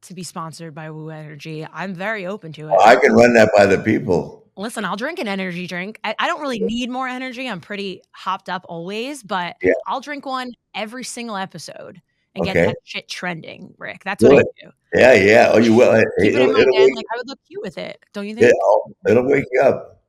to 0.03 0.15
be 0.15 0.23
sponsored 0.23 0.75
by 0.75 0.91
Woo 0.91 1.11
Energy, 1.11 1.67
I'm 1.73 1.95
very 1.95 2.27
open 2.27 2.53
to 2.55 2.69
it. 2.69 2.75
Oh, 2.77 2.85
I 2.85 2.97
can 2.97 3.13
run 3.13 3.35
that 3.35 3.51
by 3.57 3.67
the 3.67 3.79
people. 3.79 4.47
Listen, 4.57 4.85
I'll 4.85 4.97
drink 4.97 5.19
an 5.19 5.29
energy 5.29 5.67
drink. 5.67 5.99
I, 6.05 6.15
I 6.19 6.27
don't 6.27 6.41
really 6.41 6.61
need 6.61 6.91
more 6.91 7.09
energy. 7.09 7.49
I'm 7.49 7.61
pretty 7.61 8.03
hopped 8.13 8.49
up 8.49 8.67
always, 8.69 9.23
but 9.23 9.57
Yeah. 9.63 9.73
I'll 9.87 10.01
drink 10.01 10.27
one 10.27 10.53
every 10.75 11.05
single 11.05 11.37
episode 11.37 12.03
and 12.35 12.45
get 12.45 12.55
that 12.55 12.77
shit 12.85 13.09
trending, 13.09 13.75
Ric. 13.79 14.05
That's 14.05 14.23
what 14.23 14.39
I 14.39 14.43
do. 14.63 14.71
Yeah, 14.95 15.15
yeah. 15.15 15.51
Oh, 15.53 15.59
you 15.59 15.75
will. 15.75 15.93
Keep 16.21 16.33
it 16.33 16.35
in 16.35 16.41
it'll, 16.41 16.53
my. 16.53 16.59
Like 16.95 17.05
I 17.13 17.17
would 17.17 17.29
look 17.29 17.39
cute 17.47 17.63
with 17.63 17.79
it. 17.79 18.05
Don't 18.13 18.27
you 18.27 18.35
think? 18.35 18.47
it'll, 18.47 18.97
it'll 19.09 19.29
wake 19.29 19.45
you 19.53 19.63
up. 19.63 20.00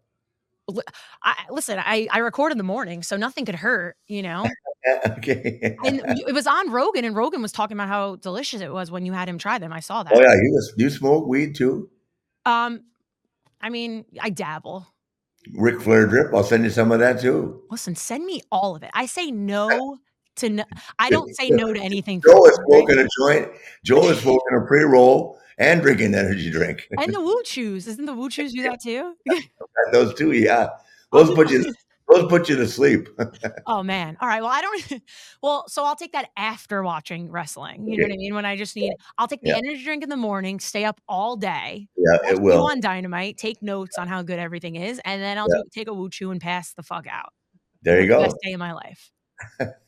I, 1.23 1.35
listen, 1.49 1.79
I, 1.79 2.07
I 2.11 2.19
record 2.19 2.51
in 2.51 2.57
the 2.57 2.63
morning, 2.63 3.03
so 3.03 3.17
nothing 3.17 3.45
could 3.45 3.55
hurt, 3.55 3.97
you 4.07 4.21
know? 4.21 4.47
okay. 5.17 5.77
And 5.83 6.01
it 6.27 6.33
was 6.33 6.47
on 6.47 6.71
Rogan, 6.71 7.05
and 7.05 7.15
Rogan 7.15 7.41
was 7.41 7.51
talking 7.51 7.77
about 7.77 7.87
how 7.87 8.15
delicious 8.17 8.61
it 8.61 8.71
was 8.71 8.91
when 8.91 9.05
you 9.05 9.13
had 9.13 9.29
him 9.29 9.37
try 9.37 9.57
them. 9.57 9.73
I 9.73 9.79
saw 9.79 10.03
that. 10.03 10.13
oh 10.13 10.19
yeah, 10.19 10.33
you 10.33 10.61
you 10.77 10.89
smoke 10.89 11.27
weed 11.27 11.55
too? 11.55 11.89
Um, 12.45 12.81
I 13.61 13.69
mean, 13.69 14.05
I 14.19 14.29
dabble. 14.29 14.87
Ric 15.53 15.81
Flair 15.81 16.07
drip. 16.07 16.33
I'll 16.33 16.43
send 16.43 16.63
you 16.63 16.69
some 16.69 16.91
of 16.91 16.99
that 16.99 17.21
too. 17.21 17.61
Listen, 17.69 17.95
send 17.95 18.25
me 18.25 18.41
all 18.51 18.75
of 18.75 18.83
it. 18.83 18.91
I 18.93 19.05
say 19.05 19.31
no 19.31 19.97
to 20.37 20.49
no. 20.49 20.63
I 20.99 21.09
don't 21.09 21.35
say 21.35 21.49
no 21.49 21.73
to 21.73 21.79
anything. 21.79 22.21
Joe 22.21 22.43
has 22.45 22.59
right? 22.69 22.89
a 22.89 23.09
joint. 23.19 23.51
Joe 23.83 24.07
has 24.07 24.19
smoking 24.19 24.57
a 24.57 24.65
pre 24.65 24.83
roll 24.83 25.39
and 25.61 25.81
drinking 25.81 26.15
energy 26.15 26.49
drink. 26.49 26.87
And 26.97 27.13
the 27.13 27.21
Woo 27.21 27.41
Chews. 27.45 27.87
Isn't 27.87 28.05
the 28.05 28.13
Woo 28.13 28.29
Chews 28.29 28.53
do 28.53 28.63
that 28.63 28.81
too? 28.81 29.13
those 29.93 30.13
two, 30.15 30.31
yeah. 30.33 30.69
Oh, 31.13 31.23
those 31.23 31.35
put 31.35 31.51
you 31.51 31.63
those 32.09 32.27
put 32.29 32.49
you 32.49 32.55
to 32.57 32.67
sleep. 32.67 33.07
Oh 33.67 33.83
man. 33.83 34.17
All 34.19 34.27
right. 34.27 34.41
Well, 34.41 34.51
I 34.51 34.61
don't. 34.61 35.01
Well, 35.41 35.65
so 35.67 35.83
I'll 35.85 35.95
take 35.95 36.11
that 36.13 36.29
after 36.35 36.83
watching 36.83 37.31
wrestling. 37.31 37.87
You 37.87 37.97
know 37.99 38.05
what 38.05 38.13
I 38.13 38.17
mean? 38.17 38.35
When 38.35 38.45
I 38.45 38.57
just 38.57 38.75
need, 38.75 38.91
I'll 39.17 39.27
take 39.27 39.41
the 39.41 39.49
Yeah. 39.49 39.57
energy 39.57 39.83
drink 39.83 40.03
in 40.03 40.09
the 40.09 40.17
morning, 40.17 40.59
stay 40.59 40.83
up 40.83 40.99
all 41.07 41.35
day, 41.37 41.87
yeah, 41.95 42.31
it 42.31 42.41
will. 42.41 42.65
on 42.65 42.79
Dynamite, 42.81 43.37
take 43.37 43.61
notes 43.61 43.97
on 43.97 44.07
how 44.07 44.23
good 44.23 44.39
everything 44.39 44.75
is, 44.75 44.99
and 45.05 45.21
then 45.21 45.37
I'll 45.37 45.47
Yeah. 45.49 45.61
do, 45.63 45.69
take 45.73 45.87
a 45.87 45.93
woo 45.93 46.09
chew 46.09 46.31
and 46.31 46.41
pass 46.41 46.73
the 46.73 46.83
fuck 46.83 47.07
out. 47.07 47.33
There 47.83 48.01
you 48.01 48.07
go. 48.07 48.21
Best 48.23 48.37
day 48.43 48.53
of 48.53 48.59
my 48.59 48.73
life. 48.73 49.11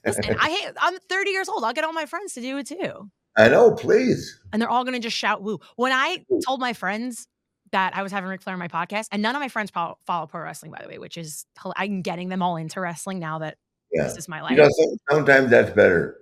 Listen, 0.05 0.25
I 0.39 0.49
hate. 0.49 0.73
I'm 0.79 0.97
30 1.09 1.31
years 1.31 1.49
old. 1.49 1.63
I'll 1.63 1.73
get 1.73 1.83
all 1.83 1.93
my 1.93 2.05
friends 2.05 2.33
to 2.33 2.41
do 2.41 2.57
it 2.57 2.67
too, 2.67 3.09
I 3.37 3.49
know. 3.49 3.73
Please. 3.73 4.39
and 4.51 4.61
they're 4.61 4.69
all 4.69 4.83
gonna 4.83 4.99
just 4.99 5.17
shout 5.17 5.41
woo. 5.41 5.59
When 5.75 5.91
I 5.91 6.23
told 6.45 6.59
my 6.59 6.73
friends 6.73 7.27
that 7.71 7.95
I 7.97 8.03
was 8.03 8.11
having 8.11 8.29
Ric 8.29 8.41
Flair 8.41 8.53
on 8.53 8.59
my 8.59 8.67
podcast, 8.67 9.07
and 9.11 9.21
none 9.21 9.35
of 9.35 9.39
my 9.39 9.47
friends 9.49 9.71
follow, 9.71 9.97
follow 10.05 10.27
pro 10.27 10.41
wrestling, 10.43 10.71
by 10.71 10.79
the 10.81 10.87
way, 10.87 10.99
which 10.99 11.17
is 11.17 11.45
I'm 11.75 12.01
getting 12.03 12.29
them 12.29 12.41
all 12.43 12.55
into 12.57 12.79
wrestling 12.79 13.17
now 13.19 13.39
that 13.39 13.57
Yeah. 13.91 14.03
this 14.03 14.17
is 14.17 14.27
my 14.27 14.41
life. 14.41 14.51
You 14.51 14.57
know, 14.57 14.69
sometimes 15.09 15.49
that's 15.49 15.71
better 15.71 16.17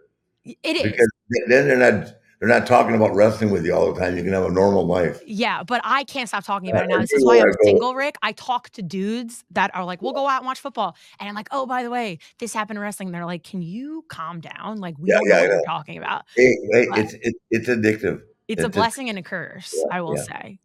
it 0.45 0.57
is. 0.63 0.83
because 0.83 1.11
then 1.49 1.67
they're 1.67 1.91
not 1.91 2.13
they're 2.41 2.49
not 2.49 2.65
talking 2.65 2.95
about 2.95 3.13
wrestling 3.13 3.51
with 3.51 3.63
you 3.67 3.71
all 3.73 3.93
the 3.93 3.99
time. 3.99 4.17
You 4.17 4.23
can 4.23 4.33
have 4.33 4.45
a 4.45 4.49
normal 4.51 4.83
life. 4.87 5.21
Yeah, 5.23 5.61
but 5.61 5.79
I 5.83 6.03
can't 6.05 6.27
stop 6.27 6.43
talking 6.43 6.69
Yeah, 6.69 6.75
about 6.77 6.85
it 6.85 6.87
now. 6.87 6.99
This 6.99 7.13
is 7.13 7.23
why 7.23 7.39
I'm 7.39 7.53
single, 7.61 7.93
Ric. 7.93 8.15
I 8.23 8.31
talk 8.31 8.71
to 8.71 8.81
dudes 8.81 9.43
that 9.51 9.69
are 9.75 9.85
like, 9.85 10.01
we'll 10.01 10.13
go 10.13 10.27
out 10.27 10.37
and 10.39 10.47
watch 10.47 10.59
football. 10.59 10.95
And 11.19 11.29
I'm 11.29 11.35
like, 11.35 11.49
oh, 11.51 11.67
by 11.67 11.83
the 11.83 11.91
way, 11.91 12.17
this 12.39 12.51
happened 12.51 12.77
in 12.77 12.81
wrestling. 12.81 13.11
They're 13.11 13.27
like, 13.27 13.43
can 13.43 13.61
you 13.61 14.03
calm 14.07 14.39
down? 14.39 14.77
Like, 14.79 14.95
we 14.97 15.09
Yeah, 15.09 15.17
don't 15.19 15.29
know 15.29 15.35
yeah, 15.35 15.37
I 15.37 15.41
what 15.41 15.47
know. 15.49 15.53
you're 15.53 15.63
talking 15.65 15.97
about. 15.99 16.23
Hey, 16.35 16.55
hey, 16.71 16.87
it's 16.95 17.13
it, 17.13 17.35
it's 17.51 17.69
addictive. 17.69 18.21
It's 18.23 18.23
a 18.23 18.23
It's 18.47 18.61
just- 18.63 18.71
blessing 18.71 19.09
and 19.09 19.19
a 19.19 19.23
curse, 19.23 19.75
Yeah, 19.77 19.95
I 19.95 20.01
will 20.01 20.17
yeah. 20.17 20.23
say. 20.23 20.59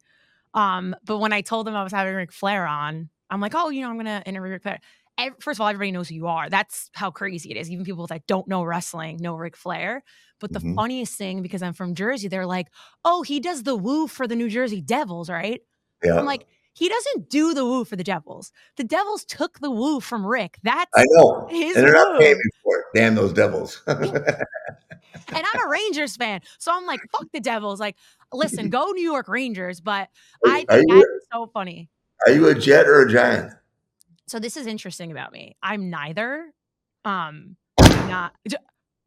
Um, 0.55 0.95
but 1.05 1.19
when 1.19 1.31
I 1.31 1.41
told 1.41 1.67
them 1.67 1.75
I 1.75 1.83
was 1.83 1.93
having 1.93 2.15
Ric 2.15 2.31
Flair 2.31 2.65
on, 2.65 3.09
I'm 3.29 3.39
like, 3.39 3.53
oh, 3.53 3.69
you 3.69 3.81
know, 3.83 3.89
I'm 3.91 3.97
gonna 3.97 4.23
interview 4.25 4.53
Ric 4.53 4.63
Flair. 4.63 4.79
First 5.39 5.57
of 5.57 5.61
all, 5.61 5.67
everybody 5.67 5.91
knows 5.91 6.09
who 6.09 6.15
you 6.15 6.27
are. 6.27 6.49
That's 6.49 6.89
how 6.93 7.09
crazy 7.11 7.49
it 7.51 7.57
is. 7.57 7.69
Even 7.71 7.85
people 7.85 8.05
that 8.07 8.27
don't 8.27 8.47
know 8.47 8.63
wrestling 8.63 9.17
know 9.19 9.35
Ric 9.35 9.55
Flair. 9.57 10.03
But 10.39 10.53
the 10.53 10.59
Mhm. 10.59 10.75
funniest 10.75 11.15
thing, 11.17 11.41
because 11.41 11.63
I'm 11.63 11.73
from 11.73 11.95
Jersey, 11.95 12.27
they're 12.27 12.45
like, 12.45 12.67
oh, 13.03 13.23
he 13.23 13.39
does 13.39 13.63
the 13.63 13.75
woo 13.75 14.07
for 14.07 14.27
the 14.27 14.35
New 14.35 14.49
Jersey 14.49 14.81
Devils, 14.81 15.29
right? 15.29 15.61
Yeah, 16.03 16.19
I'm 16.19 16.25
like, 16.25 16.45
he 16.73 16.87
doesn't 16.89 17.29
do 17.31 17.55
the 17.55 17.65
woo 17.65 17.83
for 17.85 17.95
the 17.95 18.03
Devils. 18.03 18.51
The 18.75 18.83
Devils 18.83 19.25
took 19.25 19.57
the 19.59 19.71
woo 19.71 19.99
from 19.99 20.23
Ric. 20.23 20.59
That's 20.61 20.91
I 20.95 21.05
know, 21.07 21.47
his 21.49 21.75
and 21.75 21.83
they're 21.87 21.93
not 21.93 22.13
woo. 22.13 22.19
paying 22.19 22.39
for 22.63 22.77
it. 22.77 22.85
Damn 22.93 23.15
those 23.15 23.33
devils. 23.33 23.81
and 23.87 24.37
I'm 25.33 25.65
a 25.65 25.67
Rangers 25.67 26.15
fan. 26.15 26.41
So 26.59 26.71
I'm 26.71 26.85
like, 26.85 26.99
fuck 27.11 27.25
the 27.33 27.39
Devils. 27.39 27.79
Like, 27.79 27.95
listen, 28.31 28.69
go 28.69 28.91
New 28.91 29.01
York 29.03 29.27
Rangers. 29.27 29.81
But 29.81 30.09
I 30.45 30.65
Are 30.69 30.77
think 30.77 30.91
you- 30.91 30.97
that's 30.97 31.27
so 31.33 31.49
funny. 31.53 31.89
Are 32.27 32.31
you 32.31 32.47
a 32.47 32.53
jet 32.55 32.87
or 32.87 33.01
a 33.01 33.11
giant? 33.11 33.53
So 34.27 34.39
this 34.39 34.57
is 34.57 34.67
interesting 34.67 35.11
about 35.11 35.31
me. 35.31 35.55
I'm 35.63 35.89
neither. 35.89 36.51
Um, 37.05 37.55
I'm 37.81 38.09
not. 38.09 38.33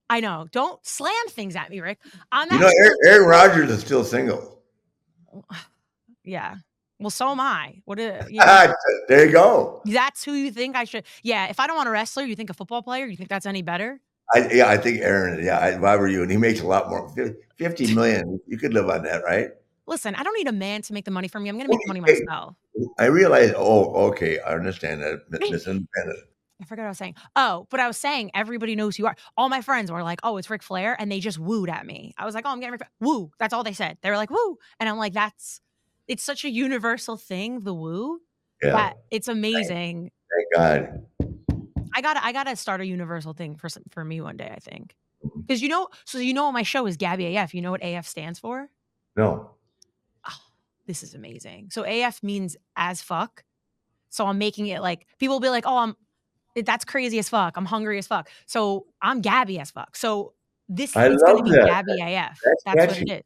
I 0.08 0.20
know. 0.20 0.48
Don't 0.50 0.84
slam 0.84 1.12
things 1.28 1.54
at 1.56 1.70
me, 1.70 1.80
Ric. 1.80 1.98
I'm 2.32 2.50
You 2.50 2.58
know, 2.58 2.72
Aaron, 2.80 2.98
Aaron 3.06 3.28
Rodgers 3.28 3.70
is 3.70 3.80
still 3.80 4.02
single. 4.02 4.62
yeah. 6.24 6.56
Well, 6.98 7.10
so 7.10 7.28
am 7.30 7.40
I. 7.40 7.80
What? 7.84 7.98
A, 7.98 8.26
you 8.30 8.40
know, 8.40 8.74
there 9.08 9.26
you 9.26 9.32
go. 9.32 9.82
that's 9.84 10.24
who 10.24 10.32
you 10.32 10.50
think 10.50 10.74
I 10.74 10.84
should. 10.84 11.04
Yeah. 11.22 11.46
If 11.48 11.60
I 11.60 11.66
don't 11.66 11.76
want 11.76 11.88
a 11.88 11.92
wrestler, 11.92 12.24
you 12.24 12.34
think 12.34 12.50
a 12.50 12.54
football 12.54 12.82
player? 12.82 13.06
You 13.06 13.16
think 13.16 13.28
that's 13.28 13.46
any 13.46 13.62
better? 13.62 14.00
I, 14.32 14.48
yeah, 14.52 14.68
I 14.68 14.76
think 14.76 15.00
Aaron. 15.00 15.44
Yeah, 15.44 15.58
I, 15.58 15.68
if 15.70 15.82
I 15.82 15.96
were 15.96 16.08
you, 16.08 16.22
and 16.22 16.30
he 16.30 16.36
makes 16.36 16.60
a 16.60 16.66
lot 16.66 16.88
more. 16.88 17.08
Fif- 17.10 17.36
Fifty 17.56 17.94
million. 17.94 18.40
You 18.46 18.56
could 18.58 18.72
live 18.72 18.88
on 18.88 19.02
that, 19.02 19.22
right? 19.24 19.50
Listen, 19.90 20.14
I 20.14 20.22
don't 20.22 20.34
need 20.36 20.46
a 20.48 20.52
man 20.52 20.82
to 20.82 20.92
make 20.94 21.04
the 21.04 21.10
money 21.10 21.28
for 21.28 21.40
me. 21.40 21.48
I'm 21.48 21.56
going 21.56 21.66
to 21.66 21.70
make 21.72 21.82
the 21.82 21.88
money 21.88 22.00
myself. 22.00 22.54
I 22.98 23.06
realize. 23.06 23.52
Oh, 23.56 23.92
okay. 24.10 24.38
I 24.38 24.54
understand 24.54 25.02
that. 25.02 25.22
Mi- 25.28 25.50
Miss 25.50 25.66
I 25.66 26.64
forgot 26.64 26.82
what 26.82 26.86
I 26.86 26.88
was 26.90 26.98
saying. 26.98 27.16
Oh, 27.36 27.66
but 27.70 27.80
I 27.80 27.86
was 27.88 27.96
saying 27.96 28.30
everybody 28.32 28.76
knows 28.76 28.96
who 28.96 29.02
you 29.02 29.06
are. 29.08 29.16
All 29.36 29.48
my 29.48 29.62
friends 29.62 29.90
were 29.90 30.02
like, 30.02 30.20
"Oh, 30.22 30.36
it's 30.36 30.48
Ric 30.48 30.62
Flair," 30.62 30.94
and 30.98 31.10
they 31.10 31.18
just 31.18 31.38
wooed 31.38 31.68
at 31.70 31.86
me. 31.86 32.14
I 32.18 32.24
was 32.24 32.34
like, 32.34 32.44
"Oh, 32.46 32.50
I'm 32.50 32.60
getting 32.60 32.72
Ric 32.72 32.82
Flair." 32.82 32.90
Woo. 33.00 33.32
That's 33.38 33.52
all 33.52 33.64
they 33.64 33.72
said. 33.72 33.98
They 34.02 34.10
were 34.10 34.16
like, 34.16 34.30
"Woo," 34.30 34.58
and 34.78 34.88
I'm 34.88 34.96
like, 34.98 35.12
"That's." 35.14 35.60
It's 36.06 36.22
such 36.22 36.44
a 36.44 36.50
universal 36.50 37.16
thing, 37.16 37.62
the 37.62 37.74
woo. 37.74 38.20
Yeah. 38.62 38.72
That 38.72 38.98
it's 39.10 39.28
amazing. 39.28 40.10
Thank 40.54 40.54
God. 40.56 41.06
I 41.94 42.00
gotta, 42.02 42.24
I 42.24 42.32
gotta 42.32 42.54
start 42.56 42.80
a 42.80 42.86
universal 42.86 43.32
thing 43.32 43.56
for 43.56 43.68
some, 43.68 43.82
for 43.90 44.04
me 44.04 44.20
one 44.20 44.36
day. 44.36 44.52
I 44.54 44.58
think 44.60 44.94
Mm-hmm. 45.24 45.40
because 45.40 45.60
you 45.60 45.68
know, 45.68 45.88
so 46.06 46.18
you 46.18 46.32
know, 46.32 46.46
what 46.46 46.52
my 46.52 46.62
show 46.62 46.86
is 46.86 46.96
Gabby 46.96 47.36
AF. 47.36 47.52
You 47.54 47.60
know 47.60 47.70
what 47.72 47.84
AF 47.84 48.06
stands 48.06 48.38
for? 48.38 48.70
No. 49.16 49.50
This 50.90 51.04
is 51.04 51.14
amazing. 51.14 51.68
So 51.70 51.84
AF 51.86 52.20
means 52.20 52.56
as 52.74 53.00
fuck. 53.00 53.44
So 54.08 54.26
I'm 54.26 54.38
making 54.38 54.66
it 54.66 54.80
like 54.82 55.06
people 55.20 55.36
will 55.36 55.40
be 55.40 55.48
like, 55.48 55.62
"Oh, 55.64 55.76
I'm 55.78 55.94
that's 56.64 56.84
crazy 56.84 57.20
as 57.20 57.28
fuck. 57.28 57.56
I'm 57.56 57.64
hungry 57.64 57.96
as 57.96 58.08
fuck." 58.08 58.28
So 58.46 58.86
I'm 59.00 59.20
Gabby 59.20 59.60
as 59.60 59.70
fuck. 59.70 59.94
So 59.94 60.32
this 60.68 60.96
I 60.96 61.06
is 61.08 61.22
going 61.22 61.36
to 61.36 61.44
be 61.44 61.50
that. 61.52 61.66
Gabby 61.86 61.92
AF. 62.02 62.40
that's 62.44 62.62
That's 62.64 62.76
what 62.76 62.88
catchy. 62.88 63.02
it 63.12 63.16
is. 63.18 63.22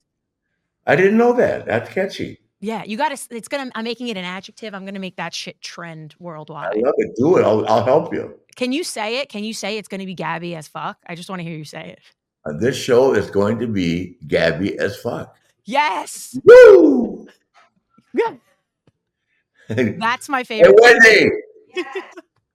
I 0.86 0.94
didn't 0.94 1.16
know 1.16 1.32
that. 1.32 1.64
That's 1.64 1.88
catchy. 1.88 2.38
Yeah, 2.60 2.84
you 2.84 2.98
got 2.98 3.16
to. 3.16 3.34
It's 3.34 3.48
gonna. 3.48 3.70
I'm 3.74 3.84
making 3.84 4.08
it 4.08 4.18
an 4.18 4.26
adjective. 4.26 4.74
I'm 4.74 4.84
gonna 4.84 4.98
make 4.98 5.16
that 5.16 5.32
shit 5.32 5.58
trend 5.62 6.14
worldwide. 6.18 6.66
I 6.76 6.80
love 6.80 6.94
it. 6.98 7.16
Do 7.16 7.38
it. 7.38 7.44
I'll, 7.44 7.66
I'll 7.66 7.84
help 7.84 8.12
you. 8.12 8.38
Can 8.56 8.72
you 8.72 8.84
say 8.84 9.20
it? 9.20 9.30
Can 9.30 9.42
you 9.42 9.54
say 9.54 9.78
it's 9.78 9.88
gonna 9.88 10.04
be 10.04 10.14
Gabby 10.14 10.54
as 10.54 10.68
fuck? 10.68 10.98
I 11.06 11.14
just 11.14 11.30
want 11.30 11.40
to 11.40 11.44
hear 11.48 11.56
you 11.56 11.64
say 11.64 11.96
it. 11.96 12.00
Uh, 12.44 12.58
this 12.58 12.76
show 12.76 13.14
is 13.14 13.30
going 13.30 13.58
to 13.60 13.66
be 13.66 14.18
Gabby 14.28 14.78
as 14.78 14.98
fuck. 14.98 15.34
Yes, 15.66 16.38
Woo! 16.44 17.03
Yeah. 18.14 18.34
that's 19.98 20.28
my 20.28 20.44
favorite. 20.44 20.78
Wendy. 20.80 21.30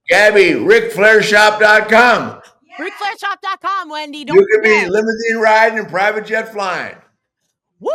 Gabby, 0.08 0.52
RicFlairShop.com. 0.52 2.40
RicFlairShop.com, 2.78 3.90
Wendy. 3.90 4.24
Don't 4.24 4.36
You 4.36 4.46
can 4.52 4.62
be 4.62 4.88
limousine 4.88 5.38
riding 5.38 5.78
and 5.78 5.88
private 5.88 6.26
jet 6.26 6.52
flying. 6.52 6.96
Woo! 7.80 7.90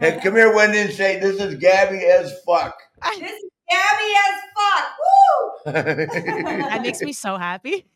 Hey, 0.00 0.18
come 0.22 0.34
here, 0.34 0.54
Wendy, 0.54 0.78
and 0.78 0.92
say, 0.92 1.20
This 1.20 1.40
is 1.40 1.54
Gabby 1.54 2.04
as 2.04 2.32
fuck. 2.46 2.76
This 3.18 3.32
is 3.32 3.50
Gabby 3.70 4.12
as 4.26 4.40
fuck. 4.56 4.88
Woo! 4.98 5.72
That 6.68 6.82
makes 6.82 7.00
me 7.00 7.12
so 7.12 7.36
happy. 7.36 7.86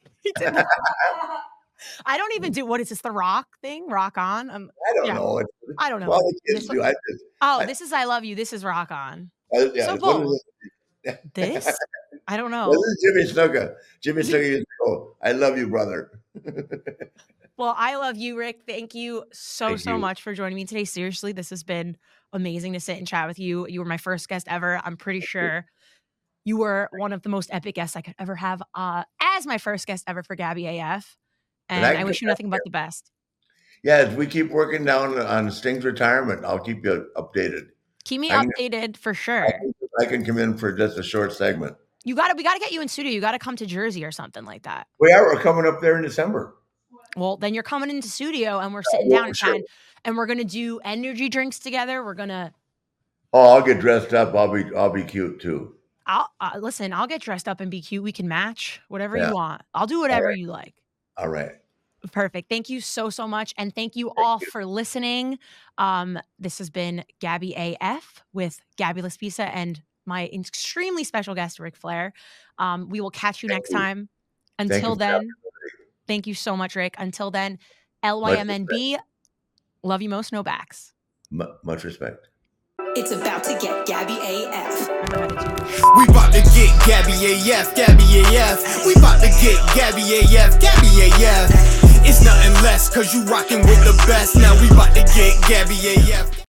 He 1.80 1.86
did 1.86 2.04
that. 2.04 2.10
I 2.10 2.16
don't 2.18 2.34
even 2.34 2.52
do 2.52 2.64
what 2.66 2.80
is 2.80 2.88
this? 2.90 3.00
The 3.00 3.10
rock 3.10 3.46
thing? 3.62 3.88
Rock 3.88 4.18
on? 4.18 4.50
Um, 4.50 4.70
I 4.90 4.94
don't 4.94 5.06
Yeah. 5.06 5.14
know. 5.14 5.38
It's, 5.38 5.50
I 5.78 5.88
don't 5.88 6.00
know. 6.00 6.08
well, 6.10 6.20
This- 6.46 6.66
do. 6.66 6.82
I 6.82 6.92
just, 6.92 7.24
oh, 7.42 7.60
I- 7.60 7.66
this 7.66 7.80
is 7.80 7.92
I 7.92 8.04
love 8.04 8.24
you. 8.24 8.34
This 8.34 8.52
is 8.52 8.64
rock 8.64 8.90
on. 8.90 9.30
I, 9.54 9.70
yeah, 9.74 9.86
So 9.86 9.96
what 9.96 10.20
is 10.22 10.22
bold. 10.24 10.40
This? 11.34 11.78
I 12.28 12.36
don't 12.36 12.50
know. 12.50 12.68
Well, 12.70 12.80
this 12.80 12.88
is 12.90 13.32
Jimmy 13.34 13.48
Snuka. 13.48 13.74
Jimmy 14.00 14.22
Snuka 14.22 14.46
used 14.46 14.60
to 14.60 14.84
go, 14.86 15.16
I 15.22 15.32
love 15.32 15.56
you, 15.58 15.68
brother. 15.68 16.20
Well, 17.56 17.74
I 17.76 17.96
love 17.96 18.16
you, 18.16 18.38
Rick. 18.38 18.62
Thank 18.66 18.94
you 18.94 19.24
so, 19.34 19.66
Thank 19.68 19.80
so 19.80 19.92
you. 19.92 19.98
much 19.98 20.22
for 20.22 20.32
joining 20.32 20.56
me 20.56 20.64
today. 20.64 20.84
Seriously, 20.86 21.32
this 21.32 21.50
has 21.50 21.62
been 21.62 21.98
amazing 22.32 22.72
to 22.72 22.80
sit 22.80 22.96
and 22.96 23.06
chat 23.06 23.28
with 23.28 23.38
you. 23.38 23.66
You 23.68 23.80
were 23.80 23.86
my 23.86 23.98
first 23.98 24.30
guest 24.30 24.46
ever. 24.48 24.80
I'm 24.82 24.96
pretty 24.96 25.20
sure 25.20 25.66
you 26.46 26.56
were 26.56 26.88
one 26.96 27.12
of 27.12 27.20
the 27.20 27.28
most 27.28 27.50
epic 27.52 27.74
guests 27.74 27.96
I 27.96 28.00
could 28.00 28.14
ever 28.18 28.34
have 28.36 28.62
uh, 28.74 29.04
as 29.20 29.46
my 29.46 29.58
first 29.58 29.86
guest 29.86 30.04
ever 30.06 30.22
for 30.22 30.36
Gabby 30.36 30.68
AF. 30.78 31.18
And 31.70 31.86
I 31.86 32.00
I, 32.00 32.04
wish 32.04 32.20
you 32.20 32.26
nothing 32.28 32.50
but 32.50 32.60
the 32.64 32.70
best. 32.70 33.10
Yeah, 33.82 33.96
as 33.96 34.14
we 34.14 34.26
keep 34.26 34.50
working 34.50 34.84
down 34.84 35.18
on 35.18 35.50
Sting's 35.50 35.84
retirement, 35.84 36.44
I'll 36.44 36.58
keep 36.58 36.84
you 36.84 37.06
updated. 37.16 37.68
Keep 38.04 38.20
me 38.20 38.30
I 38.30 38.44
can- 38.44 38.50
updated 38.58 38.96
for 38.96 39.14
sure. 39.14 39.46
I 39.46 39.52
can, 39.52 39.72
I 40.00 40.04
can 40.04 40.24
come 40.24 40.36
in 40.38 40.58
for 40.58 40.72
just 40.72 40.98
a 40.98 41.02
short 41.02 41.32
segment. 41.32 41.76
You 42.04 42.14
got 42.14 42.28
to, 42.28 42.34
we 42.34 42.42
got 42.42 42.54
to 42.54 42.60
get 42.60 42.72
you 42.72 42.80
in 42.80 42.88
studio. 42.88 43.12
You 43.12 43.20
got 43.20 43.32
to 43.32 43.38
come 43.38 43.56
to 43.56 43.66
Jersey 43.66 44.04
or 44.04 44.10
something 44.12 44.44
like 44.44 44.62
that. 44.62 44.86
We 44.98 45.12
are 45.12 45.24
we're 45.34 45.40
coming 45.40 45.66
up 45.66 45.80
there 45.80 45.96
in 45.96 46.02
December. 46.02 46.56
Well, 47.16 47.36
then 47.36 47.54
you're 47.54 47.62
coming 47.62 47.90
into 47.90 48.08
studio 48.08 48.58
and 48.58 48.72
we're 48.72 48.82
sitting 48.90 49.08
down 49.08 49.26
and 49.26 49.36
sure. 49.36 49.58
and 50.04 50.16
we're 50.16 50.26
going 50.26 50.38
to 50.38 50.44
do 50.44 50.80
energy 50.84 51.28
drinks 51.28 51.58
together. 51.58 52.04
We're 52.04 52.14
going 52.14 52.28
to, 52.30 52.52
Oh, 53.32 53.54
I'll 53.56 53.62
get 53.62 53.80
dressed 53.80 54.12
up. 54.14 54.34
I'll 54.34 54.52
be 54.52 54.64
I'll 54.76 54.90
be 54.90 55.04
cute 55.04 55.40
too. 55.40 55.74
I'll 56.06 56.28
uh, 56.40 56.52
listen, 56.58 56.92
I'll 56.92 57.06
get 57.06 57.20
dressed 57.20 57.46
up 57.48 57.60
and 57.60 57.70
be 57.70 57.80
cute. 57.80 58.02
We 58.02 58.12
can 58.12 58.26
match 58.26 58.80
whatever 58.88 59.16
Yeah. 59.16 59.28
you 59.28 59.34
want. 59.34 59.62
I'll 59.74 59.86
do 59.86 60.00
whatever 60.00 60.26
right. 60.28 60.38
you 60.38 60.46
like. 60.48 60.74
All 61.16 61.28
right. 61.28 61.52
Perfect. 62.12 62.48
Thank 62.48 62.68
you 62.70 62.80
so, 62.80 63.10
so 63.10 63.28
much. 63.28 63.52
And 63.58 63.74
thank 63.74 63.96
you 63.96 64.10
all 64.16 64.38
you. 64.40 64.48
for 64.50 64.64
listening. 64.64 65.38
Um, 65.78 66.18
this 66.38 66.58
has 66.58 66.70
been 66.70 67.04
Gabby 67.20 67.54
AF 67.80 68.22
with 68.32 68.60
Gabby 68.76 69.02
LaSpisa 69.02 69.50
and 69.52 69.82
my 70.06 70.28
extremely 70.32 71.04
special 71.04 71.34
guest, 71.34 71.60
Ric 71.60 71.76
Flair. 71.76 72.12
Um, 72.58 72.88
we 72.88 73.00
will 73.00 73.10
catch 73.10 73.42
you 73.42 73.48
Thank 73.48 73.62
next 73.62 73.70
you. 73.70 73.78
time. 73.78 74.08
Until 74.58 74.76
you 74.76 74.94
for 74.94 74.96
then, 74.96 75.12
having 75.12 75.30
thank 76.06 76.26
you 76.26 76.34
so 76.34 76.56
much, 76.56 76.74
Ric. 76.74 76.94
Until 76.98 77.30
then, 77.30 77.58
LYMNB, 78.04 78.98
love 79.82 80.02
you 80.02 80.08
most, 80.08 80.32
no 80.32 80.42
backs. 80.42 80.92
Mu 81.30 81.46
much 81.62 81.84
respect. 81.84 82.28
It's 82.96 83.12
about 83.12 83.44
to 83.44 83.56
get 83.60 83.86
Gabby 83.86 84.14
AF. 84.14 84.88
Remember 84.88 85.16
how 85.16 85.26
to 85.28 85.36
do 85.36 85.64
this. 85.64 85.80
We 85.96 86.04
about 86.08 86.32
to 86.32 86.42
get 86.42 86.86
Gabby 86.86 87.12
AF, 87.12 87.74
Gabby 87.76 88.36
AF. 88.36 88.86
We 88.86 88.94
about 88.94 89.20
to 89.20 89.28
get 89.40 89.58
Gabby 89.76 90.02
AF, 90.18 90.60
Gabby 90.60 90.88
AF. 91.06 91.69
It's 92.02 92.24
nothing 92.24 92.52
less, 92.62 92.88
cause 92.88 93.14
you 93.14 93.22
rockin' 93.24 93.60
with 93.60 93.84
the 93.84 93.94
best. 94.06 94.36
Now 94.36 94.54
we 94.60 94.68
bout 94.70 94.94
to 94.94 95.02
get 95.14 95.40
Gabby 95.48 95.76
AF. 96.12 96.30